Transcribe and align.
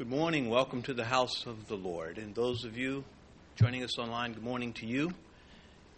Good 0.00 0.08
morning. 0.08 0.48
Welcome 0.48 0.80
to 0.84 0.94
the 0.94 1.04
house 1.04 1.44
of 1.44 1.68
the 1.68 1.74
Lord. 1.74 2.16
And 2.16 2.34
those 2.34 2.64
of 2.64 2.74
you 2.74 3.04
joining 3.56 3.84
us 3.84 3.98
online, 3.98 4.32
good 4.32 4.42
morning 4.42 4.72
to 4.78 4.86
you. 4.86 5.12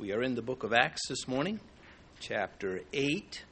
We 0.00 0.10
are 0.10 0.24
in 0.24 0.34
the 0.34 0.42
book 0.42 0.64
of 0.64 0.72
Acts 0.72 1.06
this 1.08 1.28
morning, 1.28 1.60
chapter 2.18 2.80
8. 2.92 3.44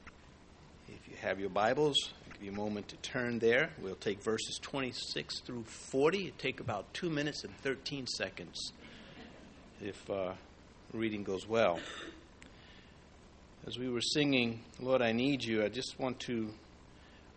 If 0.89 1.09
you 1.09 1.15
have 1.21 1.39
your 1.39 1.51
Bibles, 1.51 1.95
I'll 2.27 2.33
give 2.33 2.43
you 2.43 2.51
a 2.51 2.55
moment 2.57 2.89
to 2.89 2.97
turn 2.97 3.39
there. 3.39 3.71
We'll 3.81 3.95
take 3.95 4.25
verses 4.25 4.59
26 4.61 5.43
through 5.43 5.63
40. 5.93 6.27
It 6.27 6.39
take 6.41 6.59
about 6.59 6.93
2 6.95 7.09
minutes 7.11 7.45
and 7.45 7.57
13 7.59 8.09
seconds 8.09 8.73
if 9.81 10.11
uh, 10.11 10.33
reading 10.93 11.23
goes 11.23 11.47
well. 11.47 11.79
As 13.69 13.79
we 13.79 13.89
were 13.89 14.01
singing, 14.01 14.63
Lord, 14.81 15.01
I 15.01 15.13
Need 15.13 15.45
You, 15.45 15.63
I 15.63 15.69
just 15.69 15.97
want 16.01 16.19
to 16.23 16.51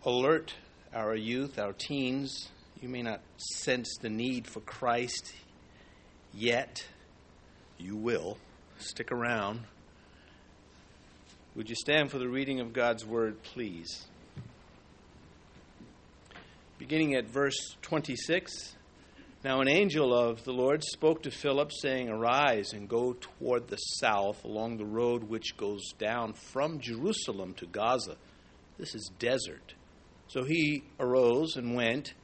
alert 0.04 0.52
our 0.92 1.14
youth, 1.14 1.60
our 1.60 1.74
teens, 1.74 2.48
you 2.80 2.88
may 2.88 3.02
not 3.02 3.20
sense 3.36 3.96
the 4.00 4.10
need 4.10 4.46
for 4.46 4.60
Christ 4.60 5.32
yet. 6.32 6.84
You 7.78 7.96
will. 7.96 8.38
Stick 8.78 9.12
around. 9.12 9.60
Would 11.54 11.68
you 11.68 11.76
stand 11.76 12.10
for 12.10 12.18
the 12.18 12.28
reading 12.28 12.60
of 12.60 12.72
God's 12.72 13.06
word, 13.06 13.42
please? 13.42 14.06
Beginning 16.78 17.14
at 17.14 17.26
verse 17.26 17.76
26. 17.82 18.74
Now, 19.44 19.60
an 19.60 19.68
angel 19.68 20.12
of 20.12 20.42
the 20.44 20.52
Lord 20.52 20.82
spoke 20.82 21.22
to 21.22 21.30
Philip, 21.30 21.70
saying, 21.70 22.08
Arise 22.08 22.72
and 22.72 22.88
go 22.88 23.12
toward 23.12 23.68
the 23.68 23.76
south 23.76 24.42
along 24.42 24.78
the 24.78 24.86
road 24.86 25.24
which 25.24 25.56
goes 25.56 25.92
down 25.98 26.32
from 26.32 26.80
Jerusalem 26.80 27.54
to 27.58 27.66
Gaza. 27.66 28.16
This 28.78 28.94
is 28.94 29.10
desert. 29.18 29.74
So 30.28 30.44
he 30.44 30.82
arose 30.98 31.56
and 31.56 31.76
went. 31.76 32.14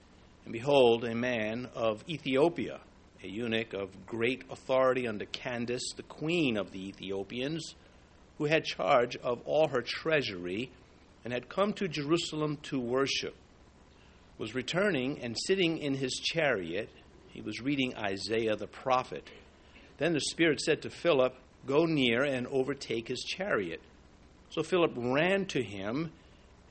And 0.51 0.59
behold, 0.59 1.05
a 1.05 1.15
man 1.15 1.69
of 1.77 2.03
Ethiopia, 2.09 2.81
a 3.23 3.29
eunuch 3.29 3.73
of 3.73 4.05
great 4.05 4.43
authority 4.51 5.07
under 5.07 5.25
Candace, 5.27 5.93
the 5.97 6.03
queen 6.03 6.57
of 6.57 6.73
the 6.73 6.89
Ethiopians, 6.89 7.77
who 8.37 8.47
had 8.47 8.65
charge 8.65 9.15
of 9.19 9.43
all 9.45 9.69
her 9.69 9.81
treasury, 9.81 10.73
and 11.25 11.33
had 11.33 11.49
come 11.49 11.73
to 11.75 11.87
Jerusalem 11.87 12.59
to 12.65 12.81
worship, 12.81 13.37
was 14.39 14.53
returning 14.53 15.21
and 15.23 15.37
sitting 15.47 15.79
in 15.79 15.95
his 15.95 16.15
chariot. 16.15 16.89
He 17.29 17.43
was 17.43 17.61
reading 17.61 17.97
Isaiah 17.97 18.57
the 18.57 18.67
prophet. 18.67 19.31
Then 19.99 20.15
the 20.15 20.21
Spirit 20.21 20.61
said 20.61 20.83
to 20.83 20.91
Philip, 20.91 21.37
Go 21.65 21.85
near 21.85 22.25
and 22.25 22.49
overtake 22.49 23.07
his 23.07 23.23
chariot. 23.23 23.81
So 24.49 24.65
Philip 24.65 24.95
ran 24.97 25.47
to 25.47 25.63
him 25.63 26.11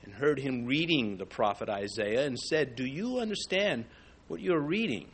and 0.09 0.17
heard 0.17 0.39
him 0.39 0.65
reading 0.65 1.17
the 1.17 1.25
prophet 1.25 1.69
Isaiah 1.69 2.25
and 2.25 2.37
said, 2.39 2.75
Do 2.75 2.83
you 2.83 3.19
understand 3.19 3.85
what 4.27 4.41
you're 4.41 4.59
reading? 4.59 5.07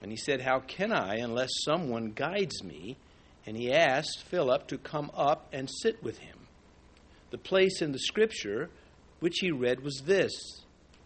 And 0.00 0.10
he 0.10 0.16
said, 0.16 0.40
How 0.40 0.60
can 0.60 0.90
I 0.90 1.16
unless 1.16 1.50
someone 1.64 2.12
guides 2.12 2.64
me? 2.64 2.96
And 3.44 3.58
he 3.58 3.70
asked 3.70 4.24
Philip 4.24 4.66
to 4.68 4.78
come 4.78 5.10
up 5.14 5.48
and 5.52 5.68
sit 5.82 6.02
with 6.02 6.18
him. 6.18 6.36
The 7.30 7.36
place 7.36 7.82
in 7.82 7.92
the 7.92 7.98
scripture 7.98 8.70
which 9.20 9.36
he 9.40 9.50
read 9.50 9.80
was 9.80 10.02
this 10.06 10.32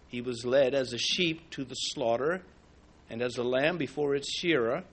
He 0.07 0.21
was 0.21 0.45
led 0.45 0.73
as 0.73 0.93
a 0.93 0.99
sheep 0.99 1.51
to 1.51 1.65
the 1.65 1.75
slaughter, 1.75 2.43
and 3.11 3.21
as 3.23 3.39
a 3.39 3.43
lamb 3.43 3.77
before 3.77 4.15
its 4.15 4.31
shearer 4.31 4.85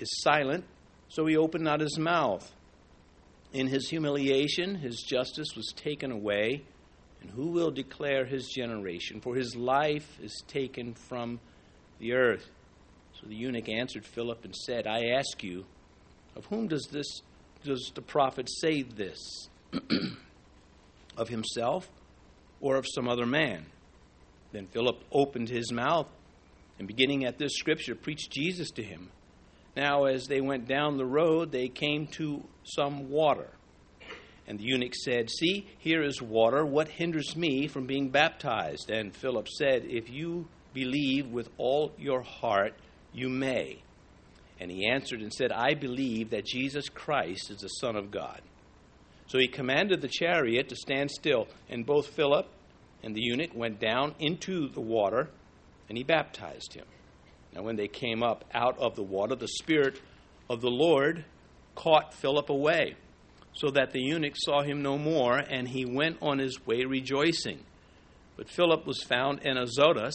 is 0.00 0.20
silent, 0.22 0.64
so 1.08 1.26
he 1.26 1.36
opened 1.36 1.62
not 1.62 1.80
his 1.80 1.96
mouth. 1.96 2.50
In 3.52 3.68
his 3.68 3.88
humiliation, 3.88 4.74
his 4.74 5.00
justice 5.00 5.54
was 5.54 5.72
taken 5.76 6.10
away. 6.10 6.64
And 7.20 7.30
who 7.30 7.48
will 7.48 7.70
declare 7.70 8.24
his 8.24 8.48
generation? 8.48 9.20
For 9.20 9.34
his 9.34 9.56
life 9.56 10.18
is 10.22 10.42
taken 10.46 10.94
from 10.94 11.40
the 11.98 12.12
earth. 12.12 12.48
So 13.20 13.26
the 13.26 13.34
eunuch 13.34 13.68
answered 13.68 14.06
Philip 14.06 14.44
and 14.44 14.54
said, 14.54 14.86
I 14.86 15.16
ask 15.16 15.42
you, 15.42 15.64
of 16.36 16.46
whom 16.46 16.68
does 16.68 16.86
this 16.92 17.22
does 17.64 17.90
the 17.94 18.02
prophet 18.02 18.48
say 18.48 18.82
this? 18.82 19.48
of 21.16 21.28
himself 21.28 21.88
or 22.60 22.76
of 22.76 22.86
some 22.94 23.08
other 23.08 23.26
man? 23.26 23.66
Then 24.52 24.66
Philip 24.66 25.02
opened 25.10 25.48
his 25.48 25.72
mouth 25.72 26.06
and 26.78 26.86
beginning 26.86 27.24
at 27.24 27.38
this 27.38 27.56
scripture 27.56 27.96
preached 27.96 28.30
Jesus 28.30 28.70
to 28.72 28.82
him. 28.82 29.10
Now 29.76 30.04
as 30.04 30.26
they 30.26 30.40
went 30.40 30.68
down 30.68 30.96
the 30.96 31.04
road 31.04 31.50
they 31.50 31.68
came 31.68 32.06
to 32.18 32.44
some 32.62 33.10
water. 33.10 33.50
And 34.48 34.58
the 34.58 34.64
eunuch 34.64 34.94
said, 34.94 35.28
See, 35.28 35.68
here 35.76 36.02
is 36.02 36.22
water. 36.22 36.64
What 36.64 36.88
hinders 36.88 37.36
me 37.36 37.68
from 37.68 37.86
being 37.86 38.08
baptized? 38.08 38.90
And 38.90 39.14
Philip 39.14 39.46
said, 39.46 39.84
If 39.84 40.08
you 40.08 40.48
believe 40.72 41.28
with 41.28 41.50
all 41.58 41.92
your 41.98 42.22
heart, 42.22 42.72
you 43.12 43.28
may. 43.28 43.82
And 44.58 44.70
he 44.70 44.88
answered 44.88 45.20
and 45.20 45.32
said, 45.32 45.52
I 45.52 45.74
believe 45.74 46.30
that 46.30 46.46
Jesus 46.46 46.88
Christ 46.88 47.50
is 47.50 47.58
the 47.58 47.68
Son 47.68 47.94
of 47.94 48.10
God. 48.10 48.40
So 49.26 49.38
he 49.38 49.48
commanded 49.48 50.00
the 50.00 50.08
chariot 50.08 50.70
to 50.70 50.76
stand 50.76 51.10
still, 51.10 51.46
and 51.68 51.84
both 51.84 52.06
Philip 52.08 52.48
and 53.02 53.14
the 53.14 53.20
eunuch 53.20 53.54
went 53.54 53.78
down 53.78 54.14
into 54.18 54.68
the 54.70 54.80
water, 54.80 55.28
and 55.90 55.98
he 55.98 56.04
baptized 56.04 56.72
him. 56.72 56.86
Now, 57.54 57.62
when 57.62 57.76
they 57.76 57.86
came 57.86 58.22
up 58.22 58.46
out 58.54 58.78
of 58.78 58.96
the 58.96 59.02
water, 59.02 59.36
the 59.36 59.46
Spirit 59.46 60.00
of 60.48 60.62
the 60.62 60.70
Lord 60.70 61.26
caught 61.74 62.14
Philip 62.14 62.48
away 62.48 62.96
so 63.58 63.70
that 63.70 63.90
the 63.90 64.00
eunuch 64.00 64.36
saw 64.36 64.62
him 64.62 64.82
no 64.82 64.96
more, 64.96 65.36
and 65.36 65.66
he 65.66 65.84
went 65.84 66.16
on 66.22 66.38
his 66.38 66.64
way 66.64 66.84
rejoicing. 66.84 67.58
But 68.36 68.48
Philip 68.48 68.86
was 68.86 69.02
found 69.02 69.40
in 69.42 69.56
Azotus, 69.58 70.14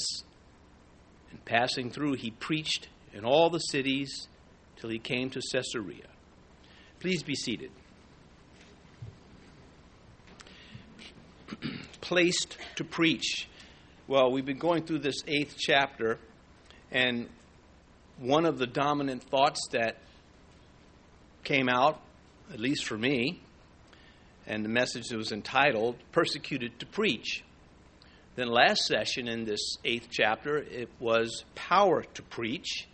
and 1.29 1.43
passing 1.43 1.91
through, 1.91 2.13
he 2.13 2.31
preached 2.31 2.87
in 3.11 3.25
all 3.25 3.49
the 3.49 3.59
cities 3.59 4.29
till 4.77 4.89
he 4.89 4.97
came 4.97 5.29
to 5.31 5.41
Caesarea. 5.51 6.07
Please 7.01 7.21
be 7.21 7.35
seated. 7.35 7.71
Placed 11.99 12.57
to 12.77 12.85
preach. 12.85 13.49
Well, 14.07 14.31
we've 14.31 14.45
been 14.45 14.57
going 14.57 14.83
through 14.85 14.99
this 14.99 15.17
eighth 15.27 15.57
chapter, 15.59 16.17
and 16.91 17.27
one 18.19 18.45
of 18.45 18.57
the 18.57 18.67
dominant 18.67 19.21
thoughts 19.23 19.59
that 19.71 19.97
came 21.43 21.67
out 21.67 21.99
at 22.51 22.59
least 22.59 22.85
for 22.85 22.97
me, 22.97 23.41
and 24.47 24.65
the 24.65 24.69
message 24.69 25.07
that 25.09 25.17
was 25.17 25.31
entitled 25.31 25.95
Persecuted 26.11 26.79
to 26.79 26.85
Preach. 26.85 27.43
Then, 28.35 28.47
last 28.47 28.85
session 28.85 29.27
in 29.27 29.45
this 29.45 29.77
eighth 29.85 30.07
chapter, 30.09 30.57
it 30.57 30.89
was 30.99 31.45
Power 31.53 32.03
to 32.15 32.21
Preach, 32.23 32.87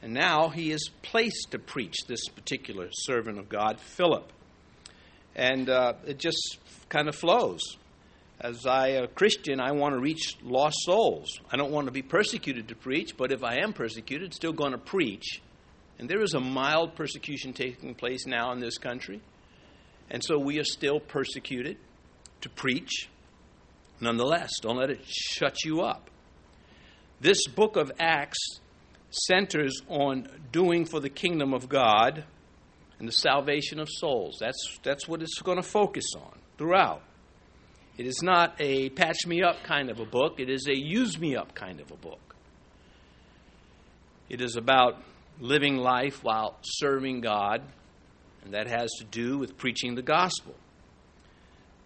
and 0.00 0.14
now 0.14 0.50
he 0.50 0.70
is 0.70 0.90
placed 1.02 1.48
to 1.50 1.58
preach, 1.58 1.94
this 2.06 2.28
particular 2.28 2.88
servant 2.92 3.38
of 3.38 3.48
God, 3.48 3.80
Philip. 3.80 4.32
And 5.34 5.68
uh, 5.68 5.94
it 6.06 6.18
just 6.18 6.58
kind 6.88 7.08
of 7.08 7.16
flows. 7.16 7.60
As 8.40 8.66
I, 8.66 8.88
a 8.88 9.08
Christian, 9.08 9.60
I 9.60 9.72
want 9.72 9.94
to 9.94 10.00
reach 10.00 10.36
lost 10.42 10.76
souls. 10.82 11.40
I 11.50 11.56
don't 11.56 11.72
want 11.72 11.86
to 11.86 11.92
be 11.92 12.02
persecuted 12.02 12.68
to 12.68 12.74
preach, 12.74 13.16
but 13.16 13.32
if 13.32 13.42
I 13.42 13.56
am 13.56 13.72
persecuted, 13.72 14.34
still 14.34 14.52
going 14.52 14.72
to 14.72 14.78
preach 14.78 15.40
and 15.98 16.08
there 16.08 16.22
is 16.22 16.34
a 16.34 16.40
mild 16.40 16.96
persecution 16.96 17.52
taking 17.52 17.94
place 17.94 18.26
now 18.26 18.52
in 18.52 18.60
this 18.60 18.78
country. 18.78 19.20
And 20.10 20.22
so 20.22 20.38
we 20.38 20.58
are 20.58 20.64
still 20.64 21.00
persecuted 21.00 21.76
to 22.42 22.48
preach. 22.50 23.08
Nonetheless, 24.00 24.50
don't 24.60 24.76
let 24.76 24.90
it 24.90 25.00
shut 25.06 25.64
you 25.64 25.80
up. 25.80 26.10
This 27.20 27.46
book 27.46 27.76
of 27.76 27.92
Acts 27.98 28.38
centers 29.10 29.80
on 29.88 30.28
doing 30.52 30.84
for 30.84 31.00
the 31.00 31.08
kingdom 31.08 31.54
of 31.54 31.68
God 31.68 32.24
and 32.98 33.08
the 33.08 33.12
salvation 33.12 33.78
of 33.78 33.88
souls. 33.88 34.36
That's, 34.40 34.78
that's 34.82 35.08
what 35.08 35.22
it's 35.22 35.40
going 35.40 35.56
to 35.56 35.62
focus 35.62 36.06
on 36.16 36.38
throughout. 36.58 37.02
It 37.96 38.06
is 38.06 38.20
not 38.22 38.56
a 38.58 38.90
patch 38.90 39.26
me 39.26 39.42
up 39.42 39.62
kind 39.62 39.88
of 39.88 40.00
a 40.00 40.04
book, 40.04 40.40
it 40.40 40.50
is 40.50 40.66
a 40.66 40.76
use 40.76 41.18
me 41.18 41.36
up 41.36 41.54
kind 41.54 41.80
of 41.80 41.90
a 41.92 41.96
book. 41.96 42.34
It 44.28 44.40
is 44.40 44.56
about 44.56 45.00
living 45.40 45.76
life 45.76 46.22
while 46.22 46.56
serving 46.62 47.20
God, 47.20 47.62
and 48.44 48.54
that 48.54 48.66
has 48.66 48.90
to 48.98 49.04
do 49.04 49.38
with 49.38 49.56
preaching 49.56 49.94
the 49.94 50.02
gospel. 50.02 50.54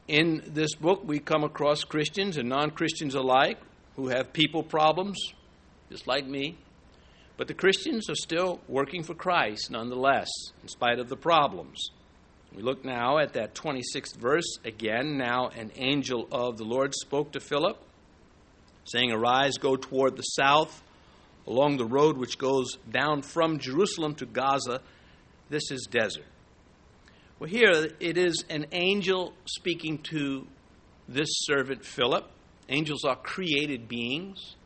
In 0.06 0.43
this 0.47 0.75
book, 0.75 1.03
we 1.05 1.19
come 1.19 1.45
across 1.45 1.85
Christians 1.85 2.37
and 2.37 2.49
non 2.49 2.71
Christians 2.71 3.15
alike 3.15 3.59
who 3.97 4.09
have 4.09 4.33
people 4.33 4.62
problems, 4.62 5.19
just 5.91 6.06
like 6.06 6.27
me. 6.27 6.56
But 7.37 7.47
the 7.47 7.55
Christians 7.55 8.11
are 8.11 8.17
still 8.17 8.61
working 8.69 9.03
for 9.03 9.15
Christ 9.15 9.71
nonetheless, 9.71 10.29
in 10.62 10.69
spite 10.69 10.99
of 10.99 11.09
the 11.09 11.17
problems. 11.17 11.91
We 12.55 12.62
look 12.62 12.85
now 12.85 13.19
at 13.19 13.35
that 13.35 13.55
26th 13.55 14.17
verse 14.17 14.59
again. 14.65 15.19
Now, 15.19 15.49
an 15.49 15.71
angel 15.77 16.27
of 16.33 16.56
the 16.56 16.65
Lord 16.65 16.95
spoke 16.95 17.33
to 17.33 17.41
Philip, 17.41 17.79
saying, 18.85 19.12
Arise, 19.12 19.59
go 19.59 19.77
toward 19.77 20.17
the 20.17 20.23
south 20.23 20.83
along 21.49 21.79
the 21.79 21.87
road 21.87 22.19
which 22.19 22.39
goes 22.39 22.77
down 22.91 23.23
from 23.23 23.59
Jerusalem 23.59 24.15
to 24.17 24.27
Gaza. 24.27 24.81
This 25.49 25.71
is 25.71 25.89
desert. 25.91 26.27
Well, 27.41 27.49
here 27.49 27.89
it 27.99 28.19
is 28.19 28.45
an 28.50 28.67
angel 28.73 29.33
speaking 29.47 29.99
to 30.11 30.47
this 31.09 31.29
servant 31.31 31.85
Philip. 31.85 32.29
Angels 32.69 33.05
are 33.05 33.17
created 33.17 33.89
beings. 33.89 34.56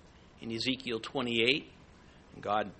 in 0.41 0.51
Ezekiel 0.51 0.99
28. 0.99 1.71
God, 2.41 2.73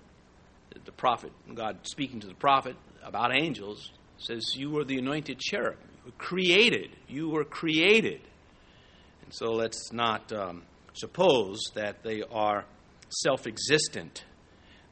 the 0.83 0.91
prophet, 0.91 1.31
God 1.53 1.77
speaking 1.83 2.19
to 2.19 2.27
the 2.27 2.33
prophet 2.33 2.75
about 3.01 3.33
angels, 3.33 3.91
says, 4.17 4.53
You 4.55 4.71
were 4.71 4.83
the 4.83 4.97
anointed 4.97 5.39
cherub. 5.39 5.77
You 5.95 6.11
were 6.11 6.17
created. 6.17 6.89
You 7.07 7.29
were 7.29 7.45
created. 7.45 8.19
And 9.23 9.33
so 9.33 9.51
let's 9.51 9.93
not 9.93 10.33
um, 10.33 10.63
suppose 10.93 11.59
that 11.75 12.03
they 12.03 12.21
are 12.29 12.65
self 13.21 13.47
existent. 13.47 14.25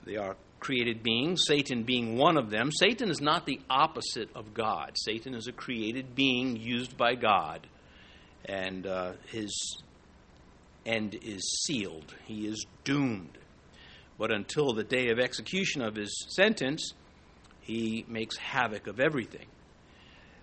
They 0.06 0.18
are 0.18 0.36
created 0.60 1.04
beings, 1.04 1.44
Satan 1.46 1.84
being 1.84 2.18
one 2.18 2.38
of 2.38 2.50
them. 2.50 2.72
Satan 2.72 3.10
is 3.10 3.20
not 3.20 3.46
the 3.46 3.60
opposite 3.70 4.30
of 4.36 4.54
God. 4.54 4.92
Satan 4.96 5.34
is 5.34 5.48
a 5.48 5.52
created 5.52 6.16
being 6.16 6.56
used 6.56 6.96
by 6.96 7.16
God, 7.16 7.68
and 8.46 8.86
uh, 8.86 9.14
his 9.28 9.82
end 10.86 11.18
is 11.22 11.42
sealed. 11.66 12.16
He 12.26 12.48
is 12.48 12.66
doomed. 12.84 13.38
But 14.18 14.32
until 14.32 14.74
the 14.74 14.84
day 14.84 15.10
of 15.10 15.20
execution 15.20 15.82
of 15.82 15.96
his 15.96 16.28
sentence, 16.30 16.94
he 17.62 18.06
makes 18.08 18.38
havoc 18.38 18.88
of 18.88 19.00
everything. 19.00 19.48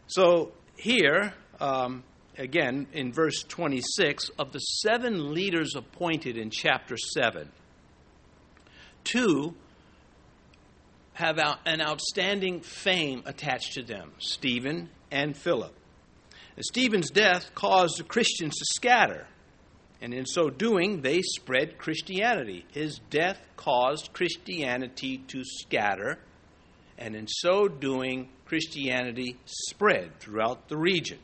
So 0.09 0.53
here, 0.77 1.35
um, 1.61 2.03
again, 2.37 2.87
in 2.93 3.13
verse 3.13 3.45
26, 3.45 4.31
of 4.39 4.53
the 4.53 4.59
seven 4.59 5.33
leaders 5.33 5.75
appointed 5.77 6.37
in 6.37 6.51
chapter 6.51 6.97
7, 6.97 7.51
two 9.09 9.55
have 11.15 11.39
an 11.67 11.81
outstanding 11.81 12.61
fame 12.61 13.23
attached 13.27 13.73
to 13.73 13.83
them 13.83 14.13
Stephen 14.19 14.89
and 15.11 15.37
Philip. 15.37 15.75
Stephen's 16.61 17.11
death 17.11 17.55
caused 17.55 17.99
the 17.99 18.05
Christians 18.05 18.57
to 18.57 18.65
scatter, 18.75 19.27
and 20.01 20.13
in 20.13 20.27
so 20.27 20.49
doing, 20.49 21.03
they 21.03 21.23
spread 21.23 21.79
Christianity. 21.79 22.65
His 22.73 23.01
death 23.11 23.41
caused 23.57 24.13
Christianity 24.13 25.19
to 25.29 25.43
scatter, 25.45 26.19
and 26.97 27.17
in 27.17 27.27
so 27.27 27.69
doing, 27.69 28.29
Christianity 28.45 29.37
spread 29.45 30.19
throughout 30.21 30.69
the 30.69 30.77
region. 30.77 31.19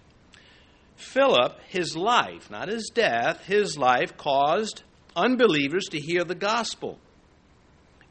Philip, 0.96 1.58
his 1.68 1.96
life, 1.96 2.50
not 2.50 2.68
his 2.68 2.90
death, 2.94 3.44
his 3.46 3.76
life 3.76 4.16
caused 4.16 4.82
unbelievers 5.16 5.86
to 5.90 6.00
hear 6.00 6.24
the 6.24 6.34
gospel 6.34 6.98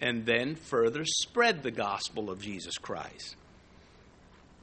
and 0.04 0.26
then 0.26 0.56
further 0.56 1.06
spread 1.06 1.64
the 1.64 1.72
gospel 1.72 2.30
of 2.30 2.42
Jesus 2.42 2.78
Christ. 2.78 3.38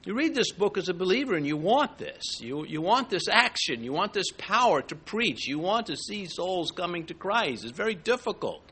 You 0.05 0.15
read 0.15 0.35
this 0.35 0.53
book 0.53 0.77
as 0.77 0.91
a 0.91 0.95
believer 0.95 1.35
and 1.35 1.47
you 1.47 1.57
want 1.57 1.97
this. 1.97 2.23
You, 2.41 2.67
you 2.67 2.83
want 2.83 3.09
this 3.09 3.27
action. 3.27 3.83
You 3.83 3.95
want 3.95 4.13
this 4.13 4.31
power 4.37 4.83
to 4.83 4.95
preach. 4.95 5.49
You 5.49 5.59
want 5.59 5.87
to 5.87 5.97
see 5.97 6.27
souls 6.27 6.73
coming 6.73 7.07
to 7.07 7.15
Christ. 7.15 7.65
It's 7.65 7.73
very 7.73 7.95
difficult. 7.95 8.63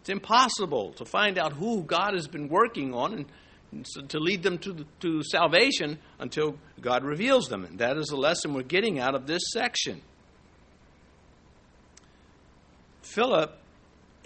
It's 0.00 0.10
impossible 0.10 0.92
to 0.92 1.06
find 1.06 1.38
out 1.38 1.54
who 1.54 1.82
God 1.82 2.12
has 2.12 2.28
been 2.28 2.48
working 2.48 2.92
on 2.92 3.14
and, 3.14 3.26
and 3.72 4.10
to 4.10 4.18
lead 4.18 4.42
them 4.42 4.58
to, 4.58 4.84
to 5.00 5.22
salvation 5.22 5.98
until 6.18 6.58
God 6.82 7.02
reveals 7.02 7.48
them. 7.48 7.64
And 7.64 7.78
that 7.78 7.96
is 7.96 8.08
the 8.08 8.16
lesson 8.16 8.52
we're 8.52 8.62
getting 8.62 8.98
out 8.98 9.14
of 9.14 9.26
this 9.26 9.42
section. 9.52 10.02
Philip, 13.00 13.56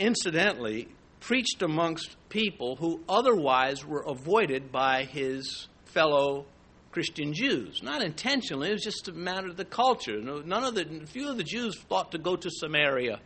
incidentally, 0.00 0.88
preached 1.22 1.62
amongst 1.62 2.16
people 2.28 2.74
who 2.76 3.00
otherwise 3.08 3.86
were 3.86 4.04
avoided 4.06 4.72
by 4.72 5.04
his 5.04 5.68
fellow 5.84 6.44
Christian 6.90 7.32
Jews. 7.32 7.80
Not 7.80 8.02
intentionally, 8.02 8.70
it 8.70 8.72
was 8.72 8.82
just 8.82 9.08
a 9.08 9.12
matter 9.12 9.48
of 9.48 9.56
the 9.56 9.64
culture. 9.64 10.20
None 10.20 10.64
of 10.64 10.74
the 10.74 11.06
few 11.06 11.28
of 11.28 11.36
the 11.36 11.44
Jews 11.44 11.78
thought 11.88 12.10
to 12.12 12.18
go 12.18 12.34
to 12.34 12.50
Samaria. 12.50 13.20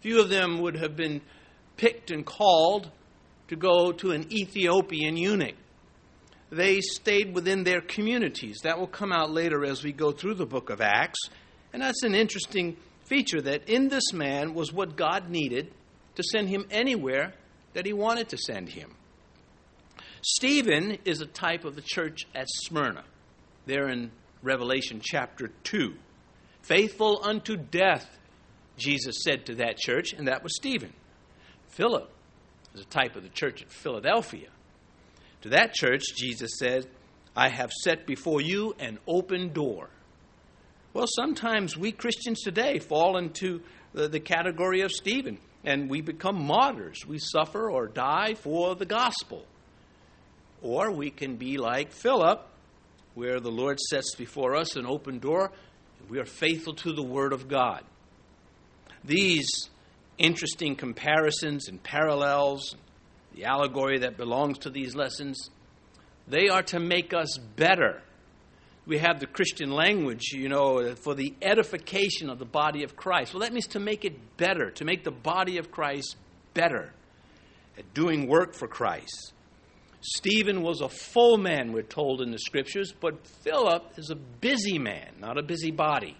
Few 0.00 0.20
of 0.20 0.30
them 0.30 0.60
would 0.60 0.76
have 0.76 0.96
been 0.96 1.20
picked 1.76 2.12
and 2.12 2.24
called 2.24 2.88
to 3.48 3.56
go 3.56 3.90
to 3.90 4.12
an 4.12 4.32
Ethiopian 4.32 5.16
eunuch. 5.16 5.56
They 6.50 6.80
stayed 6.80 7.34
within 7.34 7.64
their 7.64 7.80
communities. 7.80 8.60
That 8.62 8.78
will 8.78 8.86
come 8.86 9.12
out 9.12 9.30
later 9.30 9.64
as 9.64 9.82
we 9.82 9.92
go 9.92 10.12
through 10.12 10.34
the 10.34 10.46
book 10.46 10.70
of 10.70 10.80
Acts. 10.80 11.18
And 11.72 11.82
that's 11.82 12.04
an 12.04 12.14
interesting 12.14 12.76
feature 13.04 13.40
that 13.42 13.68
in 13.68 13.88
this 13.88 14.12
man 14.12 14.54
was 14.54 14.72
what 14.72 14.96
God 14.96 15.28
needed 15.28 15.72
to 16.20 16.28
send 16.30 16.48
him 16.48 16.66
anywhere 16.70 17.32
that 17.72 17.86
he 17.86 17.92
wanted 17.92 18.28
to 18.28 18.38
send 18.38 18.68
him. 18.68 18.94
Stephen 20.22 20.98
is 21.04 21.20
a 21.20 21.26
type 21.26 21.64
of 21.64 21.76
the 21.76 21.82
church 21.82 22.26
at 22.34 22.46
Smyrna, 22.48 23.04
there 23.66 23.88
in 23.88 24.10
Revelation 24.42 25.00
chapter 25.02 25.50
2. 25.64 25.94
Faithful 26.62 27.20
unto 27.22 27.56
death, 27.56 28.06
Jesus 28.76 29.22
said 29.24 29.46
to 29.46 29.54
that 29.56 29.78
church, 29.78 30.12
and 30.12 30.28
that 30.28 30.42
was 30.42 30.54
Stephen. 30.56 30.92
Philip 31.68 32.10
is 32.74 32.82
a 32.82 32.86
type 32.86 33.16
of 33.16 33.22
the 33.22 33.28
church 33.30 33.62
at 33.62 33.70
Philadelphia. 33.70 34.48
To 35.42 35.50
that 35.50 35.72
church, 35.72 36.02
Jesus 36.16 36.50
said, 36.58 36.86
I 37.34 37.48
have 37.48 37.70
set 37.72 38.06
before 38.06 38.42
you 38.42 38.74
an 38.78 38.98
open 39.06 39.52
door. 39.52 39.88
Well, 40.92 41.06
sometimes 41.06 41.78
we 41.78 41.92
Christians 41.92 42.42
today 42.42 42.78
fall 42.78 43.16
into 43.16 43.62
the, 43.94 44.08
the 44.08 44.20
category 44.20 44.82
of 44.82 44.90
Stephen 44.90 45.38
and 45.64 45.90
we 45.90 46.00
become 46.00 46.44
martyrs. 46.46 47.04
We 47.06 47.18
suffer 47.18 47.70
or 47.70 47.86
die 47.86 48.34
for 48.34 48.74
the 48.74 48.86
gospel. 48.86 49.44
Or 50.62 50.90
we 50.90 51.10
can 51.10 51.36
be 51.36 51.56
like 51.58 51.92
Philip, 51.92 52.46
where 53.14 53.40
the 53.40 53.50
Lord 53.50 53.78
sets 53.80 54.14
before 54.14 54.56
us 54.56 54.76
an 54.76 54.86
open 54.86 55.18
door, 55.18 55.52
and 56.00 56.10
we 56.10 56.18
are 56.18 56.26
faithful 56.26 56.74
to 56.74 56.92
the 56.92 57.02
Word 57.02 57.32
of 57.32 57.48
God. 57.48 57.84
These 59.04 59.48
interesting 60.18 60.76
comparisons 60.76 61.68
and 61.68 61.82
parallels, 61.82 62.74
the 63.34 63.44
allegory 63.44 64.00
that 64.00 64.16
belongs 64.16 64.58
to 64.58 64.70
these 64.70 64.94
lessons, 64.94 65.50
they 66.28 66.48
are 66.48 66.62
to 66.64 66.78
make 66.78 67.14
us 67.14 67.38
better 67.56 68.02
we 68.90 68.98
have 68.98 69.20
the 69.20 69.26
Christian 69.26 69.70
language, 69.70 70.32
you 70.32 70.48
know, 70.48 70.96
for 70.96 71.14
the 71.14 71.32
edification 71.40 72.28
of 72.28 72.40
the 72.40 72.44
body 72.44 72.82
of 72.82 72.96
Christ. 72.96 73.32
Well, 73.32 73.42
that 73.42 73.52
means 73.52 73.68
to 73.68 73.78
make 73.78 74.04
it 74.04 74.36
better, 74.36 74.72
to 74.72 74.84
make 74.84 75.04
the 75.04 75.12
body 75.12 75.58
of 75.58 75.70
Christ 75.70 76.16
better 76.54 76.92
at 77.78 77.94
doing 77.94 78.26
work 78.26 78.52
for 78.52 78.66
Christ. 78.66 79.32
Stephen 80.00 80.62
was 80.62 80.80
a 80.80 80.88
full 80.88 81.38
man, 81.38 81.72
we're 81.72 81.82
told 81.82 82.20
in 82.20 82.32
the 82.32 82.38
scriptures, 82.38 82.92
but 83.00 83.24
Philip 83.44 83.92
is 83.96 84.10
a 84.10 84.16
busy 84.16 84.80
man, 84.80 85.12
not 85.20 85.38
a 85.38 85.42
busy 85.42 85.70
body. 85.70 86.16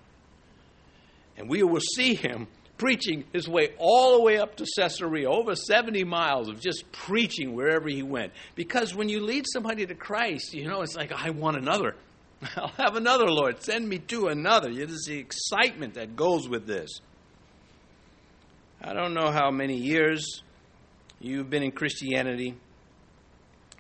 And 1.37 1.49
we 1.49 1.65
will 1.65 1.81
see 1.81 2.15
him 2.15 2.47
preaching 2.79 3.25
his 3.33 3.49
way 3.49 3.71
all 3.79 4.17
the 4.17 4.23
way 4.23 4.39
up 4.39 4.55
to 4.57 4.67
Caesarea, 4.77 5.29
over 5.29 5.57
70 5.57 6.05
miles 6.05 6.49
of 6.49 6.61
just 6.61 6.93
preaching 6.93 7.53
wherever 7.53 7.89
he 7.89 8.05
went. 8.05 8.33
Because 8.55 8.95
when 8.95 9.09
you 9.09 9.25
lead 9.25 9.47
somebody 9.53 9.87
to 9.87 9.95
Christ, 9.97 10.55
you 10.55 10.69
know, 10.69 10.83
it's 10.83 10.95
like, 10.95 11.11
I 11.11 11.31
want 11.31 11.57
another. 11.57 11.97
I'll 12.57 12.69
have 12.69 12.97
another, 12.97 13.27
Lord. 13.27 13.63
Send 13.63 13.89
me 13.89 13.99
to 13.99 14.29
another. 14.29 14.73
There's 14.73 15.05
the 15.07 15.19
excitement 15.19 15.95
that 15.95 16.17
goes 16.17 16.49
with 16.49 16.67
this. 16.67 17.01
I 18.83 18.95
don't 18.95 19.13
know 19.13 19.31
how 19.31 19.51
many 19.51 19.77
years 19.77 20.43
you've 21.21 21.51
been 21.51 21.63
in 21.63 21.73
Christianity, 21.73 22.57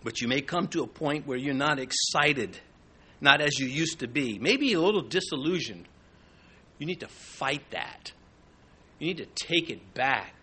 but 0.04 0.20
you 0.20 0.28
may 0.28 0.42
come 0.42 0.68
to 0.68 0.82
a 0.82 0.86
point 0.86 1.26
where 1.26 1.38
you're 1.38 1.54
not 1.54 1.78
excited, 1.78 2.58
not 3.20 3.40
as 3.40 3.58
you 3.58 3.66
used 3.66 4.00
to 4.00 4.08
be, 4.08 4.38
maybe 4.38 4.74
a 4.74 4.80
little 4.80 5.02
disillusioned. 5.02 5.86
You 6.78 6.86
need 6.86 7.00
to 7.00 7.08
fight 7.08 7.62
that. 7.70 8.12
You 8.98 9.06
need 9.08 9.18
to 9.18 9.46
take 9.46 9.70
it 9.70 9.94
back. 9.94 10.34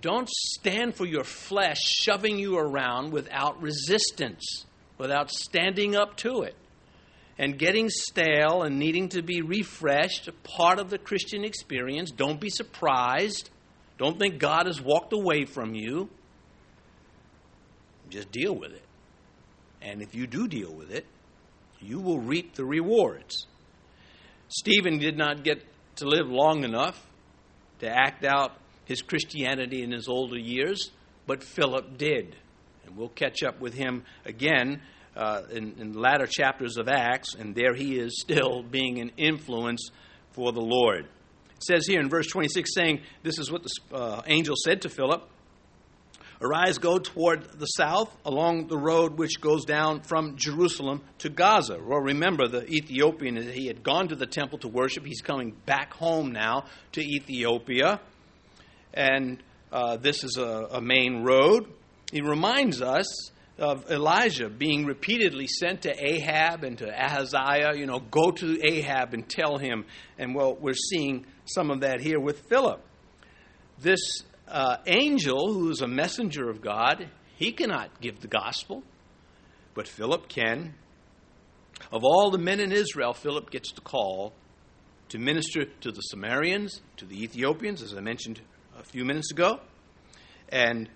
Don't 0.00 0.28
stand 0.28 0.94
for 0.94 1.06
your 1.06 1.24
flesh 1.24 1.78
shoving 1.80 2.38
you 2.38 2.58
around 2.58 3.12
without 3.12 3.60
resistance, 3.60 4.66
without 4.98 5.30
standing 5.30 5.96
up 5.96 6.16
to 6.18 6.42
it 6.42 6.54
and 7.38 7.58
getting 7.58 7.88
stale 7.88 8.62
and 8.62 8.78
needing 8.78 9.08
to 9.10 9.22
be 9.22 9.42
refreshed, 9.42 10.30
part 10.44 10.78
of 10.78 10.90
the 10.90 10.98
Christian 10.98 11.44
experience. 11.44 12.10
Don't 12.10 12.40
be 12.40 12.50
surprised. 12.50 13.50
Don't 13.98 14.18
think 14.18 14.38
God 14.38 14.66
has 14.66 14.80
walked 14.80 15.12
away 15.12 15.44
from 15.44 15.74
you. 15.74 16.08
Just 18.08 18.30
deal 18.30 18.54
with 18.54 18.72
it. 18.72 18.82
And 19.82 20.00
if 20.00 20.14
you 20.14 20.26
do 20.26 20.46
deal 20.46 20.72
with 20.72 20.90
it, 20.90 21.06
you 21.80 22.00
will 22.00 22.20
reap 22.20 22.54
the 22.54 22.64
rewards. 22.64 23.46
Stephen 24.48 24.98
did 24.98 25.16
not 25.16 25.42
get 25.42 25.62
to 25.96 26.06
live 26.06 26.28
long 26.28 26.64
enough 26.64 27.04
to 27.80 27.88
act 27.88 28.24
out 28.24 28.52
his 28.84 29.02
Christianity 29.02 29.82
in 29.82 29.90
his 29.90 30.08
older 30.08 30.38
years, 30.38 30.90
but 31.26 31.42
Philip 31.42 31.98
did. 31.98 32.36
And 32.86 32.96
we'll 32.96 33.08
catch 33.08 33.42
up 33.42 33.60
with 33.60 33.74
him 33.74 34.04
again 34.24 34.80
uh, 35.16 35.42
in, 35.50 35.74
in 35.78 35.92
the 35.92 35.98
latter 35.98 36.26
chapters 36.26 36.76
of 36.76 36.88
Acts, 36.88 37.34
and 37.34 37.54
there 37.54 37.74
he 37.74 37.98
is 37.98 38.20
still 38.20 38.62
being 38.62 39.00
an 39.00 39.12
influence 39.16 39.90
for 40.32 40.52
the 40.52 40.60
Lord. 40.60 41.06
It 41.56 41.64
says 41.64 41.86
here 41.86 42.00
in 42.00 42.08
verse 42.08 42.26
26, 42.28 42.74
saying, 42.74 43.00
This 43.22 43.38
is 43.38 43.50
what 43.50 43.62
the 43.62 43.96
uh, 43.96 44.22
angel 44.26 44.54
said 44.56 44.82
to 44.82 44.88
Philip 44.88 45.28
Arise, 46.40 46.78
go 46.78 46.98
toward 46.98 47.58
the 47.58 47.66
south 47.66 48.14
along 48.24 48.66
the 48.66 48.76
road 48.76 49.16
which 49.16 49.40
goes 49.40 49.64
down 49.64 50.02
from 50.02 50.36
Jerusalem 50.36 51.02
to 51.18 51.30
Gaza. 51.30 51.78
Well, 51.78 52.00
remember, 52.00 52.48
the 52.48 52.66
Ethiopian, 52.66 53.36
he 53.50 53.66
had 53.66 53.82
gone 53.82 54.08
to 54.08 54.16
the 54.16 54.26
temple 54.26 54.58
to 54.58 54.68
worship. 54.68 55.06
He's 55.06 55.22
coming 55.22 55.56
back 55.64 55.94
home 55.94 56.32
now 56.32 56.64
to 56.92 57.00
Ethiopia. 57.00 58.00
and 58.92 59.42
uh, 59.72 59.96
this 59.96 60.22
is 60.22 60.36
a, 60.36 60.68
a 60.72 60.80
main 60.80 61.22
road. 61.22 61.72
He 62.12 62.20
reminds 62.20 62.82
us 62.82 63.06
of 63.58 63.90
Elijah 63.90 64.48
being 64.48 64.84
repeatedly 64.84 65.46
sent 65.46 65.82
to 65.82 65.94
Ahab 66.04 66.64
and 66.64 66.78
to 66.78 66.88
Ahaziah, 66.88 67.74
you 67.76 67.86
know, 67.86 68.00
go 68.00 68.30
to 68.32 68.58
Ahab 68.66 69.14
and 69.14 69.28
tell 69.28 69.58
him. 69.58 69.84
And 70.18 70.34
well, 70.34 70.54
we're 70.54 70.74
seeing 70.74 71.26
some 71.44 71.70
of 71.70 71.80
that 71.80 72.00
here 72.00 72.18
with 72.18 72.40
Philip. 72.48 72.80
This 73.78 74.22
uh, 74.48 74.78
angel, 74.86 75.52
who's 75.52 75.80
a 75.82 75.88
messenger 75.88 76.50
of 76.50 76.60
God, 76.60 77.08
he 77.36 77.52
cannot 77.52 78.00
give 78.00 78.20
the 78.20 78.28
gospel, 78.28 78.82
but 79.74 79.86
Philip 79.88 80.28
can. 80.28 80.74
Of 81.92 82.04
all 82.04 82.30
the 82.30 82.38
men 82.38 82.60
in 82.60 82.72
Israel, 82.72 83.12
Philip 83.12 83.50
gets 83.50 83.72
the 83.72 83.80
call 83.80 84.32
to 85.08 85.18
minister 85.18 85.64
to 85.80 85.92
the 85.92 86.00
Samaritans, 86.00 86.80
to 86.96 87.04
the 87.04 87.22
Ethiopians, 87.22 87.82
as 87.82 87.94
I 87.94 88.00
mentioned 88.00 88.40
a 88.78 88.82
few 88.82 89.04
minutes 89.04 89.30
ago. 89.30 89.60
And 90.48 90.88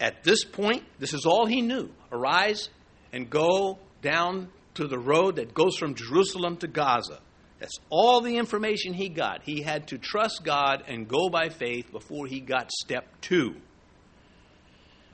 at 0.00 0.24
this 0.24 0.44
point, 0.44 0.84
this 0.98 1.14
is 1.14 1.24
all 1.24 1.46
he 1.46 1.62
knew 1.62 1.90
arise 2.10 2.68
and 3.12 3.30
go 3.30 3.78
down 4.02 4.48
to 4.74 4.86
the 4.86 4.98
road 4.98 5.36
that 5.36 5.54
goes 5.54 5.76
from 5.76 5.94
Jerusalem 5.94 6.56
to 6.58 6.66
Gaza. 6.66 7.20
That's 7.60 7.78
all 7.88 8.20
the 8.20 8.36
information 8.36 8.92
he 8.92 9.08
got. 9.08 9.42
He 9.44 9.62
had 9.62 9.88
to 9.88 9.98
trust 9.98 10.42
God 10.44 10.84
and 10.88 11.08
go 11.08 11.28
by 11.28 11.48
faith 11.48 11.90
before 11.92 12.26
he 12.26 12.40
got 12.40 12.70
step 12.72 13.06
two. 13.20 13.54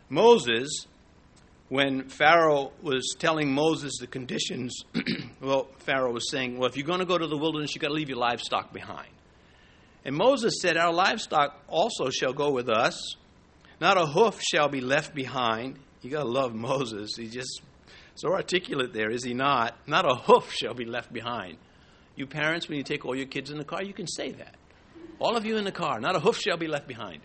Moses, 0.08 0.86
when 1.68 2.08
Pharaoh 2.08 2.72
was 2.82 3.14
telling 3.18 3.52
Moses 3.52 3.98
the 4.00 4.08
conditions, 4.08 4.84
well, 5.40 5.68
Pharaoh 5.78 6.12
was 6.12 6.30
saying, 6.30 6.58
Well, 6.58 6.68
if 6.68 6.76
you're 6.76 6.86
going 6.86 6.98
to 6.98 7.04
go 7.04 7.18
to 7.18 7.28
the 7.28 7.36
wilderness, 7.36 7.74
you've 7.74 7.82
got 7.82 7.88
to 7.88 7.94
leave 7.94 8.08
your 8.08 8.18
livestock 8.18 8.72
behind. 8.72 9.10
And 10.04 10.16
Moses 10.16 10.60
said, 10.60 10.76
Our 10.76 10.92
livestock 10.92 11.62
also 11.68 12.10
shall 12.10 12.32
go 12.32 12.50
with 12.50 12.68
us. 12.68 13.14
Not 13.80 13.96
a 13.96 14.06
hoof 14.06 14.40
shall 14.42 14.68
be 14.68 14.80
left 14.80 15.14
behind. 15.14 15.78
You 16.02 16.10
got 16.10 16.22
to 16.22 16.28
love 16.28 16.54
Moses. 16.54 17.16
He 17.16 17.28
just 17.28 17.62
so 18.14 18.32
articulate 18.32 18.92
there, 18.92 19.10
is 19.10 19.24
he 19.24 19.34
not? 19.34 19.76
Not 19.86 20.04
a 20.04 20.14
hoof 20.14 20.52
shall 20.52 20.74
be 20.74 20.84
left 20.84 21.12
behind. 21.12 21.56
You 22.16 22.26
parents, 22.26 22.68
when 22.68 22.76
you 22.76 22.84
take 22.84 23.06
all 23.06 23.16
your 23.16 23.26
kids 23.26 23.50
in 23.50 23.56
the 23.56 23.64
car, 23.64 23.82
you 23.82 23.94
can 23.94 24.06
say 24.06 24.32
that. 24.32 24.56
All 25.18 25.36
of 25.36 25.44
you 25.46 25.56
in 25.56 25.64
the 25.64 25.72
car, 25.72 26.00
not 26.00 26.16
a 26.16 26.20
hoof 26.20 26.38
shall 26.38 26.58
be 26.58 26.66
left 26.66 26.86
behind. 26.86 27.20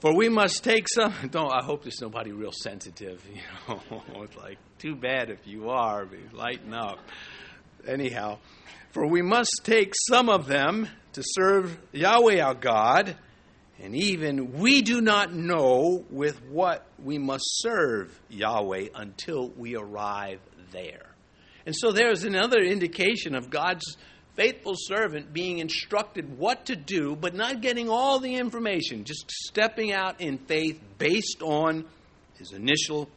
For 0.00 0.14
we 0.14 0.28
must 0.28 0.62
take 0.62 0.86
some. 0.88 1.12
Don't. 1.30 1.52
I 1.52 1.64
hope 1.64 1.82
there's 1.82 2.00
nobody 2.00 2.32
real 2.32 2.52
sensitive. 2.52 3.22
You 3.68 3.74
know, 4.14 4.22
it's 4.22 4.36
like 4.36 4.58
too 4.78 4.94
bad 4.94 5.28
if 5.28 5.46
you 5.46 5.68
are. 5.70 6.06
Be 6.06 6.18
lighten 6.32 6.72
up. 6.72 6.98
Anyhow, 7.86 8.38
for 8.92 9.06
we 9.06 9.22
must 9.22 9.60
take 9.64 9.92
some 10.08 10.28
of 10.28 10.46
them 10.46 10.88
to 11.12 11.22
serve 11.24 11.76
Yahweh 11.92 12.40
our 12.40 12.54
God, 12.54 13.16
and 13.80 13.94
even 13.94 14.58
we 14.58 14.82
do 14.82 15.00
not 15.00 15.32
know 15.32 16.04
with 16.10 16.42
what 16.46 16.86
we 17.02 17.18
must 17.18 17.44
serve 17.60 18.18
Yahweh 18.28 18.88
until 18.94 19.50
we 19.50 19.76
arrive 19.76 20.40
there. 20.72 21.06
And 21.64 21.76
so 21.76 21.92
there's 21.92 22.24
another 22.24 22.58
indication 22.58 23.34
of 23.34 23.50
God's 23.50 23.96
faithful 24.34 24.74
servant 24.76 25.32
being 25.32 25.58
instructed 25.58 26.38
what 26.38 26.66
to 26.66 26.76
do, 26.76 27.16
but 27.16 27.34
not 27.34 27.60
getting 27.60 27.88
all 27.88 28.20
the 28.20 28.34
information, 28.34 29.04
just 29.04 29.30
stepping 29.30 29.92
out 29.92 30.20
in 30.20 30.38
faith 30.38 30.80
based 30.96 31.42
on 31.42 31.84
his 32.38 32.52
initial 32.52 33.08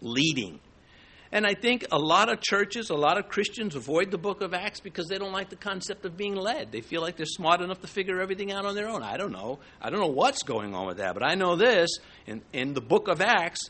leading. 0.00 0.60
And 1.34 1.44
I 1.44 1.54
think 1.54 1.86
a 1.90 1.98
lot 1.98 2.32
of 2.32 2.40
churches, 2.40 2.90
a 2.90 2.94
lot 2.94 3.18
of 3.18 3.28
Christians 3.28 3.74
avoid 3.74 4.12
the 4.12 4.18
book 4.18 4.40
of 4.40 4.54
Acts 4.54 4.78
because 4.78 5.08
they 5.08 5.18
don't 5.18 5.32
like 5.32 5.50
the 5.50 5.56
concept 5.56 6.04
of 6.04 6.16
being 6.16 6.36
led. 6.36 6.70
They 6.70 6.80
feel 6.80 7.02
like 7.02 7.16
they're 7.16 7.26
smart 7.26 7.60
enough 7.60 7.80
to 7.80 7.88
figure 7.88 8.20
everything 8.20 8.52
out 8.52 8.64
on 8.64 8.76
their 8.76 8.88
own. 8.88 9.02
I 9.02 9.16
don't 9.16 9.32
know. 9.32 9.58
I 9.82 9.90
don't 9.90 9.98
know 9.98 10.06
what's 10.06 10.44
going 10.44 10.76
on 10.76 10.86
with 10.86 10.98
that, 10.98 11.12
but 11.12 11.24
I 11.24 11.34
know 11.34 11.56
this 11.56 11.90
in, 12.28 12.40
in 12.52 12.72
the 12.72 12.80
book 12.80 13.08
of 13.08 13.20
Acts, 13.20 13.62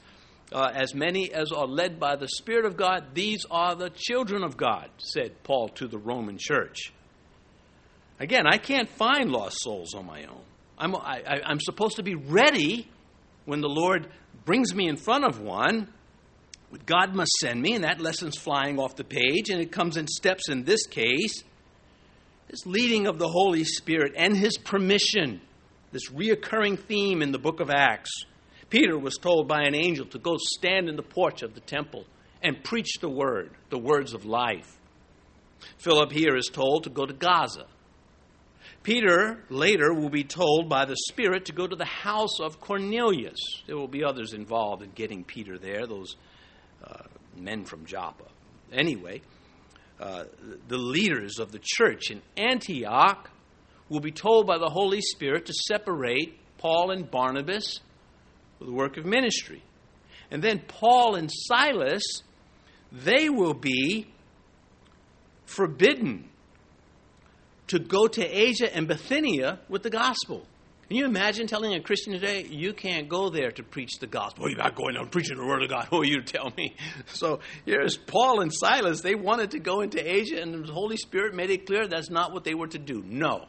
uh, 0.53 0.73
as 0.75 0.95
many 0.95 1.33
as 1.33 1.53
are 1.53 1.67
led 1.67 1.99
by 1.99 2.17
the 2.17 2.29
Spirit 2.29 2.67
of 2.67 2.77
God, 2.77 3.15
these 3.15 3.47
are 3.51 3.75
the 3.75 3.89
children 3.89 4.45
of 4.45 4.59
God, 4.59 4.91
said 4.99 5.43
Paul 5.43 5.71
to 5.71 5.89
the 5.89 5.99
Roman 5.99 6.37
church. 6.39 6.93
Again, 8.21 8.47
I 8.47 8.59
can't 8.59 8.91
find 8.91 9.33
lost 9.33 9.57
souls 9.63 9.95
on 9.95 10.05
my 10.05 10.25
own. 10.25 10.43
I'm, 10.77 10.95
I, 10.95 11.41
I'm 11.47 11.61
supposed 11.61 11.97
to 11.97 12.03
be 12.03 12.15
ready 12.15 12.89
when 13.47 13.63
the 13.63 13.71
Lord 13.71 14.07
brings 14.45 14.75
me 14.75 14.87
in 14.87 14.97
front 14.97 15.25
of 15.25 15.41
one. 15.41 15.89
God 16.87 17.15
must 17.15 17.33
send 17.41 17.61
me, 17.61 17.75
and 17.75 17.85
that 17.85 18.01
lesson's 18.01 18.37
flying 18.37 18.79
off 18.79 18.97
the 18.97 19.05
page, 19.05 19.51
and 19.51 19.61
it 19.61 19.73
comes 19.73 19.97
in 19.97 20.07
steps 20.07 20.49
in 20.49 20.65
this 20.65 20.87
case. 20.87 21.43
This 22.49 22.67
leading 22.67 23.07
of 23.07 23.19
the 23.19 23.29
Holy 23.29 23.65
Spirit 23.65 24.13
and 24.17 24.37
His 24.37 24.57
permission, 24.59 25.41
this 25.93 26.11
reoccurring 26.11 26.79
theme 26.79 27.23
in 27.23 27.33
the 27.33 27.39
book 27.39 27.61
of 27.61 27.71
Acts. 27.71 28.11
Peter 28.71 28.99
was 28.99 29.17
told 29.17 29.47
by 29.49 29.63
an 29.63 29.75
angel 29.75 30.07
to 30.07 30.19
go 30.19 30.37
stand 30.39 30.89
in 30.89 30.97
the 30.97 31.03
porch 31.03 31.43
of 31.43 31.55
the 31.55 31.61
temple 31.61 32.05
and 32.43 32.63
preach 32.63 32.99
the 33.01 33.09
word, 33.09 33.51
the 33.71 33.79
words 33.79 34.13
of 34.13 34.25
life. 34.25 34.79
Philip 35.79 36.13
here 36.13 36.37
is 36.37 36.51
told 36.53 36.85
to 36.85 36.91
go 36.91 37.07
to 37.07 37.15
Gaza. 37.15 37.67
Peter 38.83 39.43
later 39.49 39.95
will 39.95 40.11
be 40.11 40.25
told 40.25 40.69
by 40.69 40.85
the 40.85 40.97
Spirit 41.09 41.47
to 41.47 41.53
go 41.53 41.67
to 41.67 41.77
the 41.77 41.85
house 41.85 42.39
of 42.41 42.61
Cornelius. 42.61 43.39
There 43.67 43.77
will 43.77 43.89
be 43.89 44.05
others 44.05 44.35
involved 44.35 44.83
in 44.83 44.91
getting 44.91 45.25
Peter 45.25 45.59
there, 45.59 45.87
those 45.87 46.17
men 47.37 47.65
from 47.65 47.85
Joppa. 47.87 48.25
Anyway, 48.73 49.23
uh, 50.01 50.25
the 50.69 50.79
leaders 50.79 51.39
of 51.39 51.53
the 51.53 51.61
church 51.63 52.11
in 52.11 52.23
Antioch 52.37 53.31
will 53.89 54.01
be 54.01 54.11
told 54.11 54.47
by 54.47 54.59
the 54.59 54.69
Holy 54.69 55.01
Spirit 55.01 55.47
to 55.47 55.53
separate 55.53 56.39
Paul 56.59 56.91
and 56.91 57.11
Barnabas 57.11 57.81
for 58.59 58.65
the 58.65 58.73
work 58.73 58.97
of 58.97 59.05
ministry. 59.05 59.63
And 60.31 60.43
then 60.43 60.63
Paul 60.67 61.15
and 61.15 61.31
Silas, 61.31 62.03
they 62.91 63.29
will 63.29 63.55
be 63.55 64.07
forbidden 65.45 66.29
to 67.69 67.79
go 67.79 68.07
to 68.07 68.23
Asia 68.25 68.75
and 68.75 68.89
Bithynia 68.89 69.61
with 69.69 69.83
the 69.83 69.91
gospel. 69.91 70.47
Can 70.89 70.99
you 70.99 71.07
imagine 71.07 71.47
telling 71.47 71.75
a 71.75 71.81
Christian 71.81 72.13
today, 72.13 72.45
you 72.45 72.75
can't 72.75 73.09
go 73.09 73.31
there 73.31 73.51
to 73.53 73.63
preach 73.63 73.99
the 74.01 74.07
gospel? 74.07 74.49
You're 74.49 74.59
not 74.59 74.75
going 74.75 74.95
there 74.95 75.07
preaching 75.07 75.39
the 75.39 75.47
word 75.47 75.63
of 75.63 75.71
God. 75.71 75.87
Who 75.91 76.03
are 76.03 76.05
you 76.05 76.23
tell 76.23 76.53
me? 76.57 76.77
So 77.07 77.41
here's 77.65 77.97
Paul 77.97 78.41
and 78.41 78.53
Silas. 78.53 79.01
They 79.01 79.15
wanted 79.15 79.53
to 79.53 79.59
go 79.59 79.81
into 79.81 79.99
Asia, 79.99 80.41
and 80.43 80.67
the 80.67 80.73
Holy 80.73 80.97
Spirit 80.99 81.35
made 81.35 81.51
it 81.51 81.67
clear 81.67 81.87
that's 81.87 82.11
not 82.11 82.33
what 82.33 82.45
they 82.45 82.55
were 82.55 82.69
to 82.69 82.79
do. 82.79 83.03
No. 83.07 83.47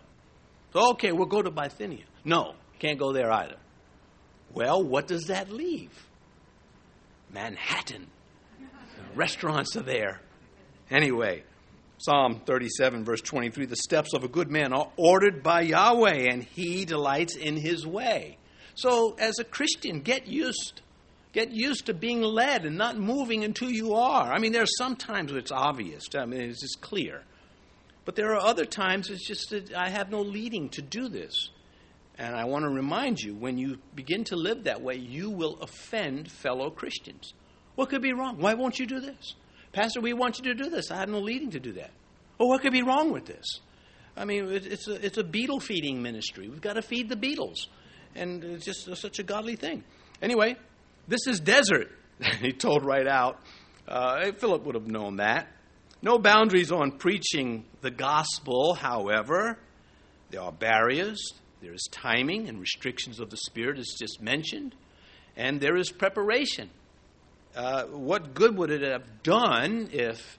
So, 0.74 0.92
okay, 0.92 1.12
we'll 1.12 1.28
go 1.28 1.42
to 1.42 1.52
Bithynia. 1.52 2.06
No, 2.24 2.56
can't 2.80 3.00
go 3.00 3.12
there 3.12 3.32
either. 3.32 3.58
Well, 4.54 4.84
what 4.84 5.08
does 5.08 5.26
that 5.26 5.50
leave? 5.50 5.92
Manhattan. 7.34 8.08
Restaurants 9.14 9.76
are 9.76 9.84
there. 9.84 10.22
Anyway, 10.90 11.44
Psalm 11.98 12.42
37, 12.46 13.06
verse 13.06 13.22
23 13.22 13.66
The 13.66 13.76
steps 13.76 14.14
of 14.14 14.24
a 14.24 14.28
good 14.28 14.52
man 14.52 14.74
are 14.74 14.90
ordered 14.98 15.42
by 15.42 15.62
Yahweh, 15.62 16.30
and 16.30 16.44
he 16.44 16.86
delights 16.86 17.36
in 17.36 17.56
his 17.58 17.86
way. 17.86 18.38
So, 18.76 19.16
as 19.18 19.40
a 19.40 19.46
Christian, 19.46 20.02
get 20.02 20.28
used. 20.28 20.82
Get 21.32 21.52
used 21.52 21.88
to 21.88 21.94
being 21.94 22.22
led 22.22 22.66
and 22.66 22.78
not 22.78 22.98
moving 22.98 23.44
until 23.44 23.70
you 23.70 23.94
are. 23.94 24.32
I 24.32 24.40
mean, 24.40 24.52
there 24.52 24.64
are 24.64 24.78
some 24.78 24.96
times 24.96 25.32
it's 25.32 25.52
obvious. 25.52 26.04
I 26.18 26.26
mean, 26.26 26.42
it's 26.42 26.62
just 26.62 26.82
clear. 26.82 27.24
But 28.06 28.16
there 28.16 28.32
are 28.34 28.40
other 28.40 28.66
times 28.66 29.10
it's 29.10 29.26
just 29.26 29.50
that 29.50 29.74
I 29.74 29.90
have 29.90 30.12
no 30.12 30.22
leading 30.22 30.70
to 30.70 30.82
do 30.82 31.10
this. 31.10 31.50
And 32.18 32.36
I 32.36 32.46
want 32.46 32.64
to 32.64 32.70
remind 32.70 33.20
you 33.20 33.34
when 33.34 33.58
you 33.58 33.80
begin 33.94 34.24
to 34.26 34.38
live 34.38 34.64
that 34.64 34.82
way, 34.82 34.96
you 34.96 35.30
will 35.30 35.58
offend 35.62 36.32
fellow 36.32 36.70
Christians. 36.70 37.34
What 37.76 37.90
could 37.90 38.02
be 38.02 38.14
wrong? 38.14 38.38
Why 38.38 38.54
won't 38.54 38.80
you 38.80 38.86
do 38.86 39.02
this? 39.02 39.36
Pastor, 39.76 40.00
we 40.00 40.14
want 40.14 40.38
you 40.38 40.46
to 40.46 40.54
do 40.54 40.70
this. 40.70 40.90
I 40.90 40.96
have 40.96 41.10
no 41.10 41.20
leading 41.20 41.52
to 41.52 41.60
do 41.60 41.74
that. 41.74 41.92
Well, 42.38 42.48
what 42.48 42.62
could 42.62 42.72
be 42.72 42.82
wrong 42.82 43.12
with 43.12 43.26
this? 43.26 43.60
I 44.16 44.24
mean, 44.24 44.48
it's 44.50 44.88
a, 44.88 45.06
it's 45.06 45.18
a 45.18 45.24
beetle 45.24 45.60
feeding 45.60 46.02
ministry. 46.02 46.48
We've 46.48 46.62
got 46.62 46.76
to 46.76 46.82
feed 46.82 47.10
the 47.10 47.18
beetles. 47.18 47.68
And 48.16 48.42
it's 48.42 48.64
just 48.64 48.96
such 48.96 49.20
a 49.20 49.24
godly 49.24 49.58
thing. 49.58 49.84
Anyway, 50.22 50.56
this 51.10 51.28
is 51.28 51.42
desert. 51.42 51.92
he 52.42 52.54
told 52.54 52.86
right 52.86 53.06
out. 53.06 53.42
Uh, 53.86 54.32
Philip 54.38 54.64
would 54.64 54.76
have 54.76 54.88
known 54.88 55.18
that. 55.18 55.50
No 56.02 56.20
boundaries 56.20 56.72
on 56.72 56.92
preaching 56.92 57.66
the 57.82 57.92
gospel, 57.92 58.76
however. 58.76 59.60
There 60.32 60.40
are 60.40 60.54
barriers, 60.54 61.34
there 61.62 61.74
is 61.74 61.86
timing 61.92 62.48
and 62.48 62.62
restrictions 62.62 63.20
of 63.20 63.30
the 63.30 63.38
Spirit, 63.38 63.78
as 63.78 63.94
just 64.00 64.22
mentioned, 64.22 64.74
and 65.36 65.60
there 65.60 65.76
is 65.76 65.92
preparation. 65.92 66.70
Uh, 67.56 67.84
what 67.86 68.34
good 68.34 68.58
would 68.58 68.70
it 68.70 68.82
have 68.82 69.24
done 69.24 69.90
if 69.94 70.38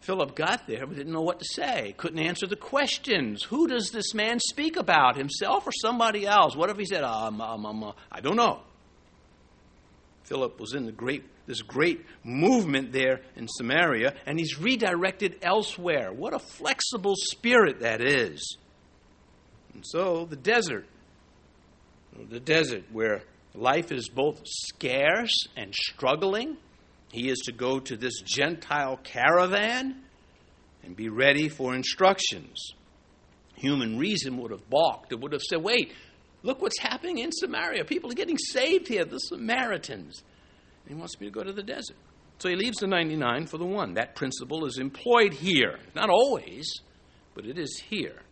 Philip 0.00 0.34
got 0.34 0.66
there 0.66 0.86
but 0.86 0.96
didn't 0.96 1.12
know 1.12 1.22
what 1.22 1.38
to 1.38 1.44
say, 1.44 1.94
couldn't 1.96 2.18
answer 2.18 2.46
the 2.46 2.56
questions? 2.56 3.44
Who 3.44 3.68
does 3.68 3.90
this 3.90 4.14
man 4.14 4.40
speak 4.40 4.76
about, 4.76 5.16
himself 5.16 5.66
or 5.66 5.72
somebody 5.72 6.26
else? 6.26 6.56
What 6.56 6.70
if 6.70 6.76
he 6.76 6.84
said, 6.84 7.04
um, 7.04 7.40
um, 7.40 7.66
um, 7.66 7.84
uh, 7.84 7.92
I 8.10 8.20
don't 8.20 8.36
know? 8.36 8.60
Philip 10.24 10.58
was 10.58 10.74
in 10.74 10.86
the 10.86 10.92
great, 10.92 11.24
this 11.46 11.62
great 11.62 12.04
movement 12.24 12.92
there 12.92 13.20
in 13.36 13.46
Samaria, 13.46 14.14
and 14.26 14.38
he's 14.38 14.58
redirected 14.58 15.38
elsewhere. 15.42 16.12
What 16.12 16.34
a 16.34 16.38
flexible 16.38 17.14
spirit 17.16 17.80
that 17.80 18.00
is. 18.00 18.56
And 19.74 19.84
so 19.86 20.24
the 20.24 20.36
desert 20.36 20.86
the 22.28 22.40
desert 22.40 22.84
where 22.92 23.22
life 23.54 23.92
is 23.92 24.08
both 24.08 24.42
scarce 24.44 25.46
and 25.56 25.74
struggling. 25.74 26.56
He 27.12 27.28
is 27.28 27.38
to 27.46 27.52
go 27.52 27.80
to 27.80 27.96
this 27.96 28.20
Gentile 28.20 28.98
caravan 29.02 30.02
and 30.82 30.96
be 30.96 31.08
ready 31.08 31.48
for 31.48 31.74
instructions. 31.74 32.72
Human 33.56 33.98
reason 33.98 34.38
would 34.38 34.52
have 34.52 34.68
balked. 34.70 35.12
It 35.12 35.20
would 35.20 35.32
have 35.32 35.42
said, 35.42 35.62
wait, 35.62 35.92
look 36.42 36.62
what's 36.62 36.78
happening 36.78 37.18
in 37.18 37.32
Samaria. 37.32 37.84
People 37.84 38.10
are 38.10 38.14
getting 38.14 38.38
saved 38.38 38.88
here, 38.88 39.04
the 39.04 39.18
Samaritans. 39.18 40.22
And 40.84 40.94
he 40.94 40.98
wants 40.98 41.20
me 41.20 41.26
to 41.26 41.32
go 41.32 41.42
to 41.42 41.52
the 41.52 41.62
desert. 41.62 41.96
So 42.38 42.48
he 42.48 42.56
leaves 42.56 42.78
the 42.78 42.86
99 42.86 43.46
for 43.46 43.58
the 43.58 43.66
one. 43.66 43.94
That 43.94 44.14
principle 44.14 44.64
is 44.64 44.78
employed 44.78 45.34
here. 45.34 45.78
Not 45.94 46.08
always, 46.08 46.80
but 47.34 47.44
it 47.44 47.58
is 47.58 47.82
here. 47.88 48.22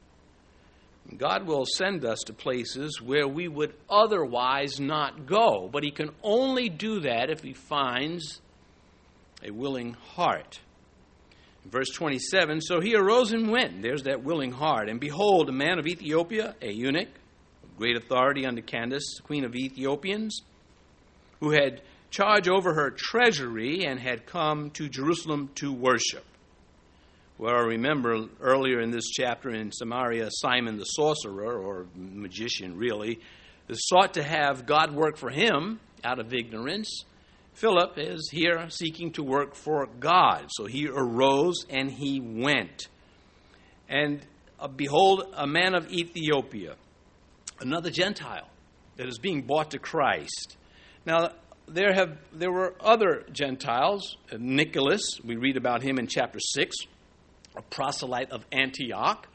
God 1.16 1.46
will 1.46 1.64
send 1.64 2.04
us 2.04 2.18
to 2.26 2.32
places 2.32 3.00
where 3.00 3.26
we 3.26 3.48
would 3.48 3.74
otherwise 3.88 4.78
not 4.78 5.26
go, 5.26 5.68
but 5.72 5.82
He 5.82 5.90
can 5.90 6.10
only 6.22 6.68
do 6.68 7.00
that 7.00 7.30
if 7.30 7.42
He 7.42 7.54
finds 7.54 8.40
a 9.42 9.50
willing 9.50 9.94
heart. 9.94 10.60
Verse 11.64 11.90
27 11.90 12.60
So 12.60 12.80
he 12.80 12.94
arose 12.94 13.32
and 13.32 13.50
went. 13.50 13.82
There's 13.82 14.04
that 14.04 14.22
willing 14.24 14.52
heart. 14.52 14.88
And 14.88 14.98
behold, 14.98 15.48
a 15.48 15.52
man 15.52 15.78
of 15.78 15.86
Ethiopia, 15.86 16.54
a 16.62 16.72
eunuch, 16.72 17.08
of 17.62 17.76
great 17.76 17.96
authority 17.96 18.46
under 18.46 18.62
Candace, 18.62 19.20
queen 19.22 19.44
of 19.44 19.54
Ethiopians, 19.54 20.42
who 21.40 21.50
had 21.50 21.82
charge 22.10 22.48
over 22.48 22.74
her 22.74 22.90
treasury 22.90 23.84
and 23.84 24.00
had 24.00 24.26
come 24.26 24.70
to 24.70 24.88
Jerusalem 24.88 25.50
to 25.56 25.72
worship. 25.72 26.24
Well, 27.40 27.54
I 27.54 27.60
remember 27.60 28.26
earlier 28.40 28.80
in 28.80 28.90
this 28.90 29.10
chapter 29.10 29.50
in 29.50 29.70
Samaria, 29.70 30.28
Simon 30.32 30.76
the 30.76 30.82
sorcerer, 30.82 31.56
or 31.56 31.86
magician 31.94 32.76
really, 32.76 33.20
sought 33.70 34.14
to 34.14 34.24
have 34.24 34.66
God 34.66 34.92
work 34.92 35.16
for 35.16 35.30
him 35.30 35.78
out 36.02 36.18
of 36.18 36.34
ignorance. 36.34 37.04
Philip 37.54 37.92
is 37.96 38.28
here 38.32 38.68
seeking 38.70 39.12
to 39.12 39.22
work 39.22 39.54
for 39.54 39.86
God. 40.00 40.46
So 40.50 40.66
he 40.66 40.88
arose 40.88 41.64
and 41.70 41.92
he 41.92 42.18
went. 42.20 42.88
And 43.88 44.26
uh, 44.58 44.66
behold, 44.66 45.32
a 45.32 45.46
man 45.46 45.76
of 45.76 45.92
Ethiopia, 45.92 46.74
another 47.60 47.90
Gentile 47.90 48.48
that 48.96 49.06
is 49.06 49.20
being 49.20 49.42
brought 49.42 49.70
to 49.70 49.78
Christ. 49.78 50.56
Now, 51.06 51.30
there, 51.68 51.92
have, 51.92 52.18
there 52.32 52.50
were 52.50 52.74
other 52.80 53.24
Gentiles, 53.30 54.16
Nicholas, 54.36 55.20
we 55.22 55.36
read 55.36 55.56
about 55.56 55.82
him 55.82 56.00
in 56.00 56.08
chapter 56.08 56.40
6 56.40 56.74
a 57.58 57.62
proselyte 57.62 58.30
of 58.30 58.46
Antioch, 58.52 59.26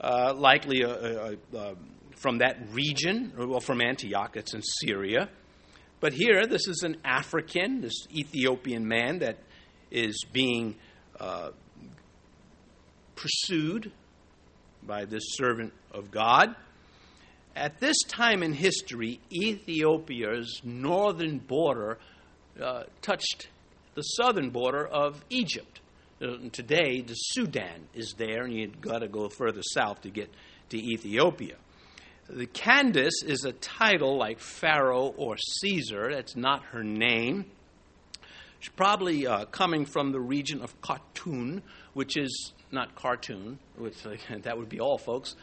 uh, 0.00 0.32
likely 0.34 0.82
a, 0.82 0.88
a, 0.90 1.36
a, 1.54 1.74
from 2.16 2.38
that 2.38 2.58
region, 2.72 3.32
well, 3.36 3.60
from 3.60 3.80
Antioch, 3.80 4.36
it's 4.36 4.54
in 4.54 4.62
Syria. 4.62 5.28
But 5.98 6.12
here, 6.12 6.46
this 6.46 6.68
is 6.68 6.82
an 6.84 6.96
African, 7.04 7.80
this 7.80 8.06
Ethiopian 8.14 8.86
man 8.86 9.18
that 9.18 9.38
is 9.90 10.24
being 10.32 10.76
uh, 11.18 11.50
pursued 13.16 13.90
by 14.82 15.04
this 15.04 15.22
servant 15.32 15.72
of 15.92 16.10
God. 16.10 16.54
At 17.56 17.80
this 17.80 17.96
time 18.08 18.42
in 18.42 18.52
history, 18.52 19.20
Ethiopia's 19.32 20.60
northern 20.62 21.38
border 21.38 21.98
uh, 22.62 22.84
touched 23.02 23.48
the 23.94 24.02
southern 24.02 24.50
border 24.50 24.86
of 24.86 25.22
Egypt. 25.28 25.79
Uh, 26.22 26.36
today, 26.52 27.00
the 27.00 27.14
Sudan 27.14 27.88
is 27.94 28.12
there, 28.18 28.42
and 28.42 28.52
you've 28.52 28.78
got 28.78 28.98
to 28.98 29.08
go 29.08 29.30
further 29.30 29.62
south 29.62 30.02
to 30.02 30.10
get 30.10 30.28
to 30.68 30.76
Ethiopia. 30.76 31.56
The 32.28 32.44
Candace 32.44 33.22
is 33.24 33.46
a 33.46 33.52
title 33.52 34.18
like 34.18 34.38
Pharaoh 34.38 35.14
or 35.16 35.38
Caesar. 35.38 36.10
That's 36.12 36.36
not 36.36 36.62
her 36.72 36.84
name. 36.84 37.46
She's 38.58 38.72
probably 38.72 39.26
uh, 39.26 39.46
coming 39.46 39.86
from 39.86 40.12
the 40.12 40.20
region 40.20 40.60
of 40.60 40.78
Khartoum, 40.82 41.62
which 41.94 42.18
is 42.18 42.52
not 42.70 42.94
cartoon, 42.94 43.58
which, 43.78 44.04
uh, 44.04 44.16
that 44.42 44.58
would 44.58 44.68
be 44.68 44.78
all, 44.78 44.98
folks. 44.98 45.36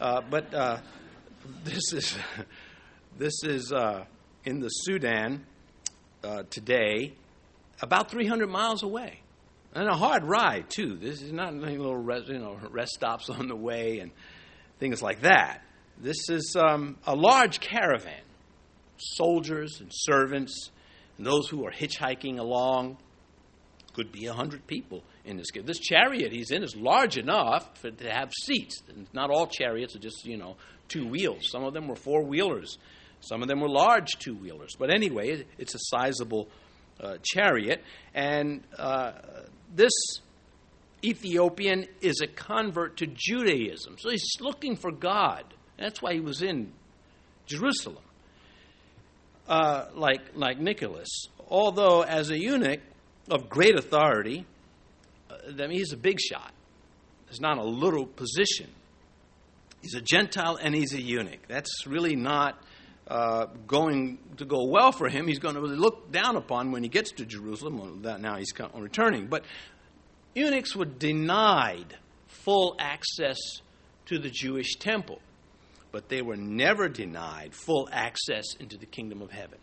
Uh, 0.00 0.20
but 0.28 0.52
uh, 0.52 0.78
this 1.64 1.92
is 1.92 2.18
this 3.18 3.44
is 3.44 3.72
uh, 3.72 4.04
in 4.44 4.58
the 4.58 4.68
Sudan 4.68 5.46
today, 6.50 7.12
about 7.80 8.10
300 8.10 8.48
miles 8.48 8.82
away 8.82 9.20
and 9.74 9.88
a 9.88 9.94
hard 9.94 10.24
ride 10.24 10.70
too. 10.70 10.96
This 10.96 11.20
is 11.20 11.32
not 11.32 11.48
any 11.48 11.76
little 11.76 11.96
rest, 11.96 12.28
you 12.28 12.38
know 12.38 12.58
rest 12.70 12.92
stops 12.92 13.28
on 13.28 13.48
the 13.48 13.56
way 13.56 13.98
and 13.98 14.12
things 14.78 15.02
like 15.02 15.22
that. 15.22 15.62
This 15.98 16.28
is 16.28 16.56
um, 16.58 16.96
a 17.06 17.14
large 17.14 17.60
caravan, 17.60 18.22
soldiers 18.98 19.80
and 19.80 19.90
servants, 19.92 20.70
and 21.18 21.26
those 21.26 21.48
who 21.48 21.66
are 21.66 21.72
hitchhiking 21.72 22.38
along. 22.38 22.98
Could 23.94 24.10
be 24.10 24.26
a 24.26 24.32
hundred 24.32 24.66
people 24.66 25.04
in 25.24 25.36
this. 25.36 25.46
This 25.64 25.78
chariot 25.78 26.32
he's 26.32 26.50
in 26.50 26.64
is 26.64 26.74
large 26.74 27.16
enough 27.16 27.78
for, 27.78 27.92
to 27.92 28.10
have 28.10 28.32
seats. 28.42 28.82
Not 29.12 29.30
all 29.30 29.46
chariots 29.46 29.94
are 29.94 30.00
just 30.00 30.26
you 30.26 30.36
know 30.36 30.56
two 30.88 31.06
wheels. 31.06 31.48
Some 31.48 31.62
of 31.62 31.74
them 31.74 31.86
were 31.86 31.94
four 31.94 32.24
wheelers. 32.24 32.76
Some 33.20 33.40
of 33.40 33.46
them 33.46 33.60
were 33.60 33.68
large 33.68 34.18
two 34.18 34.34
wheelers. 34.34 34.74
But 34.76 34.92
anyway, 34.92 35.44
it's 35.58 35.76
a 35.76 35.78
sizable 35.78 36.48
uh, 37.00 37.16
chariot, 37.22 37.82
and 38.14 38.62
uh, 38.78 39.12
this 39.74 39.92
Ethiopian 41.04 41.86
is 42.00 42.20
a 42.22 42.26
convert 42.26 42.98
to 42.98 43.06
Judaism. 43.06 43.96
So 43.98 44.10
he's 44.10 44.26
looking 44.40 44.76
for 44.76 44.90
God. 44.90 45.44
That's 45.78 46.00
why 46.00 46.14
he 46.14 46.20
was 46.20 46.40
in 46.40 46.72
Jerusalem, 47.46 48.04
uh, 49.48 49.86
like, 49.94 50.22
like 50.34 50.58
Nicholas. 50.58 51.08
Although, 51.48 52.02
as 52.02 52.30
a 52.30 52.38
eunuch 52.38 52.80
of 53.30 53.48
great 53.48 53.76
authority, 53.76 54.46
uh, 55.30 55.34
I 55.48 55.66
mean, 55.66 55.72
he's 55.72 55.92
a 55.92 55.96
big 55.96 56.20
shot. 56.20 56.52
It's 57.28 57.40
not 57.40 57.58
a 57.58 57.64
little 57.64 58.06
position. 58.06 58.70
He's 59.82 59.94
a 59.94 60.00
Gentile 60.00 60.56
and 60.56 60.74
he's 60.74 60.94
a 60.94 61.00
eunuch. 61.00 61.46
That's 61.48 61.86
really 61.86 62.16
not 62.16 62.58
uh, 63.06 63.46
going 63.66 64.18
to 64.38 64.44
go 64.44 64.64
well 64.64 64.92
for 64.92 65.08
him. 65.08 65.26
He's 65.26 65.38
going 65.38 65.56
to 65.56 65.60
look 65.60 66.10
down 66.10 66.36
upon 66.36 66.72
when 66.72 66.82
he 66.82 66.88
gets 66.88 67.12
to 67.12 67.26
Jerusalem. 67.26 67.78
Well, 67.78 67.94
that 68.02 68.20
now 68.20 68.36
he's 68.36 68.52
returning. 68.74 69.26
But 69.26 69.44
eunuchs 70.34 70.74
were 70.74 70.86
denied 70.86 71.96
full 72.26 72.76
access 72.78 73.38
to 74.06 74.18
the 74.18 74.30
Jewish 74.30 74.76
temple, 74.76 75.20
but 75.92 76.08
they 76.08 76.22
were 76.22 76.36
never 76.36 76.88
denied 76.88 77.54
full 77.54 77.88
access 77.92 78.54
into 78.58 78.76
the 78.76 78.86
kingdom 78.86 79.22
of 79.22 79.30
heaven. 79.30 79.58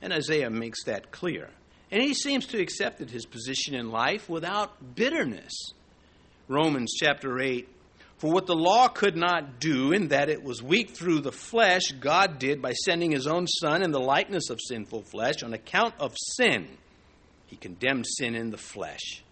And 0.00 0.12
Isaiah 0.12 0.50
makes 0.50 0.84
that 0.84 1.12
clear. 1.12 1.50
And 1.90 2.02
he 2.02 2.14
seems 2.14 2.46
to 2.46 2.52
have 2.52 2.62
accepted 2.62 3.10
his 3.10 3.26
position 3.26 3.74
in 3.74 3.90
life 3.90 4.28
without 4.28 4.94
bitterness. 4.94 5.52
Romans 6.48 6.94
chapter 6.98 7.38
8 7.38 7.68
for 8.22 8.30
what 8.30 8.46
the 8.46 8.54
law 8.54 8.86
could 8.86 9.16
not 9.16 9.58
do, 9.58 9.90
in 9.90 10.06
that 10.08 10.28
it 10.28 10.44
was 10.44 10.62
weak 10.62 10.90
through 10.90 11.22
the 11.22 11.32
flesh, 11.32 11.90
God 11.98 12.38
did 12.38 12.62
by 12.62 12.72
sending 12.72 13.10
his 13.10 13.26
own 13.26 13.48
Son 13.48 13.82
in 13.82 13.90
the 13.90 13.98
likeness 13.98 14.48
of 14.48 14.60
sinful 14.64 15.02
flesh 15.02 15.42
on 15.42 15.52
account 15.52 15.94
of 15.98 16.14
sin. 16.36 16.68
He 17.46 17.56
condemned 17.56 18.06
sin 18.06 18.36
in 18.36 18.50
the 18.50 18.56
flesh. 18.56 19.24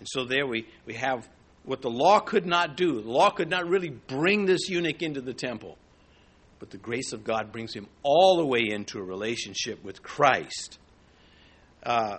And 0.00 0.08
so 0.10 0.24
there 0.24 0.44
we, 0.44 0.66
we 0.86 0.94
have 0.94 1.28
what 1.62 1.82
the 1.82 1.88
law 1.88 2.18
could 2.18 2.44
not 2.44 2.76
do. 2.76 3.00
The 3.00 3.08
law 3.08 3.30
could 3.30 3.48
not 3.48 3.68
really 3.68 3.90
bring 3.90 4.44
this 4.44 4.68
eunuch 4.68 5.02
into 5.02 5.20
the 5.20 5.34
temple. 5.34 5.78
But 6.58 6.70
the 6.70 6.78
grace 6.78 7.12
of 7.12 7.22
God 7.22 7.52
brings 7.52 7.72
him 7.72 7.86
all 8.02 8.38
the 8.38 8.46
way 8.46 8.62
into 8.68 8.98
a 8.98 9.04
relationship 9.04 9.84
with 9.84 10.02
Christ. 10.02 10.80
Uh, 11.84 12.16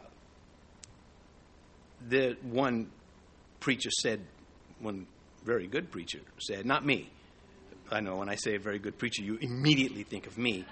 the 2.08 2.38
one 2.44 2.92
preacher 3.60 3.92
said, 3.92 4.22
when 4.80 5.06
very 5.44 5.68
good 5.68 5.92
preacher 5.92 6.20
said, 6.40 6.66
not 6.66 6.86
me. 6.86 7.10
I 7.92 8.00
know 8.00 8.18
when 8.18 8.30
I 8.30 8.36
say 8.36 8.56
a 8.56 8.60
very 8.60 8.80
good 8.80 8.98
preacher, 8.98 9.24
you 9.24 9.38
immediately 9.40 10.04
think 10.04 10.26
of 10.26 10.38
me 10.38 10.66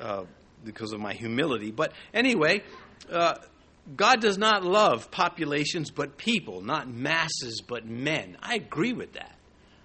uh, 0.00 0.24
because 0.64 0.92
of 0.92 1.00
my 1.00 1.12
humility. 1.12 1.70
But 1.70 1.92
anyway, 2.14 2.62
uh, 3.10 3.34
God 3.96 4.20
does 4.20 4.38
not 4.38 4.64
love 4.64 5.10
populations 5.10 5.90
but 5.90 6.16
people, 6.16 6.62
not 6.62 6.88
masses 6.88 7.62
but 7.66 7.84
men. 7.84 8.36
I 8.40 8.54
agree 8.54 8.92
with 8.92 9.14
that. 9.14 9.36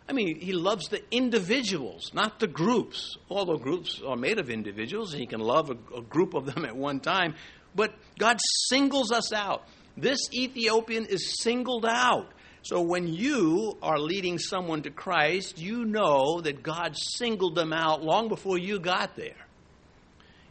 I 0.08 0.14
mean, 0.14 0.40
He 0.40 0.54
loves 0.54 0.88
the 0.88 1.02
individuals, 1.12 2.12
not 2.14 2.40
the 2.40 2.48
groups. 2.48 3.18
Although 3.30 3.58
groups 3.58 4.02
are 4.06 4.16
made 4.16 4.40
of 4.40 4.50
individuals, 4.50 5.14
and 5.14 5.20
He 5.20 5.28
can 5.28 5.42
love 5.42 5.70
a, 5.70 5.98
a 5.98 6.02
group 6.02 6.34
of 6.34 6.46
them 6.46 6.64
at 6.66 6.76
one 6.76 7.00
time. 7.00 7.36
But 7.76 7.94
God 8.18 8.38
singles 8.70 9.12
us 9.12 9.34
out. 9.34 9.68
This 9.98 10.20
Ethiopian 10.34 11.06
is 11.06 11.42
singled 11.42 11.86
out. 11.86 12.32
So 12.68 12.82
when 12.82 13.08
you 13.08 13.78
are 13.82 13.98
leading 13.98 14.38
someone 14.38 14.82
to 14.82 14.90
Christ, 14.90 15.58
you 15.58 15.86
know 15.86 16.42
that 16.42 16.64
God 16.64 16.98
singled 16.98 17.56
them 17.56 17.72
out 17.72 18.04
long 18.04 18.28
before 18.28 18.58
you 18.58 18.78
got 18.78 19.16
there, 19.16 19.48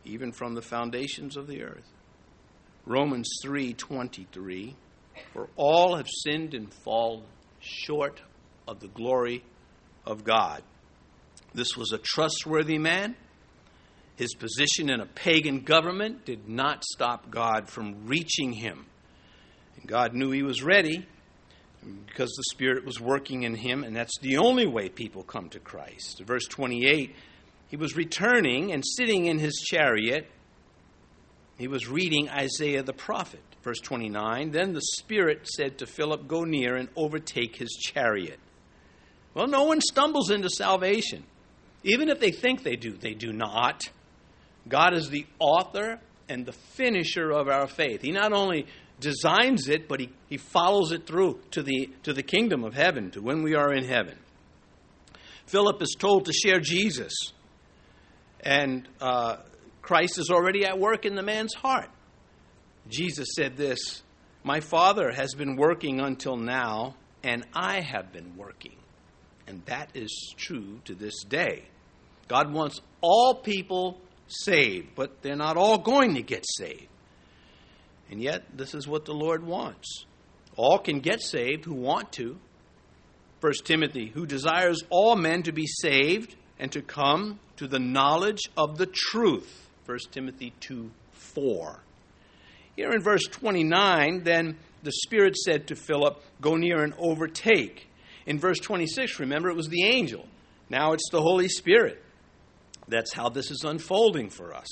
even 0.07 0.33
from 0.33 0.55
the 0.55 0.63
foundations 0.63 1.37
of 1.37 1.47
the 1.47 1.63
earth. 1.63 1.93
Romans 2.87 3.29
3:23 3.45 4.77
For 5.35 5.51
all 5.57 5.97
have 5.97 6.09
sinned 6.09 6.55
and 6.55 6.73
fall 6.73 7.23
short 7.61 8.23
of 8.67 8.81
the 8.81 8.89
glory 8.89 9.45
of 10.07 10.25
God. 10.25 10.63
This 11.53 11.77
was 11.77 11.93
a 11.93 11.99
trustworthy 11.99 12.79
man. 12.79 13.15
His 14.17 14.35
position 14.35 14.89
in 14.89 15.01
a 15.01 15.07
pagan 15.07 15.65
government 15.65 16.25
did 16.25 16.49
not 16.49 16.83
stop 16.83 17.31
God 17.31 17.69
from 17.69 18.07
reaching 18.07 18.55
him. 18.55 18.87
And 19.77 19.87
God 19.87 20.15
knew 20.15 20.31
he 20.31 20.43
was 20.43 20.63
ready 20.63 21.07
because 22.07 22.31
the 22.31 22.45
Spirit 22.51 22.85
was 22.85 23.01
working 23.01 23.45
in 23.45 23.55
him, 23.55 23.85
and 23.85 23.95
that's 23.95 24.19
the 24.21 24.39
only 24.39 24.67
way 24.67 24.89
people 24.89 25.23
come 25.23 25.49
to 25.51 25.61
Christ. 25.61 26.23
Verse 26.25 26.47
28 26.47 27.15
He 27.69 27.77
was 27.77 27.97
returning 27.97 28.73
and 28.73 28.85
sitting 28.85 29.27
in 29.27 29.39
his 29.39 29.65
chariot. 29.67 30.27
He 31.59 31.69
was 31.69 31.89
reading 31.89 32.29
Isaiah 32.29 32.83
the 32.83 32.93
prophet. 32.93 33.43
Verse 33.63 33.81
29 33.81 34.51
Then 34.51 34.73
the 34.73 34.83
Spirit 34.99 35.47
said 35.49 35.79
to 35.79 35.87
Philip, 35.87 36.27
Go 36.29 36.45
near 36.45 36.77
and 36.77 36.89
overtake 36.97 37.57
his 37.57 37.77
chariot. 37.81 38.39
Well, 39.35 39.47
no 39.47 39.65
one 39.65 39.81
stumbles 39.81 40.31
into 40.31 40.49
salvation. 40.49 41.25
Even 41.85 42.09
if 42.09 42.19
they 42.19 42.33
think 42.33 42.63
they 42.63 42.77
do, 42.77 42.97
they 42.97 43.15
do 43.15 43.33
not. 43.33 43.83
God 44.69 44.95
is 44.95 45.11
the 45.11 45.27
author 45.39 46.01
and 46.29 46.45
the 46.45 46.53
finisher 46.53 47.31
of 47.31 47.49
our 47.49 47.69
faith. 47.69 48.03
He 48.03 48.11
not 48.11 48.33
only 48.33 48.67
designs 49.01 49.69
it, 49.69 49.89
but 49.89 50.01
he, 50.01 50.11
he 50.29 50.37
follows 50.37 50.93
it 50.93 51.07
through 51.07 51.41
to 51.53 51.63
the, 51.63 51.91
to 52.05 52.13
the 52.13 52.23
kingdom 52.23 52.65
of 52.65 52.75
heaven, 52.75 53.11
to 53.13 53.21
when 53.21 53.43
we 53.43 53.55
are 53.55 53.73
in 53.73 53.85
heaven. 53.85 54.19
Philip 55.47 55.81
is 55.83 55.95
told 55.99 56.25
to 56.27 56.33
share 56.33 56.61
Jesus, 56.61 57.13
and 58.41 58.89
uh, 59.01 59.37
Christ 59.83 60.19
is 60.19 60.31
already 60.31 60.65
at 60.65 60.79
work 60.79 61.05
in 61.05 61.15
the 61.15 61.23
man's 61.23 61.55
heart. 61.55 61.89
Jesus 62.89 63.29
said 63.35 63.57
this 63.57 64.03
My 64.43 64.61
Father 64.61 65.13
has 65.13 65.35
been 65.35 65.57
working 65.57 66.01
until 66.01 66.37
now, 66.37 66.97
and 67.23 67.45
I 67.55 67.81
have 67.81 68.13
been 68.13 68.37
working. 68.37 68.77
And 69.47 69.65
that 69.67 69.91
is 69.95 70.35
true 70.37 70.81
to 70.87 70.95
this 70.95 71.23
day. 71.23 71.67
God 72.27 72.53
wants 72.53 72.81
all 73.01 73.37
people 73.37 74.01
saved, 74.27 74.89
but 74.97 75.23
they're 75.23 75.37
not 75.37 75.57
all 75.57 75.79
going 75.79 76.15
to 76.15 76.23
get 76.23 76.45
saved. 76.45 76.89
And 78.11 78.23
yet, 78.23 78.45
this 78.57 78.75
is 78.75 78.87
what 78.87 79.05
the 79.05 79.15
Lord 79.15 79.45
wants. 79.45 80.05
All 80.57 80.79
can 80.79 81.01
get 81.01 81.21
saved 81.21 81.65
who 81.65 81.75
want 81.75 82.13
to. 82.13 82.39
1 83.41 83.53
Timothy, 83.65 84.09
who 84.09 84.27
desires 84.27 84.83
all 84.91 85.17
men 85.17 85.43
to 85.43 85.53
be 85.53 85.67
saved 85.67 86.37
and 86.59 86.73
to 86.73 86.81
come 86.81 87.39
to 87.57 87.67
the 87.67 87.79
knowledge 87.79 88.43
of 88.57 88.79
the 88.79 88.87
truth. 88.87 89.69
1 89.87 89.99
Timothy 90.11 90.53
2 90.61 90.91
4. 91.13 91.81
Here 92.77 92.93
in 92.93 93.03
verse 93.03 93.25
29, 93.25 94.23
then 94.25 94.57
the 94.83 94.93
Spirit 94.93 95.37
said 95.37 95.67
to 95.69 95.77
Philip, 95.77 96.23
Go 96.41 96.57
near 96.57 96.83
and 96.83 96.95
overtake. 96.99 97.89
In 98.27 98.39
verse 98.39 98.59
26, 98.59 99.21
remember 99.21 99.49
it 99.49 99.57
was 99.57 99.69
the 99.69 99.85
angel. 99.85 100.27
Now 100.69 100.93
it's 100.93 101.09
the 101.11 101.23
Holy 101.23 101.49
Spirit. 101.49 102.03
That's 102.89 103.13
how 103.13 103.29
this 103.29 103.51
is 103.51 103.65
unfolding 103.65 104.31
for 104.31 104.55
us. 104.55 104.69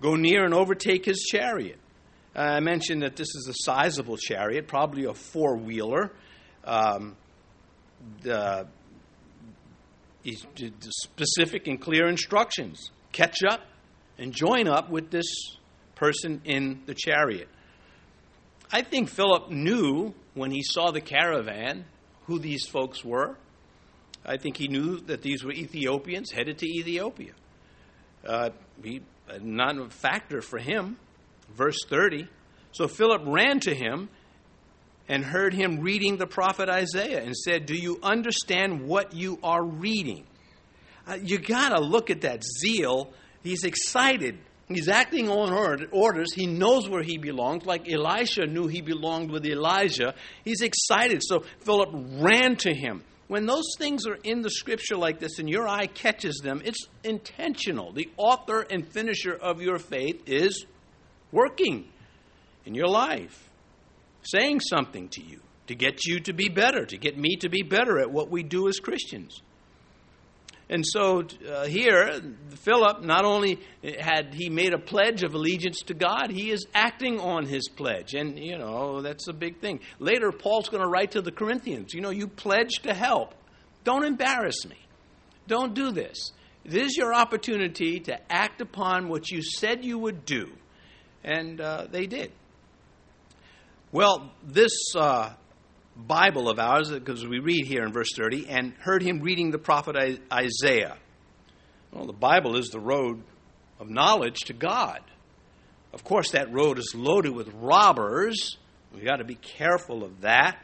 Go 0.00 0.16
near 0.16 0.44
and 0.44 0.54
overtake 0.54 1.04
his 1.04 1.26
chariot. 1.30 1.78
Uh, 2.34 2.40
I 2.40 2.60
mentioned 2.60 3.02
that 3.02 3.16
this 3.16 3.28
is 3.28 3.48
a 3.48 3.54
sizable 3.64 4.16
chariot, 4.16 4.68
probably 4.68 5.04
a 5.04 5.14
four 5.14 5.56
wheeler. 5.56 6.12
Um, 6.64 7.16
the, 8.22 8.66
specific 10.24 11.66
and 11.66 11.80
clear 11.80 12.06
instructions 12.06 12.90
catch 13.12 13.42
up 13.42 13.60
and 14.18 14.32
join 14.32 14.68
up 14.68 14.90
with 14.90 15.10
this 15.10 15.26
person 15.94 16.40
in 16.44 16.82
the 16.86 16.94
chariot. 16.94 17.48
I 18.70 18.82
think 18.82 19.08
Philip 19.08 19.50
knew 19.50 20.14
when 20.34 20.50
he 20.50 20.62
saw 20.62 20.90
the 20.90 21.00
caravan 21.00 21.84
who 22.26 22.38
these 22.38 22.66
folks 22.66 23.04
were. 23.04 23.36
I 24.24 24.36
think 24.36 24.56
he 24.56 24.68
knew 24.68 25.00
that 25.00 25.22
these 25.22 25.42
were 25.42 25.52
Ethiopians 25.52 26.30
headed 26.30 26.58
to 26.58 26.66
Ethiopia. 26.66 27.32
Uh, 28.24 28.50
he, 28.82 29.00
not 29.40 29.78
a 29.78 29.88
factor 29.88 30.42
for 30.42 30.58
him. 30.58 30.98
Verse 31.56 31.78
30. 31.88 32.28
So 32.72 32.88
Philip 32.88 33.22
ran 33.26 33.60
to 33.60 33.74
him 33.74 34.08
and 35.08 35.24
heard 35.24 35.52
him 35.52 35.80
reading 35.80 36.16
the 36.16 36.26
prophet 36.26 36.68
Isaiah 36.68 37.22
and 37.22 37.36
said, 37.36 37.66
Do 37.66 37.74
you 37.74 37.98
understand 38.02 38.86
what 38.86 39.14
you 39.14 39.38
are 39.42 39.62
reading? 39.62 40.24
Uh, 41.06 41.18
you 41.22 41.38
got 41.38 41.70
to 41.70 41.80
look 41.80 42.10
at 42.10 42.20
that 42.20 42.42
zeal. 42.44 43.12
He's 43.42 43.64
excited. 43.64 44.38
He's 44.68 44.88
acting 44.88 45.28
on 45.28 45.52
orders. 45.90 46.32
He 46.32 46.46
knows 46.46 46.88
where 46.88 47.02
he 47.02 47.18
belongs, 47.18 47.66
like 47.66 47.90
Elisha 47.90 48.46
knew 48.46 48.68
he 48.68 48.82
belonged 48.82 49.32
with 49.32 49.44
Elijah. 49.44 50.14
He's 50.44 50.60
excited. 50.60 51.22
So 51.24 51.42
Philip 51.64 51.88
ran 52.20 52.54
to 52.56 52.72
him 52.72 53.02
when 53.30 53.46
those 53.46 53.76
things 53.78 54.08
are 54.08 54.18
in 54.24 54.42
the 54.42 54.50
scripture 54.50 54.96
like 54.96 55.20
this 55.20 55.38
and 55.38 55.48
your 55.48 55.68
eye 55.68 55.86
catches 55.86 56.40
them, 56.42 56.62
it's 56.64 56.88
intentional. 57.04 57.92
The 57.92 58.10
author 58.16 58.66
and 58.68 58.84
finisher 58.84 59.32
of 59.32 59.62
your 59.62 59.78
faith 59.78 60.22
is 60.26 60.66
working 61.32 61.88
in 62.64 62.74
your 62.74 62.88
life, 62.88 63.50
saying 64.22 64.60
something 64.60 65.08
to 65.10 65.22
you 65.22 65.40
to 65.66 65.74
get 65.74 66.04
you 66.04 66.20
to 66.20 66.32
be 66.32 66.48
better, 66.48 66.84
to 66.84 66.96
get 66.96 67.16
me 67.16 67.36
to 67.36 67.48
be 67.48 67.62
better 67.62 67.98
at 67.98 68.10
what 68.10 68.28
we 68.30 68.42
do 68.42 68.68
as 68.68 68.78
Christians. 68.78 69.40
And 70.68 70.84
so 70.86 71.24
uh, 71.48 71.64
here, 71.64 72.20
Philip 72.50 73.02
not 73.02 73.24
only 73.24 73.58
had 73.98 74.34
he 74.34 74.48
made 74.48 74.72
a 74.72 74.78
pledge 74.78 75.24
of 75.24 75.34
allegiance 75.34 75.80
to 75.82 75.94
God, 75.94 76.30
he 76.30 76.52
is 76.52 76.64
acting 76.74 77.18
on 77.18 77.44
his 77.44 77.68
pledge. 77.68 78.14
And, 78.14 78.38
you 78.38 78.56
know, 78.56 79.02
that's 79.02 79.26
a 79.26 79.32
big 79.32 79.60
thing. 79.60 79.80
Later, 79.98 80.30
Paul's 80.30 80.68
going 80.68 80.82
to 80.82 80.88
write 80.88 81.12
to 81.12 81.22
the 81.22 81.32
Corinthians, 81.32 81.92
you 81.92 82.00
know, 82.00 82.10
you 82.10 82.28
pledge 82.28 82.82
to 82.82 82.94
help. 82.94 83.34
Don't 83.82 84.04
embarrass 84.04 84.64
me. 84.68 84.76
Don't 85.48 85.74
do 85.74 85.90
this. 85.90 86.32
This 86.64 86.90
is 86.90 86.96
your 86.96 87.14
opportunity 87.14 87.98
to 88.00 88.32
act 88.32 88.60
upon 88.60 89.08
what 89.08 89.30
you 89.30 89.42
said 89.42 89.84
you 89.84 89.98
would 89.98 90.24
do. 90.24 90.52
And 91.22 91.60
uh, 91.60 91.86
they 91.90 92.06
did. 92.06 92.32
Well, 93.92 94.30
this 94.44 94.72
uh, 94.96 95.32
Bible 95.96 96.48
of 96.48 96.58
ours, 96.58 96.90
because 96.90 97.26
we 97.26 97.40
read 97.40 97.66
here 97.66 97.82
in 97.84 97.92
verse 97.92 98.10
30, 98.16 98.48
and 98.48 98.72
heard 98.80 99.02
him 99.02 99.20
reading 99.20 99.50
the 99.50 99.58
prophet 99.58 99.96
Isaiah. 100.32 100.96
Well, 101.92 102.06
the 102.06 102.12
Bible 102.12 102.56
is 102.56 102.68
the 102.68 102.80
road 102.80 103.22
of 103.80 103.90
knowledge 103.90 104.40
to 104.46 104.52
God. 104.52 105.00
Of 105.92 106.04
course, 106.04 106.30
that 106.30 106.52
road 106.52 106.78
is 106.78 106.94
loaded 106.94 107.34
with 107.34 107.48
robbers. 107.54 108.58
We've 108.94 109.04
got 109.04 109.16
to 109.16 109.24
be 109.24 109.34
careful 109.34 110.04
of 110.04 110.20
that. 110.20 110.58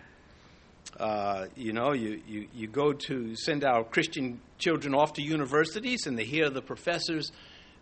Uh, 0.98 1.46
you 1.56 1.72
know, 1.72 1.92
you, 1.92 2.22
you, 2.26 2.48
you 2.54 2.68
go 2.68 2.92
to 2.92 3.34
send 3.34 3.64
our 3.64 3.82
Christian 3.84 4.40
children 4.58 4.94
off 4.94 5.14
to 5.14 5.22
universities 5.22 6.06
and 6.06 6.16
they 6.16 6.24
hear 6.24 6.48
the 6.48 6.62
professors 6.62 7.32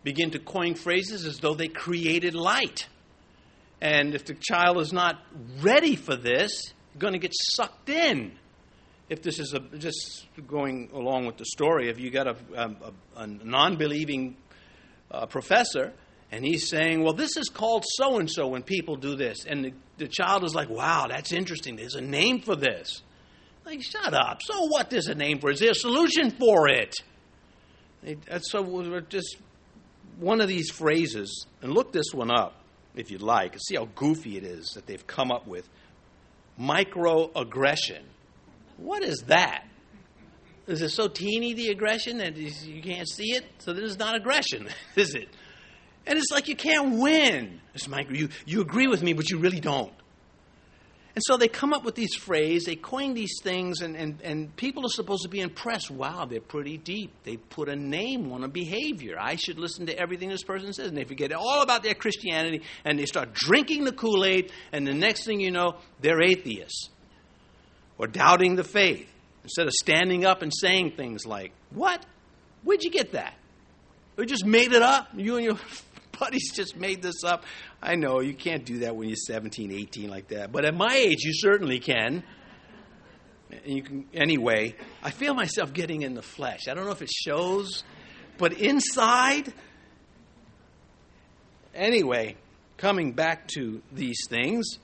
begin 0.04 0.30
to 0.30 0.38
coin 0.38 0.74
phrases 0.74 1.24
as 1.24 1.38
though 1.38 1.54
they 1.54 1.68
created 1.68 2.34
light. 2.34 2.86
And 3.80 4.14
if 4.14 4.26
the 4.26 4.34
child 4.34 4.78
is 4.78 4.92
not 4.92 5.20
ready 5.60 5.96
for 5.96 6.14
this, 6.14 6.72
going 6.98 7.14
to 7.14 7.18
get 7.18 7.32
sucked 7.34 7.88
in. 7.88 8.32
If 9.08 9.22
this 9.22 9.38
is 9.38 9.52
a, 9.52 9.60
just 9.76 10.26
going 10.46 10.90
along 10.94 11.26
with 11.26 11.36
the 11.36 11.44
story, 11.44 11.90
if 11.90 11.98
you 11.98 12.10
got 12.10 12.26
a, 12.26 12.36
a, 12.54 12.92
a 13.16 13.26
non 13.26 13.76
believing 13.76 14.36
uh, 15.10 15.26
professor 15.26 15.92
and 16.32 16.44
he's 16.44 16.68
saying, 16.68 17.02
Well, 17.02 17.12
this 17.12 17.36
is 17.36 17.48
called 17.48 17.84
so 17.86 18.18
and 18.18 18.30
so 18.30 18.48
when 18.48 18.62
people 18.62 18.96
do 18.96 19.16
this. 19.16 19.44
And 19.44 19.64
the, 19.64 19.72
the 19.98 20.08
child 20.08 20.44
is 20.44 20.54
like, 20.54 20.70
Wow, 20.70 21.08
that's 21.10 21.32
interesting. 21.32 21.76
There's 21.76 21.96
a 21.96 22.00
name 22.00 22.40
for 22.40 22.56
this. 22.56 23.02
Like, 23.66 23.82
shut 23.82 24.14
up. 24.14 24.40
So 24.42 24.66
what? 24.66 24.90
There's 24.90 25.08
a 25.08 25.14
name 25.14 25.38
for 25.38 25.50
it. 25.50 25.54
Is 25.54 25.60
there 25.60 25.70
a 25.70 25.74
solution 25.74 26.30
for 26.30 26.68
it? 26.68 26.94
So 28.40 28.60
we're 28.60 29.00
just 29.00 29.38
one 30.18 30.40
of 30.40 30.48
these 30.48 30.70
phrases, 30.70 31.46
and 31.62 31.72
look 31.72 31.92
this 31.92 32.12
one 32.12 32.30
up 32.30 32.54
if 32.94 33.10
you'd 33.10 33.22
like, 33.22 33.52
and 33.52 33.62
see 33.62 33.74
how 33.74 33.86
goofy 33.94 34.36
it 34.36 34.44
is 34.44 34.70
that 34.74 34.86
they've 34.86 35.06
come 35.06 35.32
up 35.32 35.46
with 35.46 35.68
microaggression. 36.58 38.02
What 38.76 39.02
is 39.02 39.24
that? 39.26 39.64
Is 40.66 40.80
it 40.80 40.90
so 40.90 41.08
teeny, 41.08 41.52
the 41.52 41.68
aggression, 41.68 42.18
that 42.18 42.36
you 42.36 42.82
can't 42.82 43.08
see 43.08 43.32
it? 43.32 43.44
So 43.58 43.72
this 43.72 43.90
is 43.90 43.98
not 43.98 44.14
aggression, 44.14 44.68
is 44.96 45.14
it? 45.14 45.28
And 46.06 46.18
it's 46.18 46.30
like 46.30 46.48
you 46.48 46.56
can't 46.56 46.98
win. 46.98 47.60
It's 47.74 47.88
micro, 47.88 48.14
you, 48.14 48.28
you 48.46 48.60
agree 48.60 48.86
with 48.86 49.02
me, 49.02 49.12
but 49.12 49.30
you 49.30 49.38
really 49.38 49.60
don't. 49.60 49.92
And 51.14 51.22
so 51.24 51.36
they 51.36 51.46
come 51.46 51.72
up 51.72 51.84
with 51.84 51.94
these 51.94 52.16
phrases, 52.16 52.64
they 52.64 52.74
coin 52.74 53.14
these 53.14 53.40
things, 53.40 53.82
and, 53.82 53.94
and, 53.94 54.20
and 54.22 54.56
people 54.56 54.84
are 54.84 54.90
supposed 54.90 55.22
to 55.22 55.28
be 55.28 55.40
impressed. 55.40 55.88
Wow, 55.88 56.24
they're 56.24 56.40
pretty 56.40 56.76
deep. 56.76 57.12
They 57.22 57.36
put 57.36 57.68
a 57.68 57.76
name 57.76 58.32
on 58.32 58.42
a 58.42 58.48
behavior. 58.48 59.16
I 59.20 59.36
should 59.36 59.60
listen 59.60 59.86
to 59.86 59.96
everything 59.96 60.28
this 60.28 60.42
person 60.42 60.72
says. 60.72 60.88
And 60.88 60.96
they 60.96 61.04
forget 61.04 61.32
all 61.32 61.62
about 61.62 61.84
their 61.84 61.94
Christianity, 61.94 62.62
and 62.84 62.98
they 62.98 63.06
start 63.06 63.32
drinking 63.32 63.84
the 63.84 63.92
Kool 63.92 64.24
Aid, 64.24 64.50
and 64.72 64.84
the 64.84 64.92
next 64.92 65.24
thing 65.24 65.38
you 65.38 65.52
know, 65.52 65.76
they're 66.00 66.20
atheists 66.20 66.90
or 67.96 68.08
doubting 68.08 68.56
the 68.56 68.64
faith. 68.64 69.08
Instead 69.44 69.66
of 69.66 69.74
standing 69.74 70.24
up 70.24 70.40
and 70.42 70.52
saying 70.52 70.92
things 70.96 71.26
like, 71.26 71.52
What? 71.70 72.04
Where'd 72.64 72.82
you 72.82 72.90
get 72.90 73.12
that? 73.12 73.34
We 74.16 74.26
just 74.26 74.46
made 74.46 74.72
it 74.72 74.82
up. 74.82 75.08
You 75.14 75.36
and 75.36 75.44
your 75.44 75.58
buddies 76.18 76.52
just 76.54 76.76
made 76.76 77.02
this 77.02 77.24
up. 77.24 77.44
I 77.82 77.94
know 77.94 78.20
you 78.20 78.34
can't 78.34 78.64
do 78.64 78.80
that 78.80 78.96
when 78.96 79.08
you're 79.08 79.16
17, 79.16 79.72
18 79.72 80.10
like 80.10 80.28
that. 80.28 80.52
But 80.52 80.64
at 80.64 80.74
my 80.74 80.94
age, 80.94 81.22
you 81.22 81.32
certainly 81.34 81.78
can. 81.78 82.22
And 83.50 83.60
You 83.66 83.82
can 83.82 84.06
anyway, 84.12 84.74
I 85.02 85.10
feel 85.10 85.34
myself 85.34 85.72
getting 85.72 86.02
in 86.02 86.14
the 86.14 86.22
flesh. 86.22 86.62
I 86.68 86.74
don't 86.74 86.86
know 86.86 86.92
if 86.92 87.02
it 87.02 87.10
shows, 87.10 87.84
but 88.38 88.54
inside, 88.54 89.52
anyway, 91.74 92.36
coming 92.76 93.12
back 93.12 93.46
to 93.48 93.82
these 93.92 94.18
things, 94.28 94.78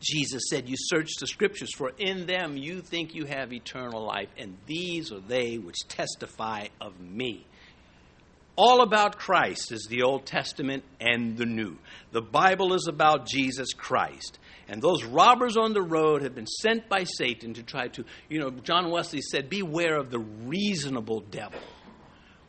Jesus 0.00 0.42
said, 0.48 0.68
You 0.68 0.76
search 0.78 1.08
the 1.20 1.26
scriptures, 1.26 1.70
for 1.74 1.92
in 1.98 2.26
them 2.26 2.56
you 2.56 2.80
think 2.80 3.14
you 3.14 3.24
have 3.26 3.52
eternal 3.52 4.04
life, 4.04 4.28
and 4.36 4.56
these 4.66 5.12
are 5.12 5.20
they 5.20 5.58
which 5.58 5.78
testify 5.88 6.68
of 6.80 6.98
me. 7.00 7.46
All 8.58 8.82
about 8.82 9.18
Christ 9.20 9.70
is 9.70 9.86
the 9.88 10.02
Old 10.02 10.26
Testament 10.26 10.82
and 11.00 11.36
the 11.36 11.46
New. 11.46 11.76
The 12.10 12.20
Bible 12.20 12.74
is 12.74 12.88
about 12.88 13.24
Jesus 13.24 13.72
Christ. 13.72 14.40
And 14.66 14.82
those 14.82 15.04
robbers 15.04 15.56
on 15.56 15.74
the 15.74 15.80
road 15.80 16.22
have 16.22 16.34
been 16.34 16.48
sent 16.48 16.88
by 16.88 17.04
Satan 17.04 17.54
to 17.54 17.62
try 17.62 17.86
to, 17.86 18.04
you 18.28 18.40
know, 18.40 18.50
John 18.50 18.90
Wesley 18.90 19.20
said, 19.22 19.48
Beware 19.48 19.96
of 19.96 20.10
the 20.10 20.18
reasonable 20.18 21.20
devil. 21.20 21.60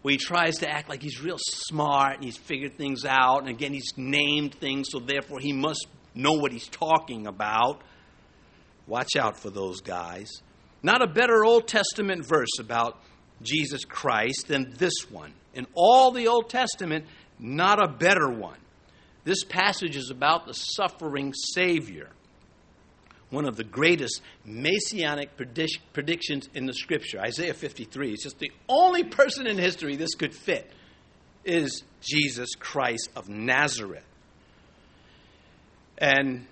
Where 0.01 0.13
he 0.13 0.17
tries 0.17 0.57
to 0.57 0.67
act 0.67 0.89
like 0.89 1.03
he's 1.03 1.21
real 1.21 1.37
smart 1.37 2.15
and 2.15 2.23
he's 2.23 2.37
figured 2.37 2.75
things 2.75 3.05
out, 3.05 3.41
and 3.41 3.49
again, 3.49 3.71
he's 3.71 3.93
named 3.95 4.55
things, 4.55 4.87
so 4.89 4.97
therefore 4.97 5.37
he 5.39 5.53
must 5.53 5.85
know 6.15 6.33
what 6.33 6.51
he's 6.51 6.69
talking 6.69 7.27
about. 7.27 7.83
Watch 8.87 9.15
out 9.15 9.37
for 9.37 9.51
those 9.51 9.81
guys. 9.81 10.31
Not 10.81 11.03
a 11.03 11.07
better 11.07 11.45
Old 11.45 11.67
Testament 11.67 12.25
verse 12.25 12.57
about 12.59 12.99
Jesus 13.41 13.85
Christ 13.85 14.47
than 14.47 14.73
this 14.77 15.09
one. 15.09 15.33
In 15.53 15.67
all 15.73 16.11
the 16.11 16.27
Old 16.27 16.49
Testament, 16.49 17.05
not 17.39 17.81
a 17.81 17.87
better 17.87 18.29
one. 18.29 18.57
This 19.23 19.43
passage 19.43 19.95
is 19.95 20.09
about 20.09 20.45
the 20.45 20.53
suffering 20.53 21.33
Savior, 21.33 22.09
one 23.29 23.45
of 23.45 23.57
the 23.57 23.63
greatest 23.63 24.21
messianic 24.45 25.37
predict- 25.37 25.79
predictions 25.93 26.49
in 26.53 26.65
the 26.65 26.73
Scripture. 26.73 27.19
Isaiah 27.19 27.53
53 27.53 28.13
is 28.13 28.21
just 28.23 28.39
the 28.39 28.51
only 28.67 29.03
person 29.03 29.45
in 29.45 29.57
history 29.57 29.95
this 29.95 30.15
could 30.15 30.33
fit, 30.33 30.71
is 31.45 31.83
Jesus 32.01 32.55
Christ 32.55 33.09
of 33.15 33.29
Nazareth. 33.29 34.03
And 35.97 36.47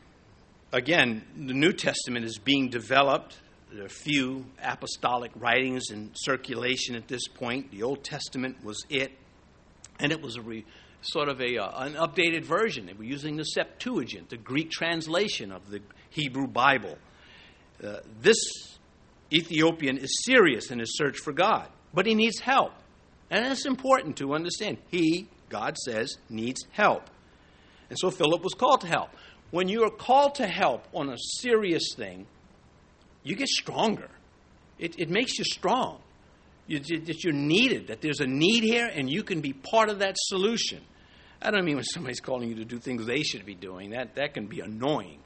again, 0.72 1.24
the 1.36 1.54
New 1.54 1.74
Testament 1.74 2.26
is 2.26 2.38
being 2.38 2.70
developed. 2.70 3.38
There 3.72 3.86
are 3.86 3.90
few 3.90 4.46
apostolic 4.64 5.32
writings 5.36 5.92
in 5.92 6.12
circulation 6.14 6.96
at 6.96 7.08
this 7.08 7.28
point. 7.28 7.72
The 7.72 7.84
Old 7.84 8.04
Testament 8.04 8.64
was 8.64 8.86
it, 8.90 9.12
and 10.00 10.12
it 10.12 10.22
was 10.22 10.38
a 10.38 10.42
re, 10.42 10.66
sort 11.02 11.28
of 11.28 11.42
a, 11.42 11.58
uh, 11.58 11.84
an 11.84 11.94
updated 11.94 12.46
version. 12.46 12.86
They 12.86 12.94
were 12.94 13.04
using 13.04 13.36
the 13.36 13.44
Septuagint, 13.44 14.30
the 14.30 14.38
Greek 14.38 14.72
translation 14.72 15.52
of 15.52 15.70
the 15.70 15.82
Hebrew 16.10 16.48
Bible. 16.48 16.98
Uh, 17.84 17.98
this 18.22 18.38
Ethiopian 19.34 19.98
is 19.98 20.24
serious 20.24 20.72
in 20.72 20.80
his 20.80 20.98
search 20.98 21.18
for 21.20 21.34
God, 21.34 21.68
but 21.94 22.06
he 22.06 22.16
needs 22.16 22.40
help. 22.40 22.74
And 23.30 23.46
it's 23.46 23.66
important 23.66 24.18
to 24.18 24.34
understand. 24.34 24.78
He, 24.90 25.28
God 25.50 25.78
says, 25.78 26.18
needs 26.30 26.62
help. 26.72 27.10
And 27.90 28.00
so 28.00 28.10
Philip 28.10 28.44
was 28.44 28.54
called 28.54 28.82
to 28.82 28.88
help 28.88 29.10
when 29.52 29.70
you 29.70 29.84
are 29.84 29.90
called 29.90 30.36
to 30.36 30.48
help 30.48 30.86
on 30.94 31.10
a 31.10 31.18
serious 31.40 31.94
thing, 31.96 32.28
you 33.28 33.36
get 33.36 33.50
stronger. 33.50 34.10
It, 34.80 35.00
it 35.00 35.10
makes 35.10 35.38
you 35.38 35.44
strong. 35.44 36.00
You, 36.66 36.80
that 36.80 37.24
you're 37.24 37.34
needed, 37.34 37.88
that 37.88 38.02
there's 38.02 38.20
a 38.20 38.28
need 38.28 38.64
here, 38.64 38.88
and 38.88 39.10
you 39.10 39.24
can 39.24 39.42
be 39.42 39.54
part 39.54 39.90
of 39.90 40.00
that 40.00 40.16
solution. 40.18 40.82
I 41.42 41.52
don't 41.52 41.66
mean 41.66 41.76
when 41.76 41.84
somebody's 41.84 42.20
calling 42.20 42.50
you 42.50 42.56
to 42.56 42.66
do 42.66 42.80
things 42.80 43.06
they 43.06 43.24
should 43.24 43.46
be 43.46 43.56
doing. 43.56 43.92
That, 43.92 44.16
that 44.16 44.34
can 44.34 44.48
be 44.48 44.62
annoying. 44.62 45.20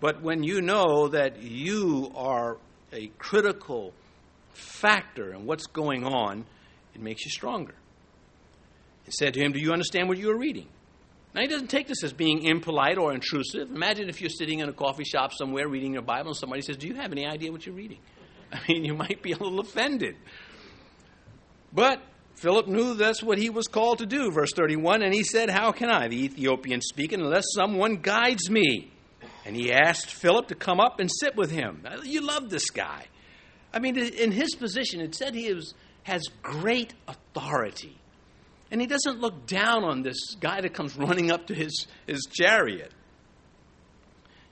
But 0.00 0.22
when 0.22 0.42
you 0.42 0.60
know 0.60 1.08
that 1.08 1.42
you 1.42 2.12
are 2.14 2.58
a 2.92 3.08
critical 3.18 3.92
factor 4.52 5.32
in 5.32 5.46
what's 5.46 5.66
going 5.66 6.04
on, 6.04 6.44
it 6.94 7.00
makes 7.00 7.24
you 7.24 7.30
stronger. 7.30 7.74
He 9.04 9.12
said 9.12 9.34
to 9.34 9.40
him, 9.40 9.52
Do 9.52 9.60
you 9.60 9.72
understand 9.72 10.08
what 10.08 10.18
you 10.18 10.30
are 10.30 10.38
reading? 10.38 10.68
Now, 11.36 11.42
he 11.42 11.48
doesn't 11.48 11.68
take 11.68 11.86
this 11.86 12.02
as 12.02 12.14
being 12.14 12.44
impolite 12.44 12.96
or 12.96 13.12
intrusive. 13.12 13.70
Imagine 13.70 14.08
if 14.08 14.22
you're 14.22 14.30
sitting 14.30 14.60
in 14.60 14.70
a 14.70 14.72
coffee 14.72 15.04
shop 15.04 15.34
somewhere 15.34 15.68
reading 15.68 15.92
your 15.92 16.00
Bible 16.00 16.28
and 16.28 16.36
somebody 16.36 16.62
says, 16.62 16.78
Do 16.78 16.88
you 16.88 16.94
have 16.94 17.12
any 17.12 17.26
idea 17.26 17.52
what 17.52 17.66
you're 17.66 17.74
reading? 17.74 17.98
I 18.52 18.60
mean, 18.66 18.86
you 18.86 18.94
might 18.94 19.22
be 19.22 19.32
a 19.32 19.36
little 19.36 19.60
offended. 19.60 20.16
But 21.74 22.00
Philip 22.36 22.68
knew 22.68 22.94
that's 22.94 23.22
what 23.22 23.36
he 23.36 23.50
was 23.50 23.66
called 23.66 23.98
to 23.98 24.06
do. 24.06 24.30
Verse 24.30 24.54
31 24.54 25.02
And 25.02 25.12
he 25.12 25.24
said, 25.24 25.50
How 25.50 25.72
can 25.72 25.90
I, 25.90 26.08
the 26.08 26.24
Ethiopian, 26.24 26.80
speak 26.80 27.12
unless 27.12 27.44
someone 27.54 27.96
guides 27.96 28.48
me? 28.48 28.90
And 29.44 29.54
he 29.54 29.70
asked 29.70 30.10
Philip 30.10 30.48
to 30.48 30.54
come 30.54 30.80
up 30.80 31.00
and 31.00 31.10
sit 31.20 31.36
with 31.36 31.50
him. 31.50 31.86
You 32.02 32.22
love 32.22 32.48
this 32.48 32.70
guy. 32.70 33.04
I 33.74 33.78
mean, 33.78 33.98
in 33.98 34.32
his 34.32 34.54
position, 34.54 35.02
it 35.02 35.14
said 35.14 35.34
he 35.34 35.52
was, 35.52 35.74
has 36.04 36.22
great 36.42 36.94
authority. 37.06 37.98
And 38.70 38.80
he 38.80 38.86
doesn't 38.86 39.20
look 39.20 39.46
down 39.46 39.84
on 39.84 40.02
this 40.02 40.34
guy 40.40 40.60
that 40.60 40.74
comes 40.74 40.96
running 40.96 41.30
up 41.30 41.46
to 41.48 41.54
his, 41.54 41.86
his 42.06 42.26
chariot. 42.32 42.92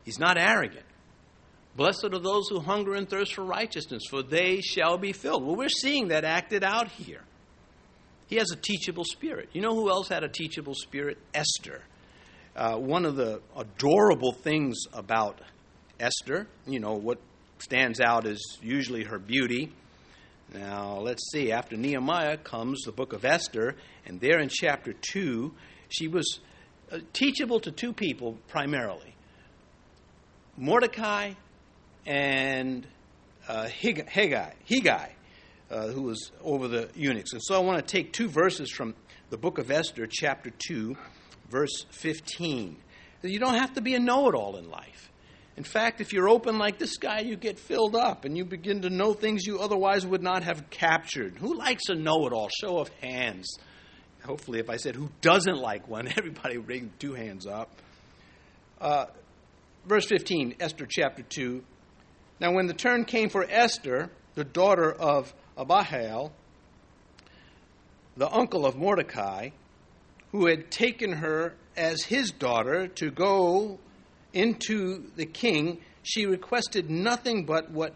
He's 0.04 0.18
not 0.18 0.38
arrogant. 0.38 0.84
Blessed 1.76 2.04
are 2.12 2.20
those 2.20 2.48
who 2.48 2.60
hunger 2.60 2.94
and 2.94 3.08
thirst 3.08 3.34
for 3.34 3.44
righteousness, 3.44 4.04
for 4.08 4.22
they 4.22 4.60
shall 4.60 4.96
be 4.96 5.12
filled. 5.12 5.44
Well, 5.44 5.56
we're 5.56 5.68
seeing 5.68 6.08
that 6.08 6.24
acted 6.24 6.62
out 6.62 6.88
here. 6.88 7.22
He 8.28 8.36
has 8.36 8.50
a 8.52 8.56
teachable 8.56 9.04
spirit. 9.04 9.50
You 9.52 9.60
know 9.60 9.74
who 9.74 9.90
else 9.90 10.08
had 10.08 10.22
a 10.22 10.28
teachable 10.28 10.74
spirit? 10.74 11.18
Esther. 11.34 11.82
Uh, 12.54 12.76
one 12.76 13.04
of 13.04 13.16
the 13.16 13.40
adorable 13.56 14.32
things 14.32 14.84
about 14.92 15.40
Esther, 15.98 16.46
you 16.66 16.78
know, 16.78 16.94
what 16.94 17.18
stands 17.58 18.00
out 18.00 18.26
is 18.26 18.58
usually 18.62 19.04
her 19.04 19.18
beauty. 19.18 19.72
Now, 20.54 21.00
let's 21.00 21.32
see. 21.32 21.50
After 21.50 21.76
Nehemiah 21.76 22.36
comes 22.36 22.82
the 22.82 22.92
book 22.92 23.12
of 23.12 23.24
Esther, 23.24 23.74
and 24.06 24.20
there 24.20 24.38
in 24.38 24.48
chapter 24.48 24.92
2, 24.92 25.52
she 25.88 26.06
was 26.06 26.38
uh, 26.92 26.98
teachable 27.12 27.58
to 27.58 27.72
two 27.72 27.92
people 27.92 28.38
primarily 28.46 29.16
Mordecai 30.56 31.32
and 32.06 32.86
uh, 33.48 33.66
Haggai, 33.66 34.52
Haggai 34.68 35.08
uh, 35.70 35.88
who 35.88 36.02
was 36.02 36.30
over 36.40 36.68
the 36.68 36.88
eunuchs. 36.94 37.32
And 37.32 37.42
so 37.42 37.56
I 37.56 37.58
want 37.58 37.84
to 37.84 37.92
take 37.92 38.12
two 38.12 38.28
verses 38.28 38.70
from 38.70 38.94
the 39.30 39.36
book 39.36 39.58
of 39.58 39.72
Esther, 39.72 40.06
chapter 40.08 40.50
2, 40.68 40.96
verse 41.50 41.84
15. 41.90 42.76
You 43.22 43.40
don't 43.40 43.54
have 43.54 43.74
to 43.74 43.80
be 43.80 43.94
a 43.94 43.98
know 43.98 44.28
it 44.28 44.36
all 44.36 44.56
in 44.56 44.70
life. 44.70 45.10
In 45.56 45.64
fact, 45.64 46.00
if 46.00 46.12
you're 46.12 46.28
open 46.28 46.58
like 46.58 46.78
this 46.78 46.96
guy, 46.96 47.20
you 47.20 47.36
get 47.36 47.60
filled 47.60 47.94
up 47.94 48.24
and 48.24 48.36
you 48.36 48.44
begin 48.44 48.82
to 48.82 48.90
know 48.90 49.12
things 49.12 49.46
you 49.46 49.60
otherwise 49.60 50.04
would 50.04 50.22
not 50.22 50.42
have 50.42 50.68
captured. 50.70 51.36
Who 51.38 51.56
likes 51.56 51.88
a 51.88 51.94
know 51.94 52.26
it 52.26 52.32
all? 52.32 52.48
Show 52.48 52.78
of 52.78 52.88
hands. 53.00 53.58
Hopefully, 54.24 54.58
if 54.58 54.68
I 54.68 54.78
said 54.78 54.96
who 54.96 55.10
doesn't 55.20 55.58
like 55.58 55.86
one, 55.86 56.08
everybody 56.16 56.56
bring 56.56 56.92
two 56.98 57.14
hands 57.14 57.46
up. 57.46 57.70
Uh, 58.80 59.06
verse 59.86 60.06
15, 60.06 60.56
Esther 60.58 60.86
chapter 60.88 61.22
2. 61.22 61.62
Now, 62.40 62.52
when 62.52 62.66
the 62.66 62.74
turn 62.74 63.04
came 63.04 63.28
for 63.28 63.46
Esther, 63.48 64.10
the 64.34 64.44
daughter 64.44 64.90
of 64.90 65.32
Abihail, 65.56 66.32
the 68.16 68.28
uncle 68.28 68.66
of 68.66 68.76
Mordecai, 68.76 69.50
who 70.32 70.46
had 70.46 70.70
taken 70.70 71.12
her 71.12 71.54
as 71.76 72.02
his 72.02 72.30
daughter 72.30 72.88
to 72.88 73.10
go 73.10 73.78
into 74.34 75.10
the 75.16 75.26
king, 75.26 75.80
she 76.02 76.26
requested 76.26 76.90
nothing 76.90 77.46
but 77.46 77.70
what 77.70 77.94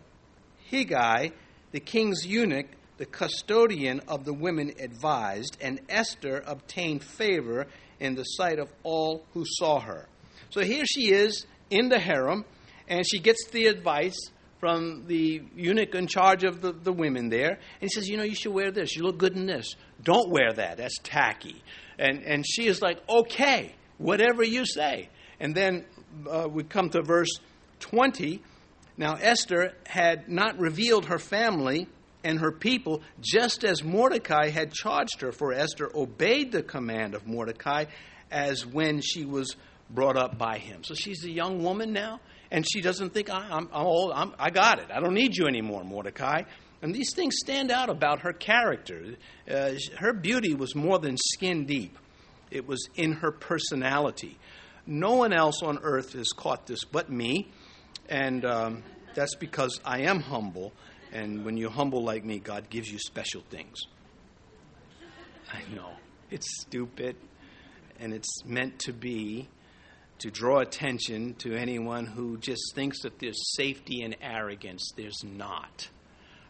Haggai, 0.71 1.31
the 1.73 1.81
king's 1.81 2.27
eunuch, 2.27 2.67
the 2.97 3.07
custodian 3.07 4.01
of 4.09 4.25
the 4.25 4.33
women, 4.33 4.73
advised, 4.81 5.57
and 5.61 5.81
Esther 5.89 6.43
obtained 6.47 7.03
favor 7.03 7.67
in 8.01 8.15
the 8.15 8.25
sight 8.25 8.59
of 8.59 8.69
all 8.83 9.25
who 9.35 9.45
saw 9.47 9.81
her. 9.81 10.09
So 10.51 10.63
here 10.63 10.85
she 10.87 11.13
is 11.13 11.47
in 11.71 11.89
the 11.89 11.99
harem, 11.99 12.45
and 12.89 13.05
she 13.09 13.19
gets 13.19 13.47
the 13.51 13.67
advice 13.67 14.19
from 14.59 15.05
the 15.07 15.43
eunuch 15.55 15.95
in 15.95 16.07
charge 16.07 16.45
of 16.45 16.61
the, 16.61 16.73
the 16.73 16.93
women 16.93 17.29
there. 17.29 17.51
And 17.51 17.83
he 17.83 17.89
says, 17.89 18.09
You 18.09 18.17
know, 18.17 18.25
you 18.25 18.35
should 18.35 18.53
wear 18.53 18.71
this. 18.71 18.97
You 18.97 19.03
look 19.03 19.19
good 19.19 19.37
in 19.37 19.47
this. 19.47 19.77
Don't 20.03 20.31
wear 20.31 20.53
that. 20.53 20.79
That's 20.79 20.99
tacky. 21.03 21.63
And, 21.99 22.23
and 22.25 22.45
she 22.47 22.67
is 22.67 22.83
like, 22.83 22.99
Okay, 23.09 23.75
whatever 23.99 24.43
you 24.43 24.65
say. 24.67 25.09
And 25.39 25.55
then 25.55 25.85
uh, 26.31 26.49
we 26.49 26.65
come 26.65 26.91
to 26.91 27.03
verse 27.03 27.31
20. 27.81 28.43
Now, 28.97 29.15
Esther 29.15 29.75
had 29.87 30.29
not 30.29 30.59
revealed 30.59 31.07
her 31.07 31.19
family 31.19 31.89
and 32.25 32.41
her 32.41 32.51
people, 32.51 33.03
just 33.21 33.65
as 33.65 33.85
Mordecai 33.85 34.49
had 34.51 34.73
charged 34.73 35.21
her, 35.21 35.33
for 35.33 35.53
Esther 35.53 35.91
obeyed 35.95 36.53
the 36.53 36.63
command 36.63 37.15
of 37.15 37.27
Mordecai 37.27 37.85
as 38.31 38.67
when 38.67 39.01
she 39.01 39.25
was 39.25 39.57
brought 39.91 40.17
up 40.17 40.37
by 40.37 40.59
him. 40.59 40.85
So 40.85 40.95
she's 40.95 41.25
a 41.25 41.31
young 41.31 41.63
woman 41.63 41.93
now, 41.93 42.21
and 42.51 42.67
she 42.69 42.81
doesn't 42.81 43.15
think, 43.15 43.31
I'm, 43.31 43.69
I'm 43.73 43.87
old, 43.87 44.13
I'm, 44.15 44.35
I 44.39 44.51
got 44.51 44.81
it. 44.81 44.91
I 44.93 45.01
don't 45.01 45.15
need 45.15 45.37
you 45.37 45.47
anymore, 45.47 45.85
Mordecai. 45.85 46.43
And 46.83 46.95
these 46.95 47.15
things 47.15 47.37
stand 47.39 47.71
out 47.71 47.89
about 47.89 48.21
her 48.21 48.33
character. 48.33 49.17
Uh, 49.51 49.73
her 49.99 50.13
beauty 50.13 50.55
was 50.55 50.75
more 50.75 50.99
than 50.99 51.17
skin 51.17 51.67
deep, 51.67 51.97
it 52.51 52.67
was 52.67 52.89
in 52.97 53.13
her 53.13 53.31
personality. 53.31 54.39
No 54.91 55.17
one 55.17 55.35
else 55.35 55.63
on 55.63 55.79
earth 55.83 56.15
has 56.15 56.29
caught 56.33 56.67
this 56.67 56.83
but 56.85 57.11
me, 57.11 57.51
and 58.09 58.43
um, 58.45 58.83
that's 59.15 59.35
because 59.35 59.79
I 59.85 60.01
am 60.01 60.21
humble. 60.21 60.73
And 61.13 61.45
when 61.45 61.57
you're 61.59 61.71
humble 61.71 62.03
like 62.03 62.25
me, 62.25 62.39
God 62.39 62.71
gives 62.71 62.91
you 62.91 62.99
special 62.99 63.43
things. 63.51 63.77
I 65.53 65.61
know. 65.75 65.91
It's 66.31 66.47
stupid. 66.63 67.17
and 68.01 68.13
it's 68.13 68.45
meant 68.45 68.79
to 68.81 68.93
be 68.93 69.49
to 70.21 70.31
draw 70.31 70.61
attention 70.61 71.35
to 71.35 71.55
anyone 71.55 72.07
who 72.07 72.39
just 72.39 72.75
thinks 72.75 73.03
that 73.03 73.19
there's 73.19 73.55
safety 73.57 74.03
in 74.03 74.17
arrogance. 74.21 74.91
There's 74.97 75.23
not. 75.25 75.89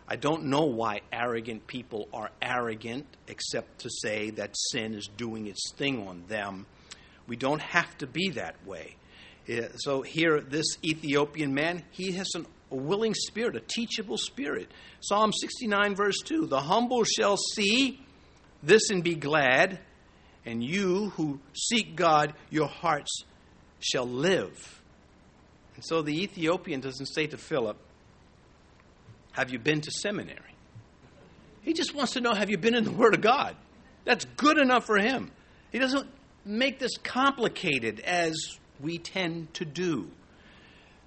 I 0.09 0.17
don't 0.17 0.45
know 0.45 0.65
why 0.65 1.03
arrogant 1.13 1.67
people 1.67 2.09
are 2.15 2.31
arrogant, 2.41 3.07
except 3.27 3.81
to 3.81 3.91
say 3.91 4.31
that 4.31 4.57
sin 4.57 4.95
is 4.95 5.07
doing 5.17 5.47
its 5.47 5.73
thing 5.77 6.09
on 6.09 6.25
them. 6.29 6.67
We 7.29 7.37
don't 7.37 7.61
have 7.61 7.97
to 7.99 8.07
be 8.07 8.31
that 8.31 8.57
way. 8.67 8.97
Uh, 9.49 9.69
so, 9.77 10.03
here, 10.03 10.41
this 10.41 10.67
Ethiopian 10.83 11.55
man, 11.55 11.85
he 11.91 12.13
has 12.13 12.29
an, 12.35 12.47
a 12.71 12.77
willing 12.77 13.15
spirit, 13.15 13.55
a 13.55 13.61
teachable 13.61 14.19
spirit. 14.19 14.71
Psalm 15.01 15.33
69, 15.33 15.95
verse 15.95 16.19
2 16.25 16.47
The 16.47 16.61
humble 16.61 17.05
shall 17.05 17.37
see 17.37 18.01
this 18.63 18.91
and 18.91 19.05
be 19.05 19.15
glad, 19.15 19.79
and 20.45 20.65
you 20.65 21.11
who 21.11 21.39
seek 21.55 21.97
God, 21.97 22.35
your 22.51 22.67
hearts 22.67 23.23
shall 23.81 24.07
live. 24.07 24.83
And 25.77 25.85
so 25.85 26.03
the 26.03 26.23
Ethiopian 26.23 26.81
doesn't 26.81 27.07
say 27.07 27.27
to 27.29 27.37
Philip, 27.39 27.77
Have 29.33 29.51
you 29.51 29.59
been 29.59 29.81
to 29.83 29.91
seminary? 29.91 30.41
He 31.63 31.73
just 31.73 31.95
wants 31.95 32.13
to 32.15 32.21
know, 32.21 32.35
Have 32.35 32.51
you 32.51 32.59
been 32.59 32.75
in 32.75 32.85
the 32.85 32.91
Word 32.91 33.15
of 33.15 33.21
God? 33.21 33.55
That's 34.05 34.25
good 34.25 34.59
enough 34.59 34.87
for 34.87 34.99
him. 34.99 35.31
He 35.71 35.79
doesn't 35.79 36.09
make 36.45 36.79
this 36.79 36.97
complicated 36.99 38.01
as 38.01 38.35
we 38.81 38.99
tend 38.99 39.53
to 39.55 39.65
do. 39.65 40.11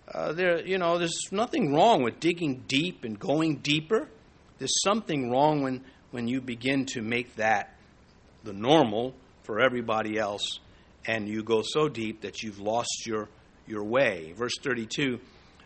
Uh, 0.08 0.34
there, 0.34 0.66
you 0.66 0.78
know, 0.78 0.98
there's 0.98 1.20
nothing 1.32 1.74
wrong 1.74 2.04
with 2.04 2.20
digging 2.20 2.64
deep 2.68 3.04
and 3.06 3.18
going 3.18 3.58
deeper. 3.58 4.08
There's 4.58 4.82
something 4.84 5.32
wrong 5.32 5.64
when, 5.64 5.84
when 6.12 6.28
you 6.28 6.42
begin 6.42 6.86
to 6.88 7.02
make 7.02 7.36
that 7.38 7.76
the 8.44 8.54
normal 8.54 9.14
for 9.44 9.62
everybody 9.62 10.18
else 10.18 10.60
and 11.06 11.28
you 11.28 11.44
go 11.44 11.64
so 11.64 11.88
deep 11.88 12.22
that 12.22 12.44
you've 12.44 12.60
lost 12.60 13.06
your, 13.06 13.30
your 13.68 13.84
way. 13.84 14.34
Verse 14.36 14.54
32 14.62 15.20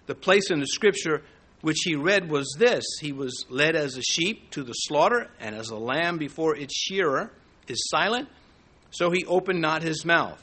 The 0.05 0.15
place 0.15 0.51
in 0.51 0.59
the 0.59 0.67
scripture 0.67 1.23
which 1.61 1.79
he 1.83 1.95
read 1.95 2.29
was 2.29 2.55
this 2.59 2.85
He 3.01 3.11
was 3.11 3.45
led 3.49 3.75
as 3.75 3.97
a 3.97 4.01
sheep 4.01 4.51
to 4.51 4.63
the 4.63 4.73
slaughter, 4.73 5.29
and 5.39 5.55
as 5.55 5.69
a 5.69 5.77
lamb 5.77 6.17
before 6.17 6.55
its 6.55 6.75
shearer 6.75 7.31
is 7.67 7.89
silent, 7.89 8.29
so 8.95 9.11
he 9.11 9.25
opened 9.25 9.61
not 9.61 9.81
his 9.81 10.05
mouth. 10.05 10.41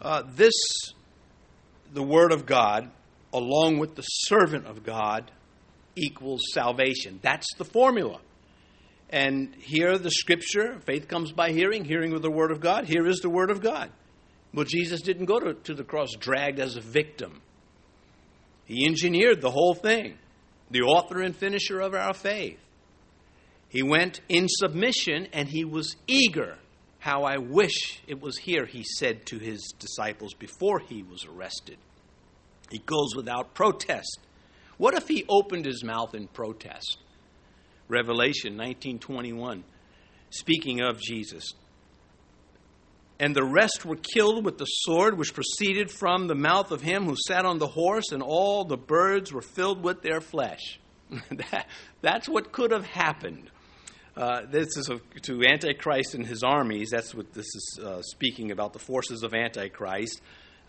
Uh, 0.00 0.22
this, 0.34 0.52
the 1.92 2.02
Word 2.02 2.30
of 2.30 2.44
God, 2.44 2.90
along 3.32 3.78
with 3.78 3.94
the 3.94 4.02
servant 4.02 4.66
of 4.66 4.84
God, 4.84 5.30
equals 5.96 6.42
salvation. 6.52 7.18
That's 7.22 7.46
the 7.56 7.64
formula 7.64 8.20
and 9.10 9.54
hear 9.56 9.98
the 9.98 10.10
scripture. 10.10 10.78
Faith 10.80 11.08
comes 11.08 11.32
by 11.32 11.52
hearing, 11.52 11.84
hearing 11.84 12.12
with 12.12 12.22
the 12.22 12.30
word 12.30 12.50
of 12.50 12.60
God. 12.60 12.84
Here 12.84 13.06
is 13.06 13.20
the 13.20 13.30
word 13.30 13.50
of 13.50 13.60
God. 13.60 13.90
Well, 14.52 14.64
Jesus 14.64 15.00
didn't 15.00 15.26
go 15.26 15.38
to, 15.38 15.54
to 15.54 15.74
the 15.74 15.84
cross 15.84 16.10
dragged 16.18 16.58
as 16.58 16.76
a 16.76 16.80
victim, 16.80 17.40
he 18.64 18.84
engineered 18.84 19.40
the 19.40 19.50
whole 19.50 19.74
thing, 19.74 20.18
the 20.70 20.82
author 20.82 21.22
and 21.22 21.34
finisher 21.34 21.80
of 21.80 21.94
our 21.94 22.14
faith. 22.14 22.58
He 23.68 23.82
went 23.82 24.20
in 24.28 24.46
submission 24.48 25.28
and 25.32 25.48
he 25.48 25.64
was 25.64 25.96
eager. 26.06 26.58
How 26.98 27.22
I 27.22 27.36
wish 27.38 28.02
it 28.06 28.20
was 28.20 28.38
here, 28.38 28.66
he 28.66 28.82
said 28.82 29.26
to 29.26 29.38
his 29.38 29.72
disciples 29.78 30.34
before 30.34 30.80
he 30.80 31.02
was 31.02 31.24
arrested. 31.24 31.78
He 32.70 32.78
goes 32.78 33.14
without 33.14 33.54
protest. 33.54 34.18
What 34.76 34.94
if 34.94 35.06
he 35.06 35.24
opened 35.28 35.66
his 35.66 35.84
mouth 35.84 36.14
in 36.14 36.26
protest? 36.28 36.98
Revelation 37.88 38.56
19:21 38.56 39.62
speaking 40.30 40.80
of 40.80 41.00
Jesus. 41.00 41.44
And 43.18 43.34
the 43.34 43.44
rest 43.44 43.84
were 43.84 43.96
killed 43.96 44.44
with 44.44 44.58
the 44.58 44.66
sword 44.66 45.16
which 45.16 45.32
proceeded 45.32 45.90
from 45.90 46.26
the 46.26 46.34
mouth 46.34 46.70
of 46.70 46.82
him 46.82 47.04
who 47.04 47.16
sat 47.26 47.46
on 47.46 47.58
the 47.58 47.66
horse, 47.66 48.12
and 48.12 48.22
all 48.22 48.64
the 48.64 48.76
birds 48.76 49.32
were 49.32 49.40
filled 49.40 49.82
with 49.82 50.02
their 50.02 50.20
flesh. 50.20 50.78
that, 51.30 51.66
that's 52.02 52.28
what 52.28 52.52
could 52.52 52.72
have 52.72 52.84
happened. 52.84 53.50
Uh, 54.16 54.46
this 54.50 54.78
is 54.78 54.88
a, 54.88 54.98
to 55.20 55.44
Antichrist 55.44 56.14
and 56.14 56.26
his 56.26 56.42
armies. 56.42 56.88
That's 56.90 57.14
what 57.14 57.34
this 57.34 57.44
is 57.44 57.78
uh, 57.84 58.00
speaking 58.00 58.50
about 58.50 58.72
the 58.72 58.78
forces 58.78 59.22
of 59.22 59.34
Antichrist. 59.34 60.22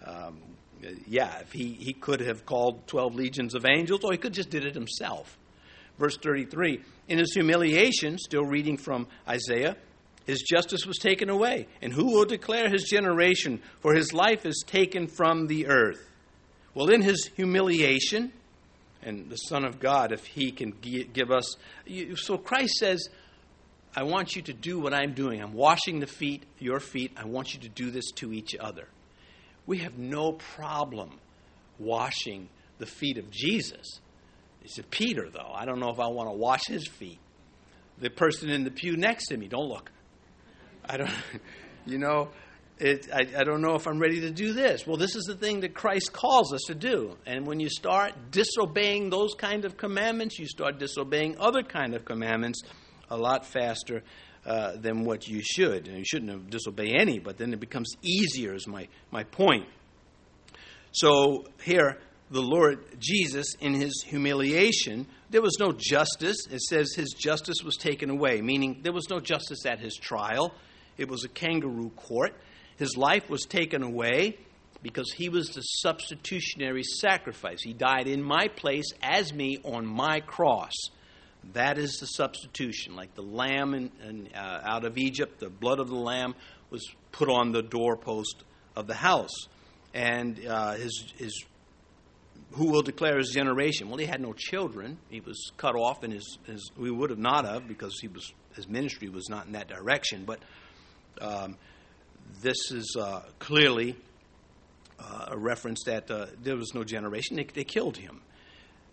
Um, 0.06 0.42
yeah, 1.08 1.40
if 1.40 1.54
he, 1.54 1.74
he 1.80 1.94
could 1.94 2.20
have 2.20 2.46
called 2.46 2.86
12 2.88 3.16
legions 3.16 3.56
of 3.56 3.66
angels, 3.66 4.04
or 4.04 4.12
he 4.12 4.18
could 4.18 4.34
just 4.34 4.50
did 4.50 4.66
it 4.66 4.76
himself. 4.76 5.38
Verse 5.98 6.18
33 6.18 6.82
in 7.08 7.20
his 7.20 7.34
humiliation, 7.34 8.18
still 8.18 8.44
reading 8.44 8.78
from 8.78 9.08
Isaiah, 9.28 9.78
his 10.26 10.42
justice 10.42 10.86
was 10.86 10.98
taken 10.98 11.30
away. 11.30 11.68
And 11.82 11.94
who 11.94 12.06
will 12.12 12.26
declare 12.26 12.70
his 12.70 12.84
generation? 12.84 13.62
For 13.80 13.94
his 13.94 14.12
life 14.12 14.46
is 14.46 14.64
taken 14.68 15.08
from 15.08 15.48
the 15.48 15.68
earth. 15.68 16.06
Well, 16.74 16.90
in 16.90 17.02
his 17.02 17.32
humiliation, 17.36 18.34
and 19.02 19.30
the 19.30 19.38
Son 19.38 19.64
of 19.64 19.80
God, 19.80 20.12
if 20.12 20.26
he 20.26 20.52
can 20.52 20.72
give 20.82 21.32
us. 21.32 21.56
So 22.18 22.38
Christ 22.38 22.74
says, 22.74 23.08
I 23.96 24.04
want 24.04 24.36
you 24.36 24.42
to 24.44 24.54
do 24.54 24.80
what 24.80 24.94
I'm 24.94 25.14
doing. 25.14 25.42
I'm 25.42 25.54
washing 25.54 26.00
the 26.00 26.08
feet, 26.08 26.44
your 26.60 26.80
feet. 26.80 27.14
I 27.18 27.26
want 27.26 27.54
you 27.54 27.62
to 27.62 27.70
do 27.70 27.90
this 27.90 28.12
to 28.16 28.32
each 28.34 28.56
other. 28.60 28.88
We 29.66 29.80
have 29.80 29.98
no 29.98 30.34
problem 30.34 31.20
washing 31.80 32.50
the 32.78 32.86
feet 32.86 33.18
of 33.18 33.30
Jesus. 33.32 34.00
He 34.62 34.70
said, 34.70 34.90
Peter, 34.92 35.30
though, 35.30 35.52
I 35.54 35.66
don't 35.66 35.80
know 35.80 35.90
if 35.90 36.00
I 36.00 36.08
want 36.08 36.30
to 36.30 36.36
wash 36.36 36.68
his 36.68 36.88
feet. 36.88 37.20
The 38.00 38.10
person 38.10 38.50
in 38.50 38.64
the 38.64 38.72
pew 38.72 38.96
next 38.96 39.28
to 39.28 39.38
me, 39.38 39.48
don't 39.48 39.68
look. 39.68 39.92
I 40.86 40.98
don't, 40.98 41.12
you 41.86 41.98
know, 41.98 42.30
it, 42.80 43.08
I, 43.12 43.28
I 43.40 43.44
don't 43.44 43.62
know 43.62 43.76
if 43.76 43.88
I'm 43.88 44.00
ready 44.00 44.22
to 44.22 44.30
do 44.30 44.54
this. 44.54 44.86
Well, 44.86 44.98
this 44.98 45.16
is 45.16 45.24
the 45.24 45.36
thing 45.36 45.62
that 45.62 45.74
Christ 45.74 46.14
calls 46.14 46.54
us 46.54 46.62
to 46.68 46.76
do. 46.76 47.18
And 47.26 47.48
when 47.48 47.60
you 47.60 47.70
start 47.70 48.14
disobeying 48.30 49.10
those 49.10 49.34
kind 49.34 49.66
of 49.66 49.78
commandments, 49.78 50.38
you 50.38 50.48
start 50.48 50.78
disobeying 50.78 51.38
other 51.40 51.64
kind 51.64 51.96
of 51.96 52.06
commandments 52.06 52.62
a 53.10 53.18
lot 53.18 53.46
faster 53.46 54.04
uh, 54.46 54.78
than 54.78 55.04
what 55.04 55.28
you 55.28 55.42
should. 55.44 55.88
And 55.88 55.98
you 55.98 56.06
shouldn't 56.06 56.50
disobey 56.50 56.94
any, 56.94 57.20
but 57.20 57.38
then 57.38 57.54
it 57.54 57.60
becomes 57.60 57.96
easier, 58.02 58.54
is 58.54 58.68
my, 58.68 58.88
my 59.12 59.24
point. 59.24 59.66
So 60.92 61.46
here, 61.64 61.98
the 62.32 62.42
Lord 62.42 62.80
Jesus 63.00 63.56
in 63.60 63.74
his 63.74 64.04
humiliation, 64.06 65.08
there 65.30 65.42
was 65.42 65.58
no 65.60 65.72
justice. 65.72 66.48
It 66.50 66.62
says 66.62 66.94
his 66.94 67.14
justice 67.18 67.64
was 67.64 67.76
taken 67.76 68.10
away, 68.10 68.42
meaning 68.42 68.80
there 68.84 68.94
was 68.94 69.10
no 69.10 69.20
justice 69.20 69.66
at 69.66 69.80
his 69.80 69.96
trial. 69.96 70.54
It 70.98 71.10
was 71.10 71.24
a 71.24 71.30
kangaroo 71.30 71.92
court. 71.96 72.34
His 72.78 72.98
life 72.98 73.30
was 73.30 73.44
taken 73.44 73.84
away 73.84 74.38
because 74.82 75.12
he 75.12 75.30
was 75.30 75.50
the 75.50 75.62
substitutionary 75.62 76.84
sacrifice. 76.84 77.62
He 77.62 77.74
died 77.74 78.08
in 78.08 78.22
my 78.22 78.48
place 78.48 78.92
as 79.02 79.34
me 79.34 79.60
on 79.64 79.86
my 79.86 80.20
cross. 80.20 80.74
That 81.54 81.78
is 81.78 81.98
the 82.00 82.06
substitution. 82.06 82.96
Like 82.96 83.16
the 83.16 83.22
lamb 83.22 83.74
in, 83.74 83.92
in, 84.04 84.30
uh, 84.36 84.62
out 84.64 84.86
of 84.86 84.98
Egypt, 84.98 85.40
the 85.40 85.50
blood 85.50 85.80
of 85.80 85.88
the 85.88 85.96
lamb 85.96 86.36
was 86.70 86.86
put 87.12 87.30
on 87.30 87.52
the 87.52 87.62
doorpost 87.62 88.44
of 88.76 88.88
the 88.88 88.96
house. 88.96 89.48
And 89.94 90.46
uh, 90.46 90.74
his, 90.74 91.14
his 91.18 91.46
who 92.52 92.72
will 92.72 92.82
declare 92.82 93.18
his 93.18 93.30
generation? 93.30 93.90
Well, 93.90 93.98
he 93.98 94.06
had 94.06 94.22
no 94.22 94.34
children. 94.34 94.98
He 95.10 95.20
was 95.20 95.52
cut 95.58 95.76
off, 95.76 96.04
and 96.04 96.14
his, 96.14 96.38
his 96.46 96.72
we 96.78 96.92
would 96.92 97.10
have 97.10 97.20
not 97.20 97.46
have 97.46 97.68
because 97.68 97.98
he 98.00 98.08
was 98.08 98.32
his 98.56 98.68
ministry 98.68 99.10
was 99.10 99.30
not 99.30 99.46
in 99.46 99.54
that 99.54 99.68
direction. 99.68 100.24
But 100.26 100.40
um, 101.22 101.58
this 102.42 102.72
is 102.72 102.96
uh, 103.00 103.22
clearly 103.40 103.96
uh, 105.00 105.28
a 105.30 105.38
reference 105.38 105.84
that 105.86 106.10
uh, 106.10 106.28
there 106.42 106.56
was 106.56 106.74
no 106.74 106.84
generation. 106.84 107.38
They, 107.38 107.44
they, 107.44 107.64
killed 107.64 107.98
him. 107.98 108.22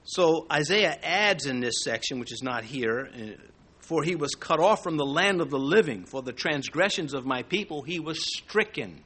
So 0.04 0.46
Isaiah 0.52 0.98
adds 1.02 1.46
in 1.46 1.60
this 1.60 1.82
section, 1.82 2.20
which 2.20 2.32
is 2.32 2.42
not 2.42 2.64
here, 2.64 3.08
uh, 3.12 3.42
for 3.80 4.02
he 4.02 4.16
was 4.16 4.34
cut 4.34 4.60
off 4.60 4.82
from 4.82 4.96
the 4.96 5.04
land 5.04 5.40
of 5.40 5.50
the 5.50 5.58
living. 5.58 6.04
For 6.04 6.22
the 6.22 6.32
transgressions 6.32 7.14
of 7.14 7.24
my 7.24 7.42
people 7.42 7.82
he 7.82 8.00
was 8.00 8.18
stricken. 8.22 9.02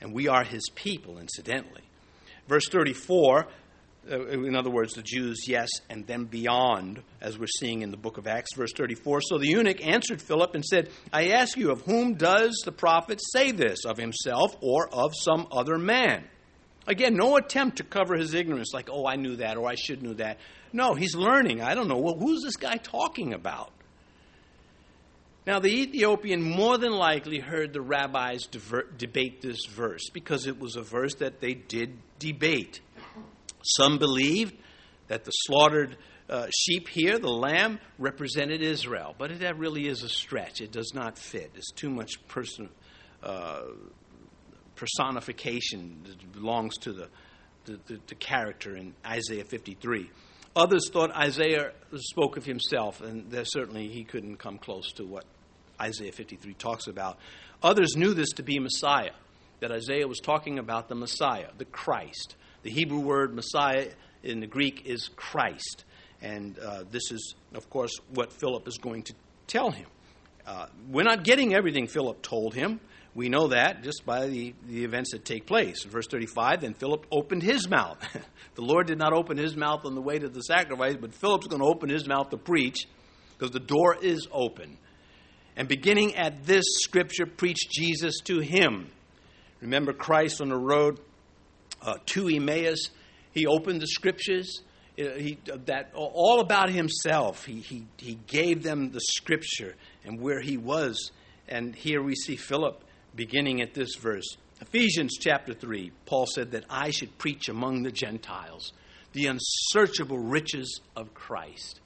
And 0.00 0.12
we 0.12 0.28
are 0.28 0.44
his 0.44 0.68
people, 0.74 1.18
incidentally. 1.18 1.82
Verse 2.48 2.68
34, 2.68 3.46
uh, 4.10 4.26
in 4.26 4.54
other 4.54 4.70
words, 4.70 4.94
the 4.94 5.02
Jews, 5.02 5.44
yes, 5.48 5.68
and 5.88 6.06
then 6.06 6.24
beyond, 6.24 7.02
as 7.20 7.38
we're 7.38 7.46
seeing 7.46 7.82
in 7.82 7.90
the 7.90 7.96
book 7.96 8.18
of 8.18 8.26
Acts, 8.26 8.54
verse 8.54 8.72
34. 8.74 9.22
So 9.22 9.38
the 9.38 9.48
eunuch 9.48 9.86
answered 9.86 10.20
Philip 10.20 10.54
and 10.54 10.64
said, 10.64 10.90
I 11.12 11.28
ask 11.28 11.56
you, 11.56 11.70
of 11.70 11.82
whom 11.82 12.14
does 12.14 12.62
the 12.64 12.72
prophet 12.72 13.20
say 13.32 13.50
this, 13.50 13.84
of 13.86 13.96
himself 13.96 14.56
or 14.60 14.88
of 14.92 15.14
some 15.14 15.46
other 15.50 15.78
man? 15.78 16.24
Again, 16.86 17.14
no 17.16 17.36
attempt 17.36 17.78
to 17.78 17.84
cover 17.84 18.14
his 18.14 18.34
ignorance, 18.34 18.72
like, 18.74 18.88
oh, 18.90 19.06
I 19.06 19.16
knew 19.16 19.36
that 19.36 19.56
or 19.56 19.68
I 19.68 19.74
should 19.74 20.02
know 20.02 20.14
that. 20.14 20.38
No, 20.72 20.94
he's 20.94 21.14
learning. 21.14 21.62
I 21.62 21.74
don't 21.74 21.88
know. 21.88 21.98
Well, 21.98 22.16
who's 22.16 22.42
this 22.42 22.56
guy 22.56 22.76
talking 22.76 23.32
about? 23.32 23.70
Now, 25.46 25.58
the 25.60 25.68
Ethiopian 25.68 26.42
more 26.42 26.78
than 26.78 26.92
likely 26.92 27.38
heard 27.38 27.72
the 27.72 27.82
rabbis 27.82 28.48
debate 28.96 29.42
this 29.42 29.66
verse 29.66 30.08
because 30.10 30.46
it 30.46 30.58
was 30.58 30.76
a 30.76 30.82
verse 30.82 31.16
that 31.16 31.40
they 31.40 31.52
did 31.52 31.98
debate. 32.18 32.80
Some 33.62 33.98
believed 33.98 34.54
that 35.08 35.24
the 35.24 35.30
slaughtered 35.30 35.98
uh, 36.30 36.46
sheep 36.58 36.88
here, 36.88 37.18
the 37.18 37.28
lamb, 37.28 37.78
represented 37.98 38.62
Israel. 38.62 39.14
But 39.18 39.38
that 39.40 39.58
really 39.58 39.86
is 39.86 40.02
a 40.02 40.08
stretch. 40.08 40.62
It 40.62 40.72
does 40.72 40.92
not 40.94 41.18
fit. 41.18 41.52
It's 41.54 41.72
too 41.72 41.90
much 41.90 42.26
person, 42.26 42.70
uh, 43.22 43.62
personification 44.76 46.00
that 46.04 46.32
belongs 46.32 46.76
to 46.78 46.92
the, 46.92 47.08
the, 47.64 47.78
the, 47.86 48.00
the 48.08 48.14
character 48.14 48.76
in 48.76 48.94
Isaiah 49.06 49.44
53. 49.44 50.10
Others 50.56 50.90
thought 50.92 51.10
Isaiah 51.10 51.72
spoke 51.96 52.36
of 52.36 52.44
himself, 52.44 53.00
and 53.00 53.26
certainly 53.44 53.88
he 53.88 54.04
couldn't 54.04 54.36
come 54.36 54.58
close 54.58 54.92
to 54.92 55.04
what 55.04 55.24
Isaiah 55.80 56.12
53 56.12 56.54
talks 56.54 56.86
about. 56.86 57.18
Others 57.62 57.96
knew 57.96 58.14
this 58.14 58.30
to 58.34 58.42
be 58.42 58.58
Messiah, 58.58 59.12
that 59.60 59.72
Isaiah 59.72 60.06
was 60.06 60.20
talking 60.20 60.58
about 60.58 60.88
the 60.88 60.94
Messiah, 60.94 61.48
the 61.58 61.64
Christ. 61.64 62.36
The 62.62 62.70
Hebrew 62.70 63.00
word 63.00 63.34
Messiah 63.34 63.88
in 64.22 64.40
the 64.40 64.46
Greek 64.46 64.86
is 64.86 65.10
Christ. 65.16 65.84
And 66.22 66.58
uh, 66.58 66.84
this 66.90 67.10
is, 67.10 67.34
of 67.54 67.68
course, 67.68 67.92
what 68.12 68.32
Philip 68.32 68.66
is 68.68 68.78
going 68.78 69.02
to 69.04 69.14
tell 69.46 69.70
him. 69.70 69.86
Uh, 70.46 70.66
we're 70.90 71.04
not 71.04 71.24
getting 71.24 71.54
everything 71.54 71.86
Philip 71.86 72.22
told 72.22 72.54
him. 72.54 72.80
We 73.14 73.28
know 73.28 73.48
that 73.48 73.84
just 73.84 74.04
by 74.04 74.26
the, 74.26 74.54
the 74.66 74.84
events 74.84 75.12
that 75.12 75.24
take 75.24 75.46
place. 75.46 75.84
In 75.84 75.90
Verse 75.90 76.06
35 76.08 76.62
Then 76.62 76.74
Philip 76.74 77.06
opened 77.12 77.42
his 77.42 77.68
mouth. 77.68 77.98
the 78.54 78.62
Lord 78.62 78.88
did 78.88 78.98
not 78.98 79.12
open 79.12 79.36
his 79.36 79.56
mouth 79.56 79.84
on 79.84 79.94
the 79.94 80.00
way 80.00 80.18
to 80.18 80.28
the 80.28 80.40
sacrifice, 80.40 80.96
but 81.00 81.14
Philip's 81.14 81.46
going 81.46 81.62
to 81.62 81.68
open 81.68 81.88
his 81.88 82.08
mouth 82.08 82.30
to 82.30 82.36
preach 82.36 82.88
because 83.38 83.52
the 83.52 83.60
door 83.60 83.96
is 84.00 84.26
open. 84.32 84.76
And 85.56 85.68
beginning 85.68 86.16
at 86.16 86.44
this 86.44 86.64
scripture, 86.82 87.26
preach 87.26 87.68
Jesus 87.70 88.18
to 88.24 88.40
him. 88.40 88.90
Remember 89.60 89.92
Christ 89.92 90.40
on 90.40 90.48
the 90.48 90.58
road 90.58 90.98
uh, 91.80 91.94
to 92.06 92.28
Emmaus? 92.28 92.90
He 93.30 93.46
opened 93.46 93.80
the 93.80 93.86
scriptures. 93.86 94.62
Uh, 94.98 95.10
he, 95.16 95.38
that 95.66 95.90
all 95.94 96.40
about 96.40 96.70
himself. 96.70 97.44
He, 97.44 97.60
he, 97.60 97.86
he 97.96 98.18
gave 98.26 98.62
them 98.64 98.90
the 98.90 99.00
scripture 99.00 99.74
and 100.04 100.20
where 100.20 100.40
he 100.40 100.56
was. 100.56 101.12
And 101.48 101.74
here 101.74 102.02
we 102.02 102.14
see 102.14 102.36
Philip 102.36 102.84
beginning 103.14 103.60
at 103.60 103.74
this 103.74 103.96
verse. 103.96 104.36
Ephesians 104.60 105.16
chapter 105.20 105.54
3, 105.54 105.92
Paul 106.06 106.26
said 106.26 106.52
that 106.52 106.64
I 106.70 106.90
should 106.90 107.16
preach 107.18 107.48
among 107.48 107.82
the 107.82 107.92
Gentiles 107.92 108.72
the 109.12 109.26
unsearchable 109.26 110.18
riches 110.18 110.80
of 110.96 111.14
Christ. 111.14 111.80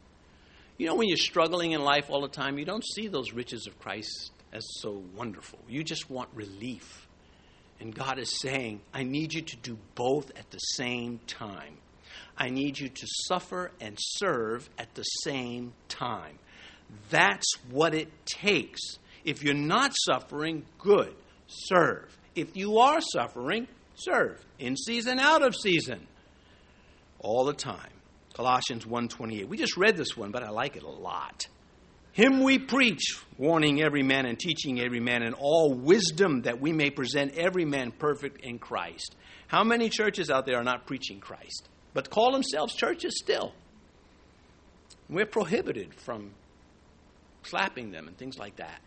You 0.78 0.86
know, 0.86 0.94
when 0.94 1.08
you're 1.08 1.16
struggling 1.16 1.72
in 1.72 1.82
life 1.82 2.06
all 2.08 2.22
the 2.22 2.28
time, 2.28 2.58
you 2.58 2.64
don't 2.64 2.84
see 2.84 3.08
those 3.08 3.32
riches 3.32 3.66
of 3.66 3.78
Christ 3.78 4.30
as 4.52 4.64
so 4.80 5.02
wonderful. 5.16 5.58
You 5.68 5.82
just 5.84 6.10
want 6.10 6.30
relief. 6.34 7.06
And 7.80 7.94
God 7.94 8.18
is 8.18 8.38
saying, 8.40 8.80
I 8.92 9.02
need 9.02 9.34
you 9.34 9.42
to 9.42 9.56
do 9.56 9.78
both 9.94 10.30
at 10.36 10.50
the 10.50 10.58
same 10.58 11.20
time. 11.26 11.78
I 12.36 12.50
need 12.50 12.78
you 12.78 12.88
to 12.88 13.06
suffer 13.26 13.70
and 13.80 13.96
serve 13.98 14.68
at 14.78 14.94
the 14.94 15.02
same 15.02 15.72
time. 15.88 16.38
That's 17.10 17.52
what 17.70 17.94
it 17.94 18.08
takes. 18.26 18.80
If 19.28 19.42
you're 19.42 19.52
not 19.52 19.94
suffering, 19.94 20.64
good, 20.78 21.14
serve. 21.46 22.16
If 22.34 22.56
you 22.56 22.78
are 22.78 23.02
suffering, 23.02 23.68
serve. 23.94 24.42
In 24.58 24.74
season, 24.74 25.18
out 25.18 25.42
of 25.42 25.54
season. 25.54 26.06
All 27.18 27.44
the 27.44 27.52
time. 27.52 27.92
Colossians 28.32 28.86
1:28. 28.86 29.46
We 29.46 29.58
just 29.58 29.76
read 29.76 29.98
this 29.98 30.16
one, 30.16 30.30
but 30.30 30.42
I 30.42 30.48
like 30.48 30.76
it 30.76 30.82
a 30.82 30.88
lot. 30.88 31.46
Him 32.12 32.42
we 32.42 32.58
preach, 32.58 33.18
warning 33.36 33.82
every 33.82 34.02
man 34.02 34.24
and 34.24 34.40
teaching 34.40 34.80
every 34.80 34.98
man 34.98 35.22
in 35.22 35.34
all 35.34 35.74
wisdom 35.74 36.40
that 36.42 36.58
we 36.58 36.72
may 36.72 36.88
present 36.88 37.34
every 37.34 37.66
man 37.66 37.92
perfect 37.92 38.40
in 38.40 38.58
Christ. 38.58 39.14
How 39.46 39.62
many 39.62 39.90
churches 39.90 40.30
out 40.30 40.46
there 40.46 40.56
are 40.56 40.64
not 40.64 40.86
preaching 40.86 41.20
Christ, 41.20 41.68
but 41.92 42.08
call 42.08 42.32
themselves 42.32 42.74
churches 42.74 43.18
still? 43.18 43.52
We're 45.10 45.26
prohibited 45.26 45.92
from 45.92 46.30
slapping 47.42 47.90
them 47.90 48.08
and 48.08 48.16
things 48.16 48.38
like 48.38 48.56
that. 48.56 48.80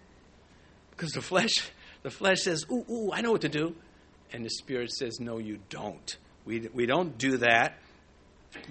Because 0.91 1.11
the 1.11 1.21
flesh, 1.21 1.71
the 2.03 2.11
flesh 2.11 2.41
says, 2.41 2.65
ooh, 2.71 2.85
ooh, 2.89 3.11
I 3.11 3.21
know 3.21 3.31
what 3.31 3.41
to 3.41 3.49
do. 3.49 3.75
And 4.33 4.45
the 4.45 4.49
spirit 4.49 4.91
says, 4.91 5.19
no, 5.19 5.39
you 5.39 5.59
don't. 5.69 6.17
We, 6.45 6.69
we 6.73 6.85
don't 6.85 7.17
do 7.17 7.37
that. 7.37 7.77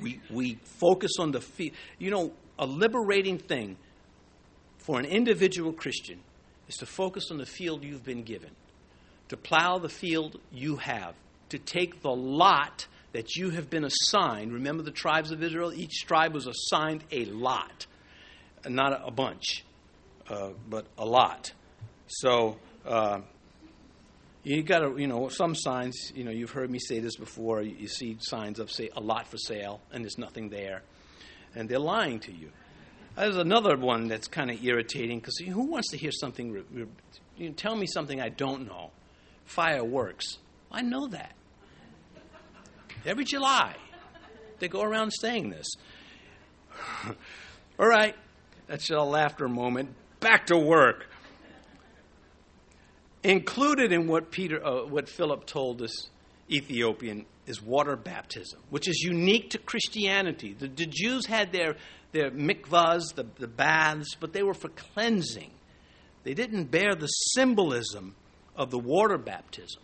We, 0.00 0.20
we 0.30 0.58
focus 0.80 1.12
on 1.18 1.32
the 1.32 1.40
feet. 1.40 1.74
You 1.98 2.10
know, 2.10 2.32
a 2.58 2.66
liberating 2.66 3.38
thing 3.38 3.76
for 4.78 4.98
an 4.98 5.06
individual 5.06 5.72
Christian 5.72 6.20
is 6.68 6.76
to 6.76 6.86
focus 6.86 7.30
on 7.30 7.38
the 7.38 7.46
field 7.46 7.84
you've 7.84 8.04
been 8.04 8.22
given, 8.22 8.50
to 9.28 9.36
plow 9.36 9.78
the 9.78 9.88
field 9.88 10.38
you 10.52 10.76
have, 10.76 11.14
to 11.48 11.58
take 11.58 12.02
the 12.02 12.10
lot 12.10 12.86
that 13.12 13.36
you 13.36 13.50
have 13.50 13.68
been 13.68 13.84
assigned. 13.84 14.52
Remember 14.52 14.82
the 14.82 14.90
tribes 14.90 15.30
of 15.32 15.42
Israel? 15.42 15.72
Each 15.72 16.06
tribe 16.06 16.32
was 16.32 16.46
assigned 16.46 17.04
a 17.10 17.24
lot, 17.24 17.86
not 18.68 19.00
a 19.04 19.10
bunch, 19.10 19.64
uh, 20.28 20.50
but 20.68 20.86
a 20.96 21.04
lot. 21.04 21.52
So, 22.12 22.56
uh, 22.84 23.20
you 24.42 24.64
got 24.64 24.80
to, 24.80 24.96
you 24.98 25.06
know, 25.06 25.28
some 25.28 25.54
signs, 25.54 26.12
you 26.12 26.24
know, 26.24 26.32
you've 26.32 26.50
heard 26.50 26.68
me 26.68 26.80
say 26.80 26.98
this 26.98 27.14
before. 27.14 27.62
You, 27.62 27.76
you 27.78 27.86
see 27.86 28.16
signs 28.18 28.58
of, 28.58 28.68
say, 28.70 28.90
a 28.96 29.00
lot 29.00 29.28
for 29.28 29.36
sale, 29.36 29.80
and 29.92 30.02
there's 30.02 30.18
nothing 30.18 30.48
there. 30.48 30.82
And 31.54 31.68
they're 31.68 31.78
lying 31.78 32.18
to 32.20 32.32
you. 32.32 32.50
There's 33.16 33.36
another 33.36 33.76
one 33.76 34.08
that's 34.08 34.26
kind 34.26 34.50
of 34.50 34.62
irritating 34.64 35.20
because 35.20 35.38
who 35.38 35.62
wants 35.62 35.90
to 35.90 35.96
hear 35.96 36.11
something? 36.11 36.50
Re- 36.50 36.64
re- 36.72 36.86
you 37.36 37.48
know, 37.48 37.54
tell 37.54 37.76
me 37.76 37.86
something 37.86 38.20
I 38.20 38.28
don't 38.28 38.66
know. 38.66 38.90
Fireworks. 39.44 40.38
I 40.72 40.82
know 40.82 41.06
that. 41.08 41.32
Every 43.06 43.24
July, 43.24 43.76
they 44.58 44.66
go 44.66 44.82
around 44.82 45.12
saying 45.12 45.50
this. 45.50 45.68
All 47.78 47.88
right, 47.88 48.16
that's 48.66 48.90
a 48.90 49.00
laughter 49.00 49.48
moment. 49.48 49.90
Back 50.18 50.46
to 50.46 50.56
work. 50.56 51.06
Included 53.22 53.92
in 53.92 54.06
what 54.06 54.30
Peter, 54.30 54.64
uh, 54.64 54.86
what 54.86 55.08
Philip 55.08 55.46
told 55.46 55.78
this 55.78 56.08
Ethiopian 56.50 57.26
is 57.46 57.62
water 57.62 57.96
baptism, 57.96 58.60
which 58.70 58.88
is 58.88 59.02
unique 59.02 59.50
to 59.50 59.58
Christianity. 59.58 60.54
The, 60.58 60.68
the 60.68 60.86
Jews 60.86 61.26
had 61.26 61.52
their 61.52 61.76
their 62.12 62.30
mikvahs, 62.30 63.14
the, 63.14 63.26
the 63.38 63.46
baths, 63.46 64.16
but 64.18 64.32
they 64.32 64.42
were 64.42 64.54
for 64.54 64.68
cleansing. 64.68 65.50
They 66.24 66.34
didn't 66.34 66.64
bear 66.64 66.94
the 66.94 67.06
symbolism 67.06 68.14
of 68.56 68.70
the 68.70 68.78
water 68.78 69.16
baptism. 69.16 69.82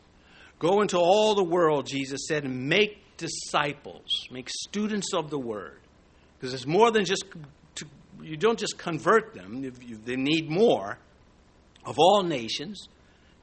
Go 0.59 0.81
into 0.81 0.99
all 0.99 1.35
the 1.35 1.45
world, 1.45 1.87
Jesus 1.87 2.27
said, 2.27 2.45
and 2.45 2.69
make 2.69 3.17
disciples, 3.17 4.27
make 4.31 4.49
students 4.49 5.13
of 5.15 5.31
the 5.31 5.39
word. 5.39 5.79
Because 6.39 6.53
it's 6.53 6.67
more 6.67 6.91
than 6.91 7.05
just, 7.05 7.25
to, 7.77 7.87
you 8.23 8.37
don't 8.37 8.59
just 8.59 8.77
convert 8.77 9.35
them, 9.35 9.63
you, 9.63 9.99
they 10.05 10.17
need 10.17 10.51
more 10.51 10.99
of 11.85 11.97
all 11.99 12.23
nations. 12.23 12.89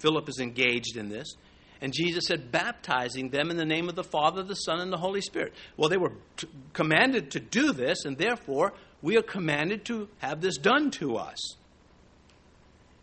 Philip 0.03 0.29
is 0.29 0.39
engaged 0.39 0.97
in 0.97 1.09
this. 1.09 1.33
And 1.81 1.91
Jesus 1.91 2.25
said, 2.27 2.51
baptizing 2.51 3.29
them 3.29 3.49
in 3.49 3.57
the 3.57 3.65
name 3.65 3.89
of 3.89 3.95
the 3.95 4.03
Father, 4.03 4.43
the 4.43 4.53
Son, 4.53 4.79
and 4.79 4.91
the 4.91 4.97
Holy 4.97 5.21
Spirit. 5.21 5.53
Well, 5.75 5.89
they 5.89 5.97
were 5.97 6.13
t- 6.37 6.47
commanded 6.73 7.31
to 7.31 7.39
do 7.39 7.73
this, 7.73 8.05
and 8.05 8.17
therefore 8.17 8.73
we 9.01 9.17
are 9.17 9.23
commanded 9.23 9.85
to 9.85 10.07
have 10.19 10.39
this 10.39 10.57
done 10.57 10.91
to 10.91 11.15
us. 11.15 11.37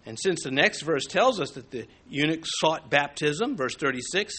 And 0.07 0.19
since 0.19 0.43
the 0.45 0.51
next 0.51 0.83
verse 0.83 1.05
tells 1.05 1.41
us 1.41 1.51
that 1.53 1.71
the 1.71 1.87
eunuch 2.09 2.45
sought 2.45 2.89
baptism, 2.91 3.57
verse 3.57 3.75
36, 3.77 4.35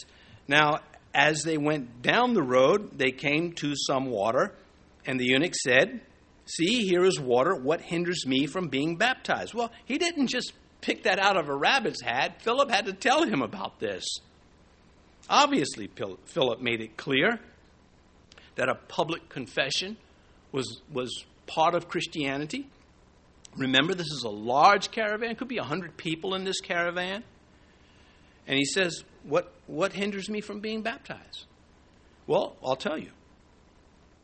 now 0.48 0.80
as 1.14 1.44
they 1.44 1.58
went 1.58 2.02
down 2.02 2.34
the 2.34 2.44
road, 2.44 2.98
they 2.98 3.12
came 3.12 3.54
to 3.54 3.74
some 3.76 4.06
water, 4.06 4.56
and 5.06 5.20
the 5.20 5.26
eunuch 5.26 5.56
said, 5.56 6.02
See, 6.46 6.86
here 6.88 7.06
is 7.06 7.20
water. 7.20 7.56
What 7.56 7.82
hinders 7.82 8.26
me 8.26 8.48
from 8.48 8.68
being 8.68 8.98
baptized? 8.98 9.54
Well, 9.54 9.72
he 9.86 9.98
didn't 9.98 10.28
just 10.28 10.54
pick 10.82 11.04
that 11.04 11.20
out 11.20 11.38
of 11.38 11.48
a 11.48 11.56
rabbit's 11.56 12.02
hat. 12.02 12.42
Philip 12.42 12.70
had 12.70 12.86
to 12.86 12.94
tell 12.94 13.24
him 13.24 13.42
about 13.42 13.80
this. 13.80 14.04
Obviously, 15.30 15.90
Philip 16.26 16.62
made 16.62 16.82
it 16.82 16.98
clear 16.98 17.40
that 18.56 18.68
a 18.68 18.76
public 18.76 19.30
confession 19.30 19.98
was, 20.52 20.82
was 20.92 21.26
part 21.48 21.76
of 21.76 21.88
Christianity. 21.88 22.68
Remember, 23.56 23.94
this 23.94 24.12
is 24.12 24.24
a 24.24 24.30
large 24.30 24.92
caravan, 24.92 25.36
could 25.36 25.48
be 25.48 25.60
100 25.60 25.98
people 25.98 26.36
in 26.36 26.44
this 26.44 26.60
caravan. 26.60 27.24
And 28.48 28.58
he 28.58 28.66
says, 28.66 29.04
what, 29.24 29.54
what 29.68 29.94
hinders 29.94 30.30
me 30.30 30.42
from 30.42 30.60
being 30.60 30.82
baptized? 30.82 31.46
Well, 32.28 32.56
I'll 32.64 32.76
tell 32.76 32.98
you 32.98 33.12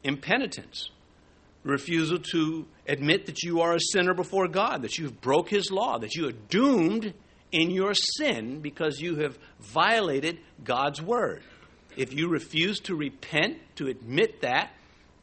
impenitence, 0.03 0.89
refusal 1.67 2.19
to 2.31 2.65
admit 2.87 3.25
that 3.25 3.43
you 3.43 3.61
are 3.61 3.75
a 3.75 3.79
sinner 3.79 4.13
before 4.13 4.47
God, 4.47 4.81
that 4.83 4.97
you've 4.97 5.21
broke 5.21 5.49
his 5.49 5.71
law, 5.71 5.97
that 5.99 6.15
you 6.15 6.27
are 6.27 6.33
doomed 6.49 7.13
in 7.51 7.69
your 7.71 7.93
sin 7.93 8.59
because 8.59 8.99
you 8.99 9.17
have 9.17 9.37
violated 9.59 10.39
God's 10.63 11.01
word. 11.01 11.43
If 11.95 12.13
you 12.13 12.29
refuse 12.29 12.79
to 12.81 12.95
repent, 12.95 13.57
to 13.77 13.87
admit 13.87 14.41
that, 14.41 14.71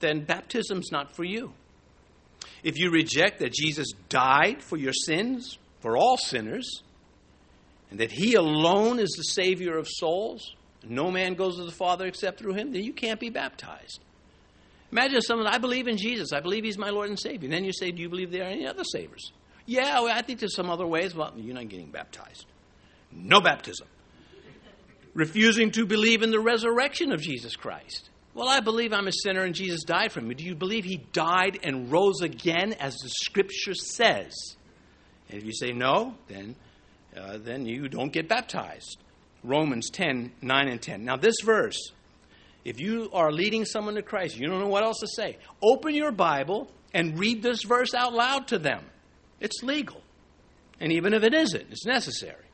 then 0.01 0.25
baptism's 0.25 0.91
not 0.91 1.15
for 1.15 1.25
you. 1.25 1.53
If 2.63 2.79
you 2.79 2.91
reject 2.91 3.41
that 3.41 3.53
Jesus 3.53 3.89
died 4.09 4.63
for 4.63 4.77
your 4.77 4.93
sins, 4.93 5.59
for 5.81 5.97
all 5.97 6.17
sinners, 6.17 6.83
and 7.91 8.01
that 8.01 8.11
he 8.11 8.35
alone 8.35 8.99
is 8.99 9.11
the 9.11 9.23
Savior 9.23 9.77
of 9.77 9.87
souls, 9.89 10.55
no 10.83 11.11
man 11.11 11.35
goes 11.35 11.57
to 11.57 11.65
the 11.65 11.71
Father 11.71 12.07
except 12.07 12.39
through 12.39 12.55
him, 12.55 12.73
then 12.73 12.83
you 12.83 12.93
can't 12.93 13.21
be 13.21 13.31
baptized. 13.31 14.01
Imagine 14.95 15.23
someone, 15.23 15.49
I 15.49 15.59
believe 15.59 15.89
in 15.89 15.97
Jesus. 15.97 16.33
I 16.33 16.39
believe 16.39 16.63
he's 16.63 16.79
my 16.79 16.91
Lord 16.91 17.09
and 17.09 17.19
Savior. 17.19 17.47
And 17.47 17.53
then 17.53 17.65
you 17.65 17.73
say, 17.73 17.91
Do 17.91 18.01
you 18.01 18.09
believe 18.09 18.31
there 18.31 18.45
are 18.45 18.51
any 18.51 18.65
other 18.65 18.85
Saviors? 18.85 19.33
Yeah, 19.67 20.01
well, 20.01 20.17
I 20.17 20.23
think 20.23 20.39
there's 20.39 20.55
some 20.55 20.71
other 20.71 20.87
ways. 20.87 21.17
Well, 21.17 21.33
you're 21.35 21.53
not 21.53 21.69
getting 21.69 21.91
baptized. 21.91 22.47
No 23.11 23.41
baptism. 23.41 23.89
Refusing 25.13 25.73
to 25.73 25.85
believe 25.85 26.23
in 26.23 26.31
the 26.31 26.39
resurrection 26.39 27.11
of 27.11 27.21
Jesus 27.21 27.57
Christ. 27.57 28.09
Well, 28.35 28.49
I 28.49 28.61
believe 28.61 28.93
I'm 28.93 29.09
a 29.09 29.13
sinner 29.13 29.43
and 29.43 29.53
Jesus 29.53 29.83
died 29.83 30.13
for 30.13 30.21
me. 30.21 30.37
Do 30.37 30.45
you 30.45 30.55
believe 30.55 30.85
he 30.85 30.99
died 31.13 31.59
and 31.65 31.91
rose 31.91 32.21
again 32.21 32.75
as 32.75 32.95
the 32.95 33.09
scripture 33.09 33.75
says? 33.75 34.57
And 35.29 35.39
if 35.39 35.45
you 35.45 35.53
say 35.53 35.73
no, 35.73 36.15
then, 36.29 36.55
uh, 37.17 37.39
then 37.39 37.67
you 37.67 37.89
don't 37.89 38.13
get 38.13 38.29
baptized. 38.29 38.99
Romans 39.43 39.91
10 39.91 40.31
9 40.41 40.69
and 40.69 40.81
10. 40.81 41.05
Now, 41.05 41.17
this 41.17 41.41
verse, 41.45 41.91
if 42.65 42.81
you 42.81 43.11
are 43.13 43.31
leading 43.31 43.65
someone 43.65 43.95
to 43.95 44.03
Christ, 44.03 44.37
you 44.37 44.47
don't 44.49 44.59
know 44.59 44.69
what 44.69 44.85
else 44.85 45.01
to 45.01 45.07
say. 45.07 45.37
Open 45.63 45.95
your 45.95 46.13
Bible 46.13 46.71
and 46.95 47.19
read 47.19 47.43
this 47.43 47.63
verse 47.63 47.93
out 47.93 48.15
loud 48.15 48.49
to 48.49 48.59
them. 48.59 48.85
It's 49.41 49.63
legal. 49.63 50.01
And 50.81 50.93
even 50.93 51.13
if 51.13 51.23
it 51.23 51.35
isn't, 51.35 51.67
it's 51.71 51.85
necessary. 51.85 52.45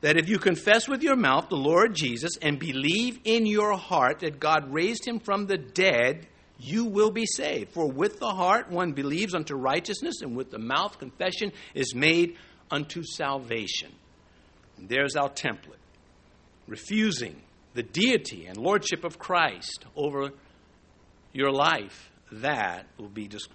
That 0.00 0.16
if 0.16 0.28
you 0.28 0.38
confess 0.38 0.88
with 0.88 1.02
your 1.02 1.14
mouth 1.14 1.48
the 1.48 1.56
Lord 1.56 1.94
Jesus 1.94 2.32
and 2.42 2.58
believe 2.58 3.20
in 3.24 3.46
your 3.46 3.76
heart 3.76 4.20
that 4.20 4.40
God 4.40 4.72
raised 4.72 5.06
him 5.06 5.20
from 5.20 5.46
the 5.46 5.56
dead, 5.56 6.26
you 6.58 6.84
will 6.84 7.12
be 7.12 7.26
saved. 7.26 7.72
For 7.72 7.88
with 7.88 8.18
the 8.18 8.30
heart 8.30 8.70
one 8.70 8.92
believes 8.92 9.34
unto 9.34 9.54
righteousness, 9.54 10.22
and 10.22 10.36
with 10.36 10.50
the 10.50 10.58
mouth 10.58 10.98
confession 10.98 11.52
is 11.74 11.94
made 11.94 12.36
unto 12.70 13.04
salvation. 13.04 13.92
And 14.76 14.88
there's 14.88 15.14
our 15.14 15.30
template. 15.30 15.76
Refusing 16.66 17.40
the 17.74 17.82
deity 17.82 18.46
and 18.46 18.56
lordship 18.56 19.04
of 19.04 19.18
Christ 19.18 19.84
over 19.96 20.30
your 21.32 21.50
life, 21.50 22.10
that 22.30 22.86
will 22.98 23.08
be 23.08 23.28
just 23.28 23.48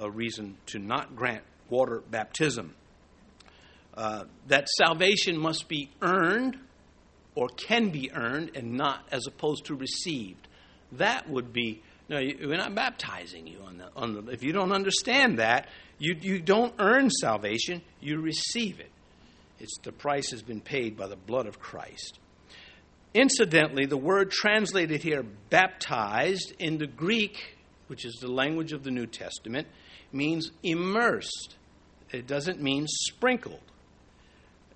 a 0.00 0.10
reason 0.10 0.56
to 0.66 0.78
not 0.78 1.16
grant 1.16 1.42
water 1.68 2.02
baptism. 2.10 2.74
Uh, 3.94 4.24
that 4.48 4.68
salvation 4.68 5.38
must 5.38 5.68
be 5.68 5.90
earned 6.02 6.58
or 7.34 7.48
can 7.48 7.90
be 7.90 8.10
earned 8.12 8.52
and 8.54 8.74
not 8.74 9.06
as 9.10 9.26
opposed 9.26 9.66
to 9.66 9.74
received. 9.74 10.48
That 10.92 11.28
would 11.28 11.52
be, 11.52 11.82
no, 12.08 12.20
we're 12.20 12.56
not 12.56 12.74
baptizing 12.74 13.46
you 13.46 13.60
on 13.66 13.78
the, 13.78 13.88
on 13.96 14.14
the 14.14 14.32
if 14.32 14.42
you 14.44 14.52
don't 14.52 14.72
understand 14.72 15.38
that, 15.38 15.68
you, 15.98 16.16
you 16.20 16.40
don't 16.40 16.74
earn 16.78 17.10
salvation, 17.10 17.82
you 18.00 18.20
receive 18.20 18.80
it. 18.80 18.90
It's 19.58 19.78
the 19.82 19.92
price 19.92 20.30
has 20.30 20.42
been 20.42 20.60
paid 20.60 20.96
by 20.96 21.06
the 21.06 21.16
blood 21.16 21.46
of 21.46 21.58
Christ. 21.58 22.18
Incidentally, 23.14 23.86
the 23.86 23.96
word 23.96 24.32
translated 24.32 25.02
here, 25.02 25.24
baptized, 25.48 26.52
in 26.58 26.78
the 26.78 26.88
Greek, 26.88 27.56
which 27.86 28.04
is 28.04 28.14
the 28.20 28.30
language 28.30 28.72
of 28.72 28.82
the 28.82 28.90
New 28.90 29.06
Testament, 29.06 29.68
means 30.12 30.50
immersed. 30.64 31.54
It 32.10 32.26
doesn't 32.26 32.60
mean 32.60 32.86
sprinkled. 32.88 33.60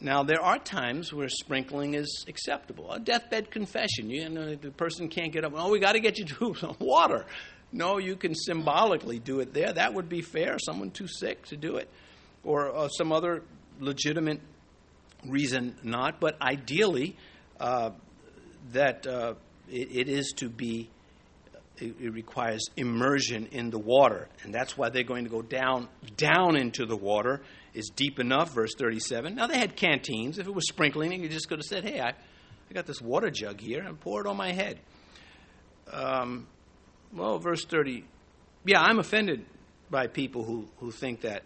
Now, 0.01 0.23
there 0.23 0.41
are 0.41 0.59
times 0.59 1.13
where 1.13 1.29
sprinkling 1.29 1.95
is 1.95 2.25
acceptable. 2.29 2.93
A 2.93 3.01
deathbed 3.01 3.51
confession, 3.51 4.09
you 4.09 4.29
know, 4.29 4.55
the 4.55 4.71
person 4.71 5.09
can't 5.09 5.33
get 5.33 5.45
up. 5.45 5.53
Oh, 5.57 5.71
we 5.71 5.81
got 5.81 5.93
to 5.93 6.01
get 6.01 6.19
you 6.19 6.25
to 6.25 6.55
some 6.55 6.77
water. 6.81 7.27
No, 7.73 7.99
you 7.99 8.15
can 8.15 8.37
symbolically 8.37 9.19
do 9.19 9.41
it 9.41 9.53
there. 9.53 9.73
That 9.73 9.95
would 9.95 10.09
be 10.09 10.23
fair. 10.23 10.59
Someone 10.61 10.93
too 10.93 11.09
sick 11.09 11.45
to 11.47 11.57
do 11.57 11.77
it, 11.77 11.89
or 12.45 12.75
uh, 12.75 12.89
some 12.89 13.11
other 13.11 13.43
legitimate 13.81 14.41
reason 15.27 15.75
not. 15.83 16.21
But 16.21 16.41
ideally, 16.41 17.17
uh, 17.59 17.91
that 18.73 19.07
uh, 19.07 19.35
it, 19.71 19.89
it 19.91 20.09
is 20.09 20.33
to 20.37 20.49
be 20.49 20.89
it, 21.81 21.95
it 22.01 22.13
requires 22.13 22.63
immersion 22.77 23.47
in 23.53 23.71
the 23.71 23.79
water. 23.79 24.29
And 24.43 24.53
that's 24.53 24.77
why 24.77 24.89
they're 24.89 25.05
going 25.05 25.25
to 25.25 25.31
go 25.31 25.43
down, 25.43 25.89
down 26.17 26.57
into 26.57 26.87
the 26.87 26.97
water. 26.97 27.41
Is 27.75 27.91
deep 27.95 28.19
enough, 28.19 28.55
verse 28.55 28.75
37. 28.77 29.35
Now, 29.35 29.47
they 29.47 29.59
had 29.59 29.77
canteens. 29.77 30.39
If 30.39 30.47
it 30.47 30.55
was 30.55 30.67
sprinkling, 30.67 31.23
you 31.23 31.29
just 31.29 31.49
could 31.49 31.59
have 31.59 31.67
said, 31.67 31.85
hey, 31.85 32.01
I, 32.01 32.09
I 32.09 32.75
got 32.75 32.87
this 32.87 33.01
water 33.01 33.31
jug 33.31 33.61
here 33.61 33.83
and 33.83 34.01
pour 34.01 34.21
it 34.21 34.27
on 34.27 34.37
my 34.37 34.53
head. 34.53 34.81
Um, 35.93 36.47
well, 37.13 37.39
verse 37.39 37.65
30. 37.65 38.05
Yeah, 38.65 38.81
I'm 38.81 38.99
offended 38.99 39.45
by 39.91 40.07
people 40.07 40.45
who, 40.45 40.67
who 40.79 40.91
think 40.91 41.21
that 41.21 41.45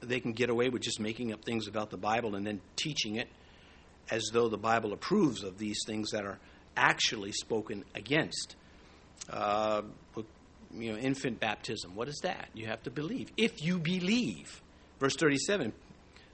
they 0.00 0.20
can 0.20 0.32
get 0.32 0.50
away 0.50 0.68
with 0.68 0.82
just 0.82 1.00
making 1.00 1.32
up 1.32 1.44
things 1.44 1.68
about 1.68 1.90
the 1.90 1.96
Bible 1.96 2.34
and 2.34 2.46
then 2.46 2.60
teaching 2.76 3.16
it 3.16 3.28
as 4.10 4.30
though 4.32 4.48
the 4.48 4.58
Bible 4.58 4.92
approves 4.92 5.44
of 5.44 5.58
these 5.58 5.78
things 5.86 6.10
that 6.10 6.24
are 6.24 6.38
actually 6.78 7.32
spoken 7.32 7.84
against. 7.94 8.56
Uh, 9.28 9.82
you 10.74 10.92
know, 10.92 10.98
infant 10.98 11.40
baptism. 11.40 11.94
What 11.94 12.08
is 12.08 12.20
that? 12.22 12.48
You 12.54 12.66
have 12.66 12.82
to 12.84 12.90
believe. 12.90 13.30
If 13.36 13.62
you 13.62 13.78
believe, 13.78 14.60
verse 15.00 15.16
37, 15.16 15.72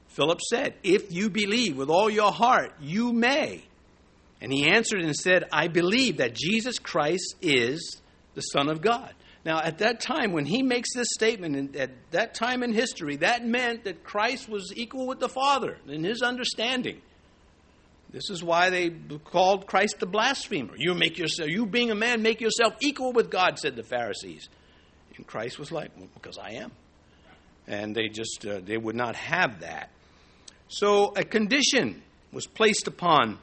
Philip 0.09 0.41
said, 0.41 0.75
If 0.83 1.13
you 1.13 1.31
believe 1.31 1.77
with 1.77 1.89
all 1.89 2.11
your 2.11 2.33
heart, 2.33 2.73
you 2.81 3.13
may. 3.13 3.65
And 4.41 4.53
he 4.53 4.69
answered 4.69 5.01
and 5.01 5.15
said, 5.15 5.45
I 5.53 5.69
believe 5.69 6.19
that 6.19 6.35
Jesus 6.35 6.79
Christ 6.79 7.37
is 7.41 8.01
the 8.35 8.43
Son 8.43 8.69
of 8.69 8.81
God. 8.81 9.15
Now, 9.45 9.61
at 9.61 9.79
that 9.79 10.01
time, 10.01 10.33
when 10.33 10.47
he 10.47 10.63
makes 10.63 10.95
this 10.95 11.09
statement, 11.13 11.77
at 11.77 11.91
that 12.13 12.35
time 12.35 12.63
in 12.63 12.73
history, 12.73 13.17
that 13.17 13.45
meant 13.47 13.85
that 13.85 14.03
Christ 14.03 14.49
was 14.49 14.73
equal 14.75 15.07
with 15.07 15.21
the 15.21 15.29
Father 15.29 15.79
in 15.87 16.03
his 16.03 16.23
understanding. 16.23 17.03
This 18.15 18.31
is 18.31 18.45
why 18.45 18.71
they 18.71 18.91
called 19.25 19.67
Christ 19.67 19.99
the 19.99 20.07
blasphemer. 20.07 20.75
You 20.77 20.95
make 20.95 21.19
yourself, 21.19 21.51
you 21.51 21.67
being 21.67 21.91
a 21.91 21.97
man, 21.97 22.23
make 22.23 22.41
yourself 22.41 22.75
equal 22.79 23.13
with 23.13 23.29
God, 23.29 23.59
said 23.59 23.75
the 23.75 23.83
Pharisees. 23.83 24.49
And 25.17 25.27
Christ 25.27 25.59
was 25.59 25.73
like, 25.73 25.91
well, 25.97 26.07
because 26.15 26.39
I 26.39 26.53
am. 26.53 26.71
And 27.67 27.93
they 27.93 28.07
just, 28.07 28.47
uh, 28.47 28.61
they 28.65 28.77
would 28.77 28.95
not 28.95 29.17
have 29.17 29.61
that. 29.61 29.91
So 30.69 31.13
a 31.17 31.25
condition 31.25 32.05
was 32.31 32.47
placed 32.47 32.87
upon 32.87 33.39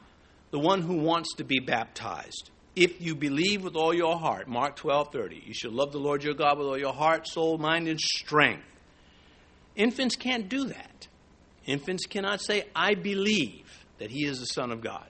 the 0.52 0.58
one 0.58 0.80
who 0.80 0.96
wants 0.96 1.34
to 1.36 1.44
be 1.44 1.58
baptized. 1.58 2.48
If 2.74 2.98
you 2.98 3.14
believe 3.14 3.64
with 3.64 3.76
all 3.76 3.92
your 3.92 4.18
heart, 4.18 4.48
Mark 4.48 4.76
12, 4.76 5.12
30, 5.12 5.42
you 5.44 5.52
shall 5.52 5.72
love 5.72 5.92
the 5.92 5.98
Lord 5.98 6.24
your 6.24 6.32
God 6.32 6.56
with 6.56 6.66
all 6.66 6.78
your 6.78 6.94
heart, 6.94 7.28
soul, 7.28 7.58
mind, 7.58 7.88
and 7.88 8.00
strength. 8.00 8.64
Infants 9.76 10.16
can't 10.16 10.48
do 10.48 10.64
that. 10.64 11.08
Infants 11.66 12.06
cannot 12.06 12.40
say, 12.40 12.64
I 12.74 12.94
believe 12.94 13.71
that 13.98 14.10
he 14.10 14.24
is 14.26 14.40
the 14.40 14.46
Son 14.46 14.70
of 14.70 14.80
God. 14.80 15.06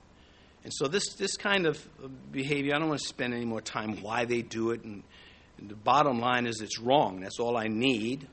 And 0.64 0.72
so 0.72 0.86
this, 0.86 1.14
this 1.14 1.36
kind 1.36 1.66
of 1.66 1.84
behavior, 2.30 2.74
I 2.74 2.78
don't 2.78 2.88
want 2.88 3.00
to 3.00 3.08
spend 3.08 3.34
any 3.34 3.44
more 3.44 3.60
time 3.60 4.00
why 4.00 4.24
they 4.24 4.42
do 4.42 4.70
it. 4.70 4.84
And, 4.84 5.02
and 5.58 5.68
the 5.68 5.74
bottom 5.74 6.20
line 6.20 6.46
is 6.46 6.60
it's 6.60 6.78
wrong. 6.78 7.20
That's 7.20 7.40
all 7.40 7.56
I 7.56 7.68
need. 7.68 8.28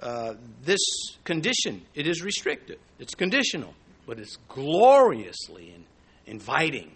Uh, 0.00 0.34
this 0.62 0.78
condition, 1.24 1.82
it 1.94 2.06
is 2.06 2.22
restrictive. 2.22 2.78
It's 3.00 3.14
conditional, 3.14 3.74
but 4.06 4.20
it's 4.20 4.36
gloriously 4.48 5.74
in, 5.74 5.84
inviting. 6.32 6.92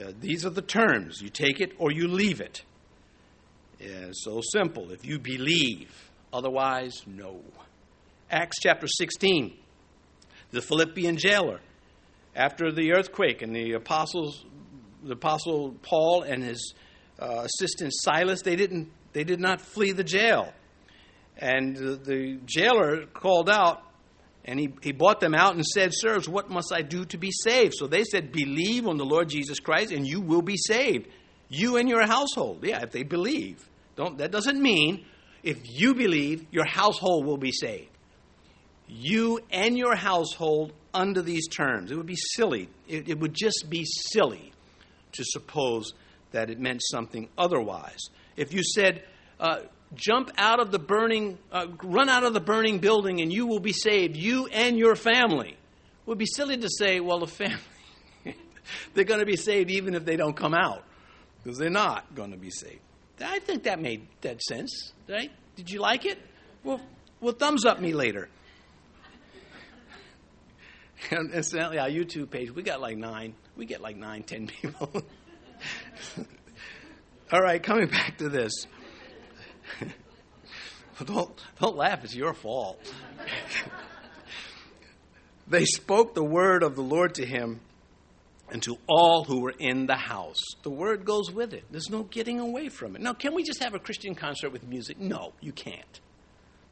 Uh, 0.00 0.12
these 0.20 0.44
are 0.44 0.50
the 0.50 0.62
terms. 0.62 1.20
You 1.22 1.28
take 1.28 1.60
it 1.60 1.72
or 1.78 1.92
you 1.92 2.08
leave 2.08 2.40
it. 2.40 2.64
Yeah, 3.78 4.08
so 4.12 4.40
simple. 4.52 4.90
If 4.90 5.04
you 5.04 5.20
believe, 5.20 6.10
otherwise, 6.32 7.02
no. 7.06 7.40
Acts 8.28 8.56
chapter 8.60 8.88
16. 8.88 9.56
The 10.50 10.60
Philippian 10.60 11.16
jailer 11.16 11.60
after 12.38 12.70
the 12.70 12.92
earthquake 12.92 13.42
and 13.42 13.54
the 13.54 13.72
apostles, 13.72 14.46
the 15.02 15.14
apostle 15.14 15.74
Paul 15.82 16.22
and 16.22 16.42
his 16.42 16.72
uh, 17.18 17.44
assistant 17.44 17.92
Silas, 17.92 18.42
they 18.42 18.54
didn't, 18.54 18.92
they 19.12 19.24
did 19.24 19.40
not 19.40 19.60
flee 19.60 19.90
the 19.90 20.04
jail. 20.04 20.52
And 21.36 21.76
the, 21.76 21.96
the 21.96 22.38
jailer 22.46 23.06
called 23.06 23.50
out, 23.50 23.82
and 24.44 24.58
he, 24.58 24.72
he 24.82 24.92
brought 24.92 25.18
them 25.18 25.34
out 25.34 25.56
and 25.56 25.66
said, 25.66 25.92
Sirs, 25.92 26.28
what 26.28 26.48
must 26.48 26.72
I 26.72 26.82
do 26.82 27.04
to 27.06 27.18
be 27.18 27.32
saved? 27.32 27.74
So 27.76 27.88
they 27.88 28.04
said, 28.04 28.30
Believe 28.30 28.86
on 28.86 28.98
the 28.98 29.04
Lord 29.04 29.28
Jesus 29.28 29.58
Christ, 29.58 29.90
and 29.90 30.06
you 30.06 30.20
will 30.20 30.42
be 30.42 30.56
saved. 30.56 31.08
You 31.48 31.76
and 31.76 31.88
your 31.88 32.06
household. 32.06 32.64
Yeah, 32.64 32.82
if 32.82 32.92
they 32.92 33.02
believe. 33.02 33.68
Don't, 33.96 34.18
that 34.18 34.30
doesn't 34.30 34.60
mean 34.60 35.04
if 35.42 35.58
you 35.64 35.94
believe, 35.94 36.46
your 36.52 36.66
household 36.66 37.26
will 37.26 37.36
be 37.36 37.52
saved. 37.52 37.90
You 38.88 39.40
and 39.50 39.76
your 39.76 39.94
household 39.94 40.72
under 40.94 41.22
these 41.22 41.46
terms. 41.48 41.90
It 41.90 41.96
would 41.96 42.06
be 42.06 42.16
silly. 42.16 42.68
It, 42.88 43.08
it 43.08 43.20
would 43.20 43.34
just 43.34 43.66
be 43.68 43.84
silly 43.84 44.52
to 45.12 45.24
suppose 45.24 45.92
that 46.32 46.50
it 46.50 46.58
meant 46.58 46.82
something 46.82 47.28
otherwise. 47.36 48.00
If 48.36 48.52
you 48.52 48.62
said, 48.62 49.02
uh, 49.40 49.60
jump 49.94 50.30
out 50.36 50.60
of 50.60 50.70
the 50.70 50.78
burning, 50.78 51.38
uh, 51.52 51.66
run 51.82 52.08
out 52.08 52.24
of 52.24 52.34
the 52.34 52.40
burning 52.40 52.78
building 52.78 53.20
and 53.20 53.32
you 53.32 53.46
will 53.46 53.60
be 53.60 53.72
saved, 53.72 54.16
you 54.16 54.46
and 54.46 54.78
your 54.78 54.96
family, 54.96 55.50
it 55.50 56.06
would 56.06 56.18
be 56.18 56.26
silly 56.26 56.56
to 56.56 56.68
say, 56.68 57.00
well, 57.00 57.20
the 57.20 57.26
family, 57.26 57.58
they're 58.94 59.04
going 59.04 59.20
to 59.20 59.26
be 59.26 59.36
saved 59.36 59.70
even 59.70 59.94
if 59.94 60.04
they 60.04 60.16
don't 60.16 60.36
come 60.36 60.54
out, 60.54 60.84
because 61.42 61.58
they're 61.58 61.70
not 61.70 62.14
going 62.14 62.30
to 62.30 62.36
be 62.36 62.50
saved. 62.50 62.80
I 63.20 63.40
think 63.40 63.64
that 63.64 63.80
made 63.80 64.06
that 64.20 64.40
sense, 64.42 64.92
right? 65.08 65.30
Did 65.56 65.70
you 65.70 65.80
like 65.80 66.06
it? 66.06 66.18
Well, 66.62 66.80
well, 67.20 67.34
thumbs 67.34 67.64
up 67.64 67.80
me 67.80 67.92
later. 67.92 68.28
And 71.10 71.32
incidentally, 71.32 71.78
our 71.78 71.88
YouTube 71.88 72.30
page, 72.30 72.50
we 72.50 72.62
got 72.62 72.80
like 72.80 72.96
nine. 72.96 73.34
We 73.56 73.66
get 73.66 73.80
like 73.80 73.96
nine, 73.96 74.22
ten 74.24 74.46
people. 74.46 74.90
All 77.32 77.40
right, 77.40 77.62
coming 77.62 77.88
back 77.88 78.18
to 78.18 78.28
this. 78.28 78.66
don't, 81.04 81.44
don't 81.60 81.76
laugh, 81.76 82.04
it's 82.04 82.14
your 82.14 82.34
fault. 82.34 82.80
they 85.48 85.64
spoke 85.64 86.14
the 86.14 86.24
word 86.24 86.62
of 86.62 86.74
the 86.74 86.82
Lord 86.82 87.14
to 87.16 87.26
him 87.26 87.60
and 88.50 88.62
to 88.62 88.78
all 88.86 89.24
who 89.24 89.40
were 89.40 89.54
in 89.58 89.86
the 89.86 89.96
house. 89.96 90.40
The 90.62 90.70
word 90.70 91.04
goes 91.04 91.30
with 91.30 91.52
it. 91.52 91.64
There's 91.70 91.90
no 91.90 92.04
getting 92.04 92.40
away 92.40 92.70
from 92.70 92.96
it. 92.96 93.02
Now, 93.02 93.12
can 93.12 93.34
we 93.34 93.42
just 93.42 93.62
have 93.62 93.74
a 93.74 93.78
Christian 93.78 94.14
concert 94.14 94.50
with 94.50 94.66
music? 94.66 94.98
No, 94.98 95.34
you 95.40 95.52
can't. 95.52 96.00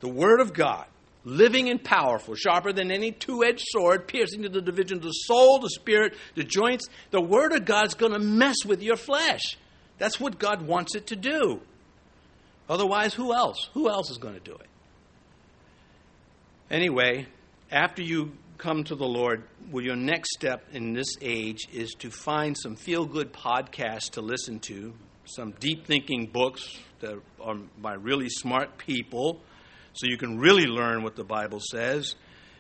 The 0.01 0.09
word 0.09 0.41
of 0.41 0.53
God, 0.55 0.87
living 1.27 1.69
and 1.69 1.83
powerful, 1.83 2.37
sharper 2.37 2.73
than 2.73 2.91
any 2.91 3.11
two 3.11 3.45
edged 3.45 3.65
sword, 3.67 4.07
piercing 4.07 4.45
to 4.45 4.49
the 4.49 4.63
division 4.63 4.99
of 4.99 5.03
the 5.03 5.11
soul, 5.11 5.59
the 5.59 5.69
spirit, 5.69 6.15
the 6.37 6.45
joints. 6.45 6.89
The 7.11 7.21
word 7.21 7.53
of 7.53 7.67
God's 7.67 7.95
going 7.95 8.13
to 8.13 8.19
mess 8.19 8.65
with 8.65 8.81
your 8.81 8.97
flesh. 8.97 9.59
That's 9.99 10.21
what 10.21 10.39
God 10.39 10.63
wants 10.63 10.95
it 10.95 11.09
to 11.09 11.17
do. 11.17 11.61
Otherwise, 12.69 13.13
who 13.13 13.35
else? 13.35 13.69
Who 13.75 13.91
else 13.91 14.11
is 14.11 14.19
going 14.19 14.35
to 14.35 14.41
do 14.41 14.55
it? 14.55 14.69
Anyway, 16.71 17.27
after 17.71 18.03
you 18.03 18.33
come 18.57 18.85
to 18.85 18.95
the 18.95 19.07
Lord, 19.07 19.43
well, 19.71 19.85
your 19.85 19.97
next 19.97 20.31
step 20.33 20.65
in 20.73 20.93
this 20.93 21.17
age 21.21 21.69
is 21.73 21.91
to 21.99 22.11
find 22.11 22.57
some 22.57 22.77
feel 22.77 23.05
good 23.05 23.33
podcasts 23.33 24.11
to 24.13 24.21
listen 24.21 24.61
to, 24.61 24.95
some 25.25 25.53
deep 25.59 25.87
thinking 25.87 26.27
books 26.27 26.79
that 27.01 27.19
are 27.41 27.57
by 27.81 27.95
really 27.95 28.29
smart 28.29 28.79
people, 28.79 29.41
so 29.97 30.07
you 30.07 30.19
can 30.19 30.39
really 30.39 30.67
learn 30.67 31.03
what 31.03 31.17
the 31.17 31.25
Bible 31.25 31.61
says, 31.61 32.15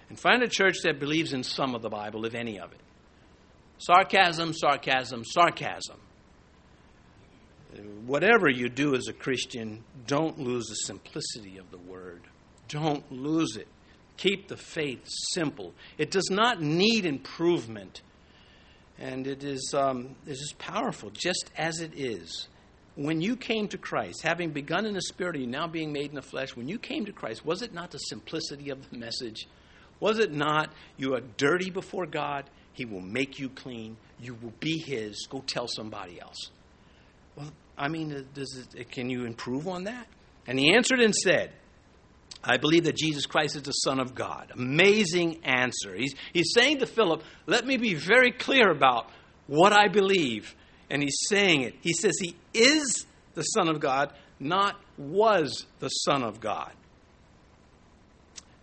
and 0.09 0.19
find 0.19 0.43
a 0.43 0.49
church 0.49 0.79
that 0.85 0.99
believes 0.99 1.33
in 1.33 1.43
some 1.43 1.75
of 1.75 1.83
the 1.83 1.91
Bible, 1.91 2.25
if 2.25 2.35
any 2.35 2.59
of 2.59 2.73
it. 2.73 2.81
Sarcasm, 3.79 4.55
sarcasm, 4.55 5.23
sarcasm. 5.25 6.01
Whatever 8.07 8.49
you 8.49 8.71
do 8.71 8.95
as 8.95 9.07
a 9.09 9.13
Christian, 9.13 9.85
don't 10.07 10.39
lose 10.39 10.67
the 10.67 10.77
simplicity 10.77 11.59
of 11.59 11.71
the 11.71 11.79
word. 11.79 12.23
Don't 12.69 13.11
lose 13.13 13.57
it. 13.57 13.69
Keep 14.17 14.49
the 14.49 14.57
faith 14.57 15.05
simple. 15.35 15.75
It 15.99 16.11
does 16.11 16.31
not 16.31 16.63
need 16.63 17.05
improvement, 17.05 18.01
and 18.99 19.27
it 19.27 19.45
is, 19.45 19.75
um, 19.77 20.17
it 20.27 20.33
is 20.33 20.55
powerful 20.59 21.11
just 21.11 21.51
as 21.59 21.81
it 21.81 21.93
is. 21.95 22.49
When 22.97 23.21
you 23.21 23.37
came 23.37 23.69
to 23.69 23.79
Christ, 23.79 24.23
having 24.23 24.51
begun 24.51 24.87
in 24.87 24.95
the 24.95 25.03
spirit, 25.03 25.37
you 25.37 25.47
now 25.47 25.67
being 25.67 25.93
made 25.93 26.09
in 26.09 26.15
the 26.15 26.23
flesh, 26.23 26.57
when 26.57 26.67
you 26.67 26.79
came 26.79 27.05
to 27.05 27.13
Christ, 27.13 27.45
was 27.45 27.63
it 27.63 27.73
not 27.73 27.91
the 27.91 27.99
simplicity 27.99 28.71
of 28.71 28.91
the 28.91 28.97
message? 28.97 29.47
Was 30.01 30.19
it 30.19 30.33
not, 30.33 30.71
you 30.97 31.15
are 31.15 31.21
dirty 31.37 31.71
before 31.71 32.07
God, 32.07 32.45
He 32.73 32.85
will 32.87 33.03
make 33.03 33.39
you 33.39 33.51
clean, 33.51 33.97
you 34.21 34.35
will 34.35 34.55
be 34.61 34.79
His, 34.79 35.27
go 35.31 35.43
tell 35.47 35.69
somebody 35.69 36.21
else? 36.21 36.51
Well, 37.37 37.53
I 37.77 37.89
mean, 37.89 38.13
uh, 38.13 38.23
does 38.35 38.57
it, 38.57 38.81
uh, 38.81 38.85
can 38.91 39.11
you 39.11 39.25
improve 39.25 39.69
on 39.69 39.85
that? 39.85 40.07
And 40.47 40.59
he 40.59 40.75
answered 40.75 41.01
and 41.01 41.15
said, 41.15 41.53
I 42.43 42.57
believe 42.57 42.85
that 42.85 42.97
Jesus 42.97 43.27
Christ 43.27 43.57
is 43.57 43.63
the 43.63 43.73
Son 43.73 43.99
of 43.99 44.15
God. 44.15 44.53
Amazing 44.55 45.45
answer. 45.45 45.95
He's, 45.95 46.15
he's 46.33 46.53
saying 46.55 46.79
to 46.79 46.87
Philip, 46.87 47.23
Let 47.47 47.67
me 47.67 47.77
be 47.77 47.95
very 47.95 48.31
clear 48.31 48.71
about 48.71 49.11
what 49.49 49.73
I 49.73 49.89
believe. 49.89 50.55
And 50.91 51.03
he's 51.03 51.19
saying 51.29 51.63
it. 51.63 51.75
He 51.81 51.93
says 51.93 52.17
he 52.21 52.37
is 52.55 53.07
the 53.35 53.43
Son 53.43 53.69
of 53.69 53.81
God, 53.81 54.13
not 54.39 54.77
was 54.97 55.67
the 55.81 55.89
Son 55.89 56.23
of 56.23 56.41
God. 56.41 56.73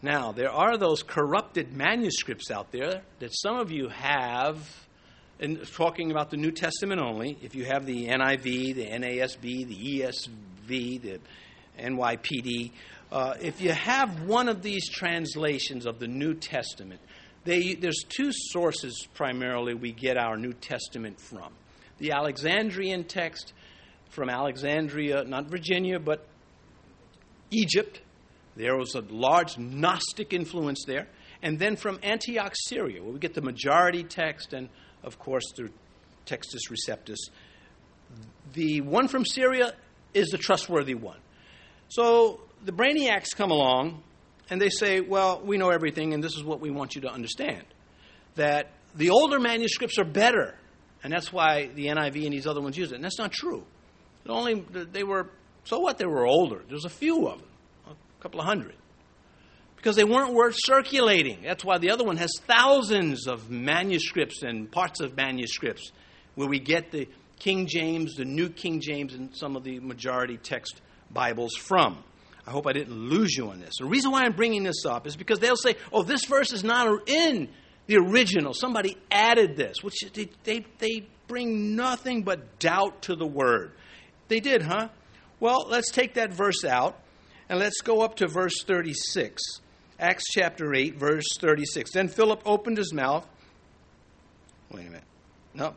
Now, 0.01 0.33
there 0.33 0.51
are 0.51 0.77
those 0.77 1.01
corrupted 1.01 1.73
manuscripts 1.73 2.51
out 2.51 2.71
there 2.71 3.03
that 3.19 3.29
some 3.31 3.57
of 3.57 3.71
you 3.71 3.87
have, 3.87 4.57
and 5.39 5.65
talking 5.71 6.11
about 6.11 6.29
the 6.29 6.35
New 6.35 6.51
Testament 6.51 6.99
only. 6.99 7.37
If 7.41 7.55
you 7.55 7.63
have 7.65 7.85
the 7.85 8.07
NIV, 8.07 8.75
the 8.75 8.85
NASB, 8.85 9.67
the 9.67 10.01
ESV, 10.01 11.01
the 11.01 11.19
NYPD, 11.79 12.71
uh, 13.13 13.35
if 13.39 13.61
you 13.61 13.71
have 13.71 14.23
one 14.23 14.49
of 14.49 14.61
these 14.61 14.89
translations 14.89 15.85
of 15.85 15.99
the 15.99 16.07
New 16.07 16.33
Testament, 16.33 16.99
they, 17.45 17.73
there's 17.73 18.03
two 18.09 18.31
sources 18.31 19.07
primarily 19.13 19.73
we 19.73 19.91
get 19.91 20.17
our 20.17 20.35
New 20.35 20.53
Testament 20.53 21.21
from. 21.21 21.53
The 22.03 22.11
Alexandrian 22.11 23.05
text 23.05 23.53
from 24.09 24.29
Alexandria, 24.29 25.23
not 25.23 25.45
Virginia, 25.45 26.01
but 26.01 26.27
Egypt. 27.49 28.01
There 28.57 28.75
was 28.75 28.95
a 28.95 28.99
large 28.99 29.57
Gnostic 29.57 30.33
influence 30.33 30.83
there. 30.85 31.07
And 31.41 31.57
then 31.57 31.77
from 31.77 31.99
Antioch, 32.03 32.51
Syria, 32.67 33.01
where 33.01 33.13
we 33.13 33.19
get 33.19 33.33
the 33.33 33.41
majority 33.41 34.03
text 34.03 34.51
and, 34.51 34.67
of 35.01 35.17
course, 35.17 35.45
the 35.55 35.69
Textus 36.25 36.69
Receptus. 36.69 37.29
The 38.51 38.81
one 38.81 39.07
from 39.07 39.23
Syria 39.23 39.71
is 40.13 40.27
the 40.27 40.37
trustworthy 40.37 40.95
one. 40.95 41.19
So 41.87 42.41
the 42.65 42.73
brainiacs 42.73 43.33
come 43.33 43.49
along 43.49 44.03
and 44.49 44.61
they 44.61 44.71
say, 44.71 44.99
well, 44.99 45.41
we 45.41 45.57
know 45.57 45.69
everything, 45.69 46.13
and 46.13 46.21
this 46.21 46.35
is 46.35 46.43
what 46.43 46.59
we 46.59 46.69
want 46.69 46.95
you 46.95 47.01
to 47.03 47.09
understand. 47.09 47.63
That 48.35 48.71
the 48.93 49.11
older 49.11 49.39
manuscripts 49.39 49.97
are 49.97 50.03
better, 50.03 50.55
and 51.03 51.11
that's 51.11 51.31
why 51.31 51.67
the 51.67 51.87
NIV 51.87 52.23
and 52.23 52.33
these 52.33 52.47
other 52.47 52.61
ones 52.61 52.77
use 52.77 52.91
it. 52.91 52.95
And 52.95 53.03
that's 53.03 53.19
not 53.19 53.31
true. 53.31 53.63
It 54.25 54.29
only 54.29 54.65
they 54.71 55.03
were 55.03 55.29
so 55.65 55.79
what 55.79 55.97
they 55.97 56.05
were 56.05 56.25
older. 56.25 56.61
There's 56.67 56.85
a 56.85 56.89
few 56.89 57.27
of 57.27 57.39
them, 57.39 57.47
a 57.87 58.21
couple 58.21 58.39
of 58.39 58.45
hundred. 58.45 58.75
Because 59.75 59.97
they 59.97 60.05
weren't 60.05 60.33
worth 60.33 60.55
circulating. 60.57 61.41
That's 61.43 61.65
why 61.65 61.77
the 61.77 61.91
other 61.91 62.05
one 62.05 62.15
has 62.15 62.31
thousands 62.47 63.27
of 63.27 63.49
manuscripts 63.49 64.41
and 64.41 64.71
parts 64.71 65.01
of 65.01 65.17
manuscripts 65.17 65.91
where 66.35 66.47
we 66.47 66.59
get 66.59 66.91
the 66.91 67.09
King 67.37 67.67
James, 67.67 68.15
the 68.15 68.23
New 68.23 68.47
King 68.47 68.79
James, 68.79 69.13
and 69.13 69.35
some 69.35 69.57
of 69.57 69.65
the 69.65 69.81
majority 69.81 70.37
text 70.37 70.79
Bibles 71.11 71.55
from. 71.55 72.01
I 72.47 72.51
hope 72.51 72.65
I 72.65 72.71
didn't 72.71 72.93
lose 72.93 73.35
you 73.35 73.49
on 73.49 73.59
this. 73.59 73.73
The 73.79 73.85
reason 73.85 74.11
why 74.11 74.23
I'm 74.23 74.33
bringing 74.33 74.63
this 74.63 74.85
up 74.85 75.05
is 75.05 75.17
because 75.17 75.39
they'll 75.39 75.57
say, 75.57 75.75
oh, 75.91 76.03
this 76.03 76.25
verse 76.25 76.53
is 76.53 76.63
not 76.63 77.09
in 77.09 77.49
the 77.87 77.97
original. 77.97 78.53
Somebody 78.53 78.97
added 79.11 79.55
this, 79.55 79.77
which 79.81 79.95
they, 80.13 80.29
they, 80.43 80.65
they 80.79 81.07
bring 81.27 81.75
nothing 81.75 82.23
but 82.23 82.59
doubt 82.59 83.03
to 83.03 83.15
the 83.15 83.25
word. 83.25 83.71
They 84.27 84.39
did, 84.39 84.61
huh? 84.61 84.89
Well, 85.39 85.65
let's 85.69 85.91
take 85.91 86.15
that 86.15 86.33
verse 86.33 86.63
out 86.63 86.99
and 87.49 87.59
let's 87.59 87.81
go 87.81 88.01
up 88.01 88.15
to 88.17 88.27
verse 88.27 88.63
36. 88.63 89.41
Acts 89.99 90.25
chapter 90.31 90.73
8, 90.73 90.95
verse 90.95 91.25
36. 91.39 91.91
Then 91.91 92.07
Philip 92.07 92.41
opened 92.45 92.77
his 92.77 92.93
mouth. 92.93 93.27
Wait 94.71 94.81
a 94.87 94.89
minute. 94.89 95.03
No. 95.53 95.75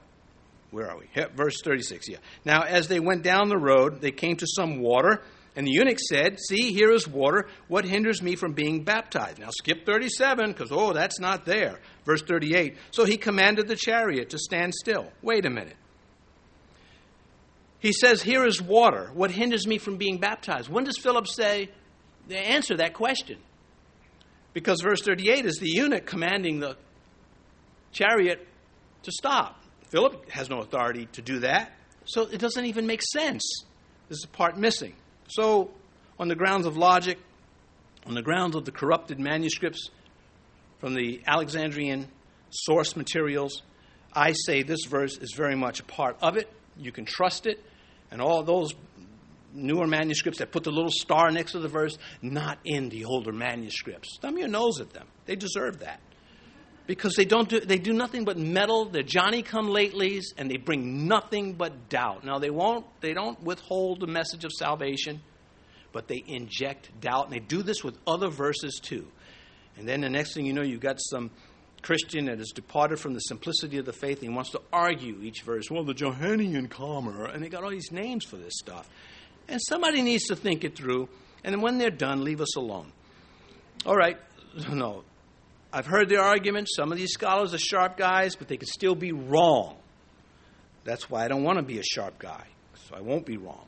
Where 0.71 0.91
are 0.91 0.99
we? 0.99 1.07
verse 1.35 1.61
36, 1.63 2.09
yeah. 2.09 2.19
Now, 2.45 2.63
as 2.63 2.89
they 2.89 3.01
went 3.01 3.23
down 3.23 3.49
the 3.49 3.59
road, 3.59 4.01
they 4.01 4.11
came 4.11 4.37
to 4.37 4.47
some 4.47 4.81
water 4.81 5.23
and 5.57 5.67
the 5.67 5.73
eunuch 5.73 5.99
said, 5.99 6.39
See, 6.39 6.75
here 6.75 6.93
is 6.93 7.09
water. 7.09 7.49
What 7.67 7.87
hinders 7.87 8.23
me 8.23 8.37
from 8.37 8.53
being 8.53 8.85
baptized? 8.85 9.39
Now 9.39 9.49
skip 9.51 9.87
37, 9.87 10.53
because, 10.53 10.71
oh, 10.71 10.93
that's 10.93 11.19
not 11.19 11.47
there. 11.47 11.81
Verse 12.05 12.23
38. 12.23 12.77
So 12.91 13.07
he 13.07 13.17
commanded 13.17 13.67
the 13.67 13.75
chariot 13.75 14.31
to 14.31 14.39
stand 14.39 14.75
still. 14.75 15.11
Wait 15.23 15.47
a 15.47 15.51
minute. 15.51 15.77
He 17.81 17.93
says, 17.93 18.21
Here 18.21 18.45
is 18.45 18.61
water. 18.61 19.11
What 19.15 19.31
hinders 19.31 19.67
me 19.67 19.79
from 19.79 19.97
being 19.97 20.19
baptized? 20.19 20.69
When 20.69 20.85
does 20.85 20.99
Philip 20.99 21.27
say, 21.27 21.71
answer 22.31 22.77
that 22.77 22.93
question? 22.93 23.39
Because 24.53 24.83
verse 24.83 25.01
38 25.03 25.47
is 25.47 25.57
the 25.57 25.71
eunuch 25.71 26.05
commanding 26.05 26.61
the 26.61 26.77
chariot 27.93 28.47
to 29.05 29.13
stop. 29.13 29.63
Philip 29.89 30.29
has 30.31 30.51
no 30.51 30.59
authority 30.59 31.07
to 31.13 31.23
do 31.23 31.39
that. 31.41 31.73
So 32.05 32.23
it 32.23 32.39
doesn't 32.41 32.67
even 32.67 32.87
make 32.87 33.03
sense. 33.03 33.65
There's 34.09 34.25
a 34.25 34.29
part 34.29 34.59
missing. 34.59 34.95
So, 35.29 35.71
on 36.19 36.29
the 36.29 36.37
grounds 36.37 36.67
of 36.67 36.77
logic, 36.77 37.19
on 38.07 38.15
the 38.15 38.23
grounds 38.23 38.55
of 38.55 38.65
the 38.65 38.73
corrupted 38.73 39.19
manuscripts 39.19 39.91
from 40.79 40.95
the 40.95 41.21
Alexandrian 41.27 42.09
source 42.51 42.97
materials, 42.97 43.63
I 44.13 44.33
say 44.33 44.63
this 44.63 44.85
verse 44.85 45.19
is 45.19 45.35
very 45.37 45.57
much 45.57 45.81
a 45.81 45.85
part 45.85 46.17
of 46.23 46.37
it. 46.37 46.49
You 46.79 46.93
can 46.93 47.05
trust 47.05 47.47
it. 47.47 47.63
And 48.11 48.23
all 48.23 48.43
those 48.43 48.73
newer 49.53 49.87
manuscripts 49.87 50.39
that 50.39 50.53
put 50.53 50.65
the 50.65 50.71
little 50.71 50.91
star 50.91 51.31
next 51.31 51.53
to 51.53 51.59
the 51.59 51.69
verse, 51.69 51.99
not 52.23 52.59
in 52.65 52.89
the 52.89 53.05
older 53.05 53.33
manuscripts. 53.33 54.19
Thumb 54.21 54.39
your 54.39 54.49
nose 54.49 54.81
at 54.81 54.93
them. 54.93 55.07
They 55.25 55.35
deserve 55.35 55.81
that. 55.81 56.01
Because 56.87 57.17
they 57.17 57.25
don't 57.25 57.49
do 57.49 57.61
they 57.61 57.79
do 57.79 57.93
nothing 57.93 58.25
but 58.25 58.39
meddle, 58.39 58.85
they're 58.85 59.03
Johnny 59.03 59.43
come 59.43 59.69
latelys, 59.69 60.27
and 60.37 60.51
they 60.51 60.57
bring 60.57 61.09
nothing 61.09 61.55
but 61.55 61.89
doubt. 61.89 62.25
Now 62.25 62.39
they 62.39 62.51
won't 62.51 62.87
they 63.01 63.13
don't 63.13 63.43
withhold 63.43 64.01
the 64.01 64.07
message 64.07 64.45
of 64.45 64.53
salvation, 64.53 65.21
but 65.93 66.07
they 66.07 66.23
inject 66.27 66.91
doubt, 67.01 67.25
and 67.25 67.35
they 67.35 67.41
do 67.41 67.63
this 67.63 67.83
with 67.83 67.99
other 68.07 68.29
verses 68.29 68.81
too. 68.81 69.07
And 69.77 69.89
then 69.89 70.01
the 70.01 70.09
next 70.09 70.35
thing 70.35 70.47
you 70.47 70.53
know, 70.53 70.63
you've 70.63 70.81
got 70.81 70.99
some 71.01 71.31
Christian 71.83 72.27
that 72.27 72.39
has 72.39 72.51
departed 72.51 72.99
from 72.99 73.15
the 73.15 73.21
simplicity 73.21 73.79
of 73.79 73.85
the 73.85 73.93
faith 73.93 74.19
and 74.19 74.31
he 74.31 74.35
wants 74.35 74.51
to 74.51 74.61
argue 74.73 75.21
each 75.23 75.43
verse. 75.43 75.71
Well, 75.71 75.85
the 75.85 75.95
Johannine 75.95 76.69
comma, 76.69 77.31
and 77.33 77.43
they 77.43 77.49
got 77.49 77.63
all 77.63 77.71
these 77.71 77.93
names 77.93 78.25
for 78.25 78.37
this 78.37 78.55
stuff. 78.59 78.89
And 79.49 79.61
somebody 79.63 80.03
needs 80.03 80.25
to 80.25 80.37
think 80.37 80.65
it 80.65 80.77
through, 80.77 81.09
and 81.45 81.63
when 81.63 81.79
they're 81.79 81.91
done, 81.91 82.25
leave 82.25 82.41
us 82.41 82.57
alone. 82.57 82.91
All 83.85 83.97
right, 83.97 84.19
no, 84.71 85.05
I've 85.77 85.85
heard 85.85 86.09
the 86.09 86.17
argument. 86.17 86.69
Some 86.75 86.91
of 86.91 86.97
these 86.97 87.13
scholars 87.13 87.53
are 87.53 87.59
sharp 87.59 87.99
guys, 87.99 88.35
but 88.35 88.49
they 88.49 88.57
could 88.57 88.71
still 88.71 88.95
be 88.95 89.13
wrong. 89.13 89.77
That's 90.85 91.11
why 91.11 91.27
I 91.27 91.29
don't 91.29 91.43
want 91.43 91.59
to 91.59 91.63
be 91.63 91.79
a 91.79 91.83
sharp 91.83 92.19
guy, 92.19 92.47
so 92.87 92.97
I 92.97 93.03
won't 93.03 93.27
be 93.27 93.37
wrong. 93.37 93.67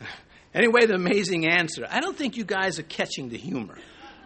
Anyway, 0.54 0.86
the 0.86 0.94
amazing 0.94 1.48
answer. 1.48 1.84
I 1.90 1.98
don't 1.98 2.16
think 2.16 2.36
you 2.36 2.44
guys 2.44 2.78
are 2.78 2.84
catching 2.84 3.28
the 3.28 3.36
humor. 3.36 3.76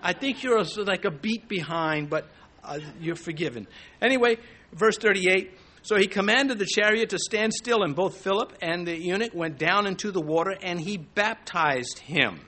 I 0.02 0.12
think 0.12 0.42
you're 0.42 0.62
like 0.84 1.06
a 1.06 1.10
beat 1.10 1.48
behind, 1.48 2.10
but 2.10 2.28
uh, 2.62 2.80
you're 3.00 3.16
forgiven. 3.16 3.66
Anyway, 4.02 4.36
verse 4.74 4.98
38. 4.98 5.50
So 5.80 5.96
he 5.96 6.06
commanded 6.06 6.58
the 6.58 6.66
chariot 6.66 7.08
to 7.10 7.18
stand 7.18 7.54
still, 7.54 7.82
and 7.82 7.96
both 7.96 8.18
Philip 8.18 8.52
and 8.60 8.86
the 8.86 8.94
eunuch 8.94 9.32
went 9.32 9.56
down 9.56 9.86
into 9.86 10.12
the 10.12 10.20
water, 10.20 10.54
and 10.62 10.78
he 10.78 10.98
baptized 10.98 11.98
him. 12.00 12.40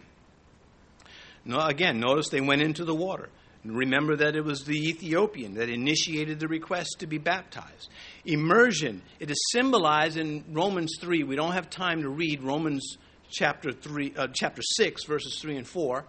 No, 1.47 1.59
again, 1.59 2.01
notice 2.01 2.29
they 2.29 2.43
went 2.43 2.61
into 2.61 2.85
the 2.85 2.95
water. 2.95 3.31
Remember 3.65 4.17
that 4.17 4.37
it 4.37 4.45
was 4.45 4.65
the 4.65 4.89
Ethiopian 4.89 5.55
that 5.55 5.69
initiated 5.69 6.41
the 6.41 6.49
request 6.49 6.97
to 7.01 7.07
be 7.07 7.19
baptized. 7.19 7.91
Immersion, 8.25 9.03
it 9.19 9.31
is 9.31 9.37
symbolized 9.53 10.17
in 10.17 10.45
Romans 10.51 10.97
3. 10.99 11.25
We 11.25 11.37
don't 11.37 11.53
have 11.53 11.69
time 11.69 12.01
to 12.03 12.09
read 12.09 12.43
Romans 12.43 12.97
chapter, 13.31 13.71
three, 13.71 14.15
uh, 14.17 14.29
chapter 14.33 14.63
6, 14.63 15.05
verses 15.05 15.39
3 15.41 15.59
and 15.59 15.67
4, 15.67 16.07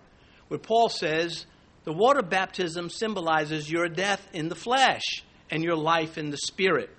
where 0.47 0.59
Paul 0.59 0.87
says 0.87 1.45
the 1.83 1.91
water 1.91 2.21
baptism 2.21 2.89
symbolizes 2.89 3.69
your 3.69 3.89
death 3.89 4.25
in 4.31 4.47
the 4.47 4.55
flesh 4.55 5.23
and 5.49 5.61
your 5.61 5.75
life 5.75 6.17
in 6.17 6.29
the 6.29 6.37
spirit. 6.37 6.89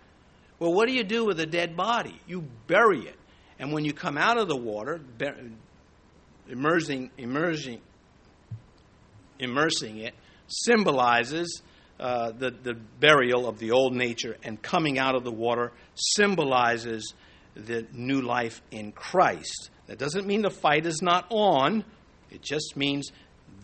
Well, 0.58 0.74
what 0.74 0.86
do 0.86 0.94
you 0.94 1.02
do 1.02 1.24
with 1.24 1.40
a 1.40 1.46
dead 1.46 1.76
body? 1.76 2.20
You 2.26 2.42
bury 2.66 3.00
it. 3.00 3.16
And 3.58 3.72
when 3.72 3.86
you 3.86 3.94
come 3.94 4.18
out 4.18 4.36
of 4.36 4.48
the 4.48 4.56
water, 4.56 5.00
immersing, 6.48 7.10
immersing, 7.16 7.80
immersing 9.38 9.98
it 9.98 10.14
symbolizes 10.52 11.62
uh, 11.98 12.32
the, 12.32 12.50
the 12.50 12.74
burial 13.00 13.48
of 13.48 13.58
the 13.58 13.70
old 13.70 13.94
nature, 13.94 14.36
and 14.42 14.60
coming 14.60 14.98
out 14.98 15.14
of 15.14 15.24
the 15.24 15.32
water 15.32 15.72
symbolizes 15.94 17.14
the 17.54 17.86
new 17.92 18.20
life 18.20 18.60
in 18.70 18.92
Christ. 18.92 19.70
That 19.86 19.98
doesn't 19.98 20.26
mean 20.26 20.42
the 20.42 20.50
fight 20.50 20.86
is 20.86 21.00
not 21.02 21.26
on, 21.30 21.84
it 22.30 22.42
just 22.42 22.76
means 22.76 23.12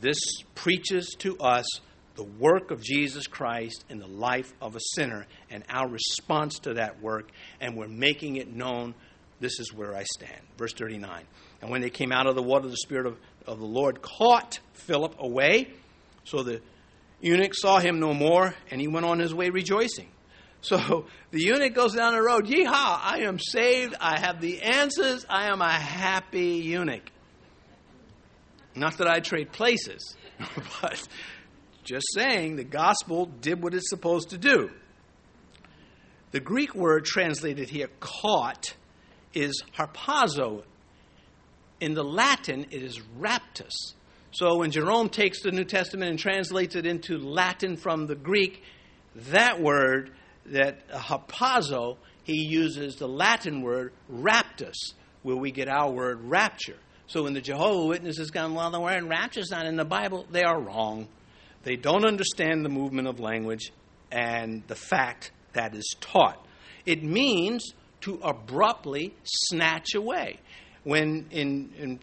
this 0.01 0.20
preaches 0.55 1.16
to 1.20 1.36
us 1.39 1.66
the 2.14 2.24
work 2.24 2.70
of 2.70 2.82
Jesus 2.82 3.26
Christ 3.26 3.84
in 3.89 3.99
the 3.99 4.07
life 4.07 4.53
of 4.61 4.76
a 4.76 4.80
sinner 4.95 5.26
and 5.51 5.64
our 5.68 5.89
response 5.89 6.59
to 6.61 6.74
that 6.74 7.01
work, 7.01 7.30
and 7.61 7.76
we're 7.76 7.89
making 7.89 8.36
it 8.36 8.53
known 8.53 8.95
this 9.41 9.61
is 9.61 9.72
where 9.72 9.95
I 9.95 10.05
stand. 10.05 10.41
Verse 10.57 10.72
39. 10.72 11.24
And 11.62 11.70
when 11.70 11.80
they 11.80 11.91
came 11.91 12.12
out 12.12 12.26
of 12.26 12.34
the 12.34 12.43
water, 12.43 12.68
the 12.68 12.76
Spirit 12.76 13.07
of, 13.07 13.18
of 13.47 13.59
the 13.59 13.66
Lord 13.66 14.03
caught 14.03 14.59
Philip 14.72 15.14
away. 15.18 15.70
So 16.24 16.43
the 16.43 16.61
eunuch 17.21 17.55
saw 17.55 17.79
him 17.79 18.01
no 18.01 18.14
more, 18.14 18.55
and 18.71 18.81
he 18.81 18.89
went 18.89 19.07
on 19.07 19.19
his 19.19 19.35
way 19.35 19.51
rejoicing. 19.51 20.09
So 20.61 21.07
the 21.31 21.41
eunuch 21.41 21.75
goes 21.75 21.95
down 21.95 22.14
the 22.14 22.23
road, 22.23 22.47
Yeehaw, 22.47 22.99
I 23.03 23.21
am 23.23 23.39
saved, 23.39 23.95
I 24.01 24.19
have 24.19 24.41
the 24.41 24.62
answers, 24.62 25.25
I 25.29 25.51
am 25.51 25.62
a 25.62 25.71
happy 25.71 26.61
eunuch. 26.64 27.11
Not 28.75 28.99
that 28.99 29.09
I 29.09 29.21
trade 29.21 29.53
places, 29.53 30.16
but 30.83 31.09
just 31.85 32.07
saying 32.14 32.57
the 32.57 32.64
gospel 32.64 33.27
did 33.27 33.62
what 33.62 33.75
it's 33.75 33.89
supposed 33.89 34.31
to 34.31 34.39
do. 34.39 34.71
The 36.31 36.41
Greek 36.41 36.75
word 36.75 37.05
translated 37.05 37.69
here, 37.71 37.89
caught, 38.01 38.75
is 39.33 39.62
harpazo. 39.77 40.64
In 41.81 41.95
the 41.95 42.05
Latin, 42.05 42.66
it 42.71 42.83
is 42.83 42.99
raptus. 43.19 43.95
So 44.39 44.59
when 44.59 44.70
Jerome 44.70 45.09
takes 45.09 45.43
the 45.43 45.51
New 45.51 45.64
Testament 45.64 46.11
and 46.11 46.16
translates 46.16 46.76
it 46.76 46.86
into 46.86 47.18
Latin 47.18 47.76
from 47.76 48.07
the 48.07 48.14
Greek, 48.14 48.62
that 49.16 49.61
word 49.61 50.12
that 50.47 50.78
uh, 50.93 50.99
harpazo, 51.01 51.97
he 52.22 52.45
uses 52.45 52.95
the 52.95 53.09
Latin 53.09 53.62
word 53.62 53.93
raptus, 54.09 54.76
where 55.24 55.34
we 55.34 55.51
get 55.51 55.66
our 55.66 55.91
word 55.91 56.20
rapture. 56.22 56.76
So 57.09 57.24
when 57.24 57.34
the 57.34 57.41
Jehovah 57.41 57.89
Witnesses 57.89 58.30
come, 58.30 58.55
well, 58.55 58.70
the 58.70 58.78
word 58.78 59.03
rapture 59.03 59.41
is 59.41 59.51
not 59.51 59.66
in 59.66 59.74
the 59.74 59.84
Bible, 59.84 60.24
they 60.30 60.45
are 60.45 60.61
wrong. 60.61 61.09
They 61.64 61.74
don't 61.74 62.05
understand 62.05 62.64
the 62.64 62.68
movement 62.68 63.09
of 63.09 63.18
language 63.18 63.72
and 64.12 64.62
the 64.68 64.76
fact 64.76 65.32
that 65.55 65.74
is 65.74 65.97
taught. 66.01 66.47
It 66.86 67.03
means 67.03 67.72
to 68.03 68.20
abruptly 68.22 69.16
snatch 69.24 69.97
away. 69.97 70.39
When 70.84 71.26
in, 71.32 71.72
in 71.76 71.99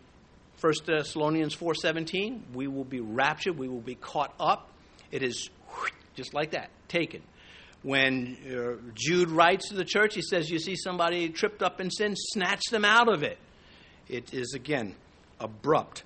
1 0.61 0.73
Thessalonians 0.85 1.55
4.17, 1.55 2.53
we 2.53 2.67
will 2.67 2.83
be 2.83 2.99
raptured, 2.99 3.57
we 3.57 3.67
will 3.67 3.81
be 3.81 3.95
caught 3.95 4.33
up. 4.39 4.69
It 5.11 5.21
is 5.21 5.49
just 6.15 6.33
like 6.33 6.51
that, 6.51 6.69
taken 6.87 7.21
when 7.85 8.35
uh, 8.49 8.81
Jude 8.95 9.29
writes 9.29 9.69
to 9.69 9.75
the 9.75 9.85
church, 9.85 10.15
he 10.15 10.23
says, 10.23 10.49
You 10.49 10.57
see 10.57 10.75
somebody 10.75 11.29
tripped 11.29 11.61
up 11.61 11.79
in 11.79 11.91
sin, 11.91 12.15
snatch 12.15 12.63
them 12.71 12.83
out 12.83 13.13
of 13.13 13.21
it. 13.21 13.37
It 14.07 14.33
is, 14.33 14.53
again, 14.55 14.95
abrupt. 15.39 16.03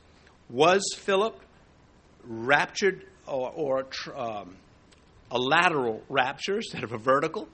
Was 0.50 0.84
Philip 0.98 1.40
raptured 2.26 3.06
or, 3.26 3.50
or 3.52 3.88
um, 4.14 4.58
a 5.32 5.40
lateral 5.40 6.04
rapture 6.10 6.58
instead 6.58 6.84
of 6.84 6.92
a 6.92 6.98
vertical? 6.98 7.48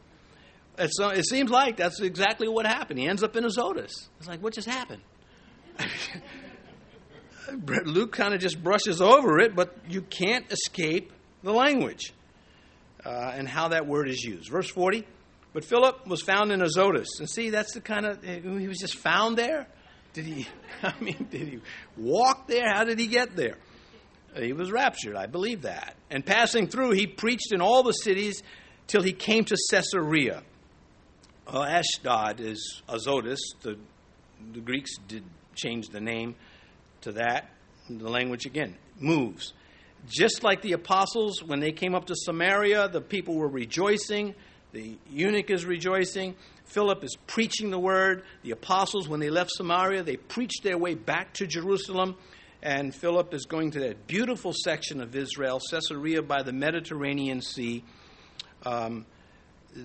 It's, 0.79 0.99
uh, 0.99 1.09
it 1.09 1.25
seems 1.27 1.51
like 1.51 1.77
that's 1.77 2.01
exactly 2.01 2.47
what 2.47 2.65
happened. 2.65 2.99
He 2.99 3.07
ends 3.07 3.21
up 3.21 3.35
in 3.35 3.45
Azotus. 3.45 4.09
It's 4.17 4.27
like, 4.27 4.41
what 4.41 4.53
just 4.53 4.67
happened? 4.67 5.03
Luke 7.85 8.11
kind 8.11 8.33
of 8.33 8.39
just 8.39 8.63
brushes 8.63 9.01
over 9.01 9.39
it, 9.39 9.55
but 9.55 9.75
you 9.89 10.01
can't 10.01 10.51
escape 10.51 11.11
the 11.43 11.53
language 11.53 12.13
uh, 13.05 13.33
and 13.35 13.47
how 13.47 13.69
that 13.69 13.85
word 13.85 14.09
is 14.09 14.23
used. 14.23 14.49
Verse 14.49 14.69
40 14.69 15.05
But 15.53 15.63
Philip 15.63 16.07
was 16.07 16.21
found 16.21 16.51
in 16.51 16.61
Azotus. 16.61 17.19
And 17.19 17.29
see, 17.29 17.49
that's 17.49 17.73
the 17.73 17.81
kind 17.81 18.05
of, 18.05 18.23
he 18.23 18.67
was 18.67 18.79
just 18.79 18.95
found 18.95 19.37
there. 19.37 19.67
Did 20.13 20.25
he, 20.25 20.47
I 20.83 20.93
mean, 20.99 21.27
did 21.29 21.47
he 21.47 21.59
walk 21.97 22.47
there? 22.47 22.73
How 22.73 22.83
did 22.83 22.99
he 22.99 23.07
get 23.07 23.35
there? 23.35 23.57
He 24.35 24.51
was 24.51 24.69
raptured, 24.69 25.15
I 25.15 25.27
believe 25.27 25.61
that. 25.61 25.95
And 26.09 26.25
passing 26.25 26.67
through, 26.67 26.91
he 26.91 27.07
preached 27.07 27.53
in 27.53 27.61
all 27.61 27.83
the 27.83 27.93
cities 27.93 28.43
till 28.87 29.01
he 29.01 29.13
came 29.13 29.45
to 29.45 29.55
Caesarea. 29.71 30.43
Uh, 31.47 31.63
Ashdod 31.63 32.41
is 32.41 32.81
Azotus. 32.89 33.39
The, 33.61 33.77
the 34.51 34.59
Greeks 34.59 34.97
did 35.07 35.23
change 35.55 35.87
the 35.89 36.01
name 36.01 36.35
to 37.05 37.13
that. 37.13 37.49
The 37.89 38.09
language, 38.09 38.45
again, 38.45 38.75
moves. 38.99 39.53
Just 40.07 40.43
like 40.43 40.61
the 40.61 40.73
apostles, 40.73 41.41
when 41.43 41.59
they 41.59 41.71
came 41.71 41.95
up 41.95 42.05
to 42.05 42.15
Samaria, 42.15 42.89
the 42.89 43.01
people 43.01 43.35
were 43.35 43.47
rejoicing. 43.47 44.35
The 44.71 44.97
eunuch 45.09 45.49
is 45.49 45.65
rejoicing. 45.65 46.35
Philip 46.65 47.03
is 47.03 47.15
preaching 47.27 47.69
the 47.71 47.79
word. 47.79 48.23
The 48.43 48.51
apostles, 48.51 49.07
when 49.07 49.19
they 49.19 49.29
left 49.29 49.51
Samaria, 49.51 50.03
they 50.03 50.17
preached 50.17 50.63
their 50.63 50.77
way 50.77 50.95
back 50.95 51.33
to 51.35 51.47
Jerusalem. 51.47 52.15
And 52.61 52.93
Philip 52.93 53.33
is 53.33 53.45
going 53.45 53.71
to 53.71 53.79
that 53.81 54.07
beautiful 54.07 54.53
section 54.63 55.01
of 55.01 55.15
Israel, 55.15 55.61
Caesarea 55.71 56.21
by 56.23 56.41
the 56.43 56.53
Mediterranean 56.53 57.41
Sea. 57.41 57.83
Um, 58.65 59.05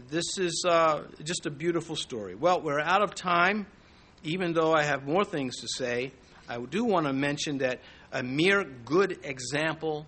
this 0.09 0.39
is 0.39 0.65
uh, 0.67 1.03
just 1.23 1.47
a 1.47 1.51
beautiful 1.51 1.97
story. 1.97 2.35
Well, 2.35 2.63
we're 2.63 2.81
out 2.81 3.03
of 3.03 3.15
time, 3.15 3.67
even 4.25 4.55
though 4.55 4.73
I 4.73 4.85
have 4.85 5.07
more 5.07 5.25
things 5.25 5.61
to 5.61 5.69
say. 5.69 6.13
I 6.51 6.59
do 6.59 6.85
want 6.85 7.07
to 7.07 7.13
mention 7.13 7.59
that 7.59 7.79
a 8.11 8.25
mere 8.25 8.65
good 8.65 9.21
example, 9.23 10.05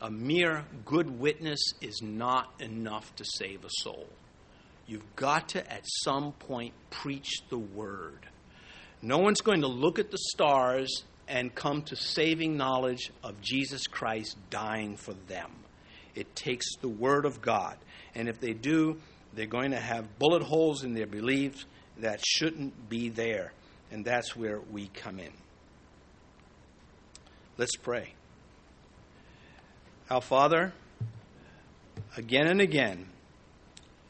a 0.00 0.10
mere 0.10 0.64
good 0.86 1.20
witness 1.20 1.60
is 1.82 2.00
not 2.02 2.54
enough 2.58 3.14
to 3.16 3.24
save 3.26 3.66
a 3.66 3.70
soul. 3.82 4.08
You've 4.86 5.14
got 5.14 5.50
to, 5.50 5.70
at 5.70 5.82
some 5.84 6.32
point, 6.32 6.72
preach 6.88 7.42
the 7.50 7.58
word. 7.58 8.26
No 9.02 9.18
one's 9.18 9.42
going 9.42 9.60
to 9.60 9.68
look 9.68 9.98
at 9.98 10.10
the 10.10 10.16
stars 10.32 11.04
and 11.28 11.54
come 11.54 11.82
to 11.82 11.96
saving 11.96 12.56
knowledge 12.56 13.12
of 13.22 13.42
Jesus 13.42 13.86
Christ 13.86 14.38
dying 14.48 14.96
for 14.96 15.12
them. 15.28 15.50
It 16.14 16.34
takes 16.34 16.76
the 16.80 16.88
Word 16.88 17.26
of 17.26 17.42
God. 17.42 17.76
And 18.14 18.28
if 18.28 18.40
they 18.40 18.54
do, 18.54 19.00
they're 19.34 19.46
going 19.46 19.72
to 19.72 19.80
have 19.80 20.18
bullet 20.18 20.42
holes 20.42 20.82
in 20.82 20.94
their 20.94 21.06
beliefs 21.06 21.66
that 21.98 22.24
shouldn't 22.24 22.88
be 22.88 23.10
there. 23.10 23.52
And 23.90 24.02
that's 24.02 24.34
where 24.34 24.60
we 24.60 24.88
come 24.88 25.18
in. 25.18 25.32
Let's 27.56 27.76
pray. 27.76 28.12
Our 30.10 30.20
Father, 30.20 30.72
again 32.16 32.48
and 32.48 32.60
again, 32.60 33.06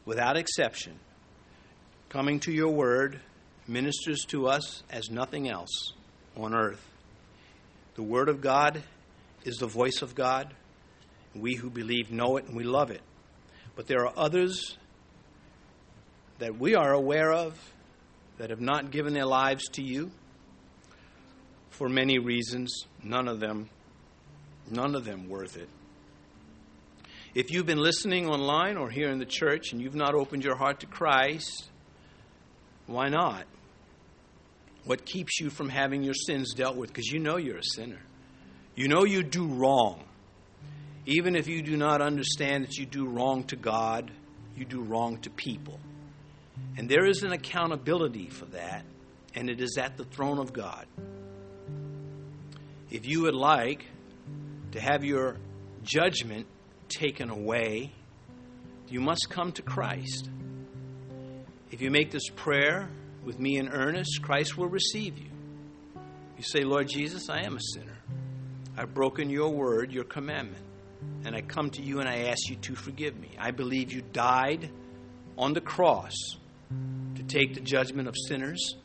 without 0.03 0.35
exception, 0.35 0.99
coming 2.09 2.39
to 2.39 2.51
your 2.51 2.71
word 2.71 3.19
ministers 3.67 4.25
to 4.29 4.47
us 4.47 4.81
as 4.89 5.11
nothing 5.11 5.47
else 5.47 5.93
on 6.35 6.55
earth. 6.55 6.83
The 7.93 8.01
word 8.01 8.29
of 8.29 8.41
God 8.41 8.81
is 9.43 9.57
the 9.57 9.67
voice 9.67 10.01
of 10.01 10.15
God. 10.15 10.51
We 11.35 11.53
who 11.53 11.69
believe 11.69 12.11
know 12.11 12.37
it 12.37 12.45
and 12.47 12.57
we 12.57 12.63
love 12.63 12.89
it. 12.89 13.01
But 13.75 13.85
there 13.85 14.07
are 14.07 14.13
others 14.17 14.75
that 16.39 16.57
we 16.57 16.73
are 16.73 16.93
aware 16.93 17.31
of 17.31 17.59
that 18.39 18.49
have 18.49 18.61
not 18.61 18.89
given 18.89 19.13
their 19.13 19.27
lives 19.27 19.67
to 19.73 19.83
you 19.83 20.09
for 21.77 21.89
many 21.89 22.19
reasons, 22.19 22.85
none 23.03 23.27
of 23.27 23.39
them 23.39 23.69
none 24.69 24.95
of 24.95 25.05
them 25.05 25.29
worth 25.29 25.57
it. 25.57 25.69
If 27.33 27.51
you've 27.51 27.65
been 27.65 27.81
listening 27.81 28.27
online 28.27 28.77
or 28.77 28.89
here 28.89 29.09
in 29.09 29.19
the 29.19 29.25
church 29.25 29.73
and 29.73 29.81
you've 29.81 29.95
not 29.95 30.15
opened 30.15 30.43
your 30.43 30.55
heart 30.55 30.79
to 30.81 30.85
Christ, 30.85 31.69
why 32.87 33.09
not? 33.09 33.45
What 34.85 35.05
keeps 35.05 35.39
you 35.39 35.49
from 35.49 35.69
having 35.69 36.03
your 36.03 36.13
sins 36.13 36.53
dealt 36.53 36.77
with? 36.77 36.89
Because 36.89 37.07
you 37.07 37.19
know 37.19 37.37
you're 37.37 37.57
a 37.57 37.63
sinner. 37.63 38.01
You 38.75 38.87
know 38.87 39.03
you 39.03 39.23
do 39.23 39.47
wrong. 39.47 40.03
Even 41.05 41.35
if 41.35 41.47
you 41.47 41.61
do 41.61 41.75
not 41.75 42.01
understand 42.01 42.63
that 42.65 42.77
you 42.77 42.85
do 42.85 43.05
wrong 43.05 43.43
to 43.45 43.55
God, 43.55 44.11
you 44.55 44.65
do 44.65 44.81
wrong 44.81 45.17
to 45.19 45.29
people. 45.29 45.79
And 46.77 46.87
there 46.89 47.05
is 47.05 47.23
an 47.23 47.31
accountability 47.31 48.29
for 48.29 48.45
that, 48.45 48.85
and 49.33 49.49
it 49.49 49.61
is 49.61 49.77
at 49.77 49.97
the 49.97 50.05
throne 50.05 50.39
of 50.39 50.53
God. 50.53 50.87
If 52.95 53.05
you 53.05 53.23
would 53.23 53.35
like 53.35 53.83
to 54.71 54.79
have 54.79 55.03
your 55.03 55.35
judgment 55.83 56.47
taken 56.87 57.29
away, 57.29 57.91
you 58.87 59.01
must 59.01 59.27
come 59.29 59.51
to 59.51 59.61
Christ. 59.61 60.29
If 61.71 61.81
you 61.81 61.91
make 61.91 62.09
this 62.09 62.29
prayer 62.29 62.87
with 63.25 63.37
me 63.37 63.57
in 63.57 63.67
earnest, 63.67 64.21
Christ 64.21 64.57
will 64.57 64.69
receive 64.69 65.17
you. 65.17 65.29
You 66.37 66.43
say, 66.43 66.61
Lord 66.61 66.87
Jesus, 66.87 67.29
I 67.29 67.41
am 67.41 67.57
a 67.57 67.59
sinner. 67.73 67.97
I've 68.77 68.93
broken 68.93 69.29
your 69.29 69.49
word, 69.49 69.91
your 69.91 70.05
commandment, 70.05 70.63
and 71.25 71.35
I 71.35 71.41
come 71.41 71.71
to 71.71 71.81
you 71.81 71.99
and 71.99 72.07
I 72.07 72.29
ask 72.29 72.49
you 72.49 72.55
to 72.55 72.75
forgive 72.75 73.19
me. 73.19 73.31
I 73.37 73.51
believe 73.51 73.91
you 73.91 74.03
died 74.13 74.69
on 75.37 75.51
the 75.51 75.59
cross 75.59 76.15
to 77.15 77.23
take 77.23 77.55
the 77.55 77.59
judgment 77.59 78.07
of 78.07 78.15
sinners. 78.29 78.75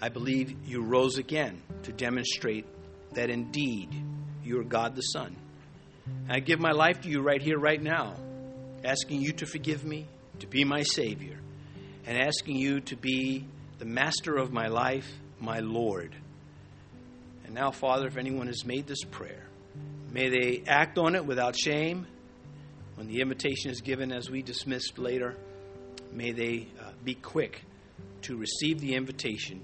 I 0.00 0.08
believe 0.08 0.56
you 0.64 0.80
rose 0.80 1.18
again 1.18 1.60
to 1.82 1.92
demonstrate 1.92 2.64
that 3.14 3.30
indeed 3.30 3.90
you 4.44 4.60
are 4.60 4.64
God 4.64 4.96
the 4.96 5.02
Son. 5.02 5.36
And 6.06 6.32
I 6.32 6.40
give 6.40 6.60
my 6.60 6.72
life 6.72 7.02
to 7.02 7.08
you 7.08 7.20
right 7.20 7.40
here, 7.40 7.58
right 7.58 7.80
now, 7.80 8.14
asking 8.84 9.20
you 9.20 9.32
to 9.34 9.46
forgive 9.46 9.84
me, 9.84 10.06
to 10.40 10.46
be 10.46 10.64
my 10.64 10.82
Savior, 10.82 11.38
and 12.06 12.18
asking 12.18 12.56
you 12.56 12.80
to 12.80 12.96
be 12.96 13.46
the 13.78 13.84
master 13.84 14.36
of 14.36 14.52
my 14.52 14.68
life, 14.68 15.08
my 15.40 15.60
Lord. 15.60 16.14
And 17.44 17.54
now, 17.54 17.70
Father, 17.70 18.06
if 18.06 18.16
anyone 18.16 18.48
has 18.48 18.64
made 18.64 18.86
this 18.86 19.04
prayer, 19.04 19.44
may 20.10 20.28
they 20.28 20.64
act 20.66 20.98
on 20.98 21.14
it 21.14 21.24
without 21.24 21.56
shame. 21.56 22.06
When 22.96 23.06
the 23.06 23.20
invitation 23.20 23.70
is 23.70 23.80
given, 23.80 24.12
as 24.12 24.30
we 24.30 24.42
dismissed 24.42 24.98
later, 24.98 25.36
may 26.12 26.32
they 26.32 26.68
uh, 26.80 26.90
be 27.04 27.14
quick 27.14 27.62
to 28.22 28.36
receive 28.36 28.80
the 28.80 28.94
invitation 28.94 29.62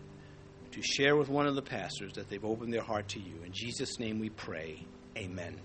to 0.80 0.86
share 0.86 1.16
with 1.16 1.28
one 1.28 1.46
of 1.46 1.56
the 1.56 1.62
pastors 1.62 2.12
that 2.14 2.28
they've 2.28 2.44
opened 2.44 2.72
their 2.72 2.82
heart 2.82 3.08
to 3.08 3.20
you. 3.20 3.42
In 3.44 3.52
Jesus' 3.52 3.98
name 3.98 4.20
we 4.20 4.30
pray. 4.30 4.86
Amen. 5.16 5.60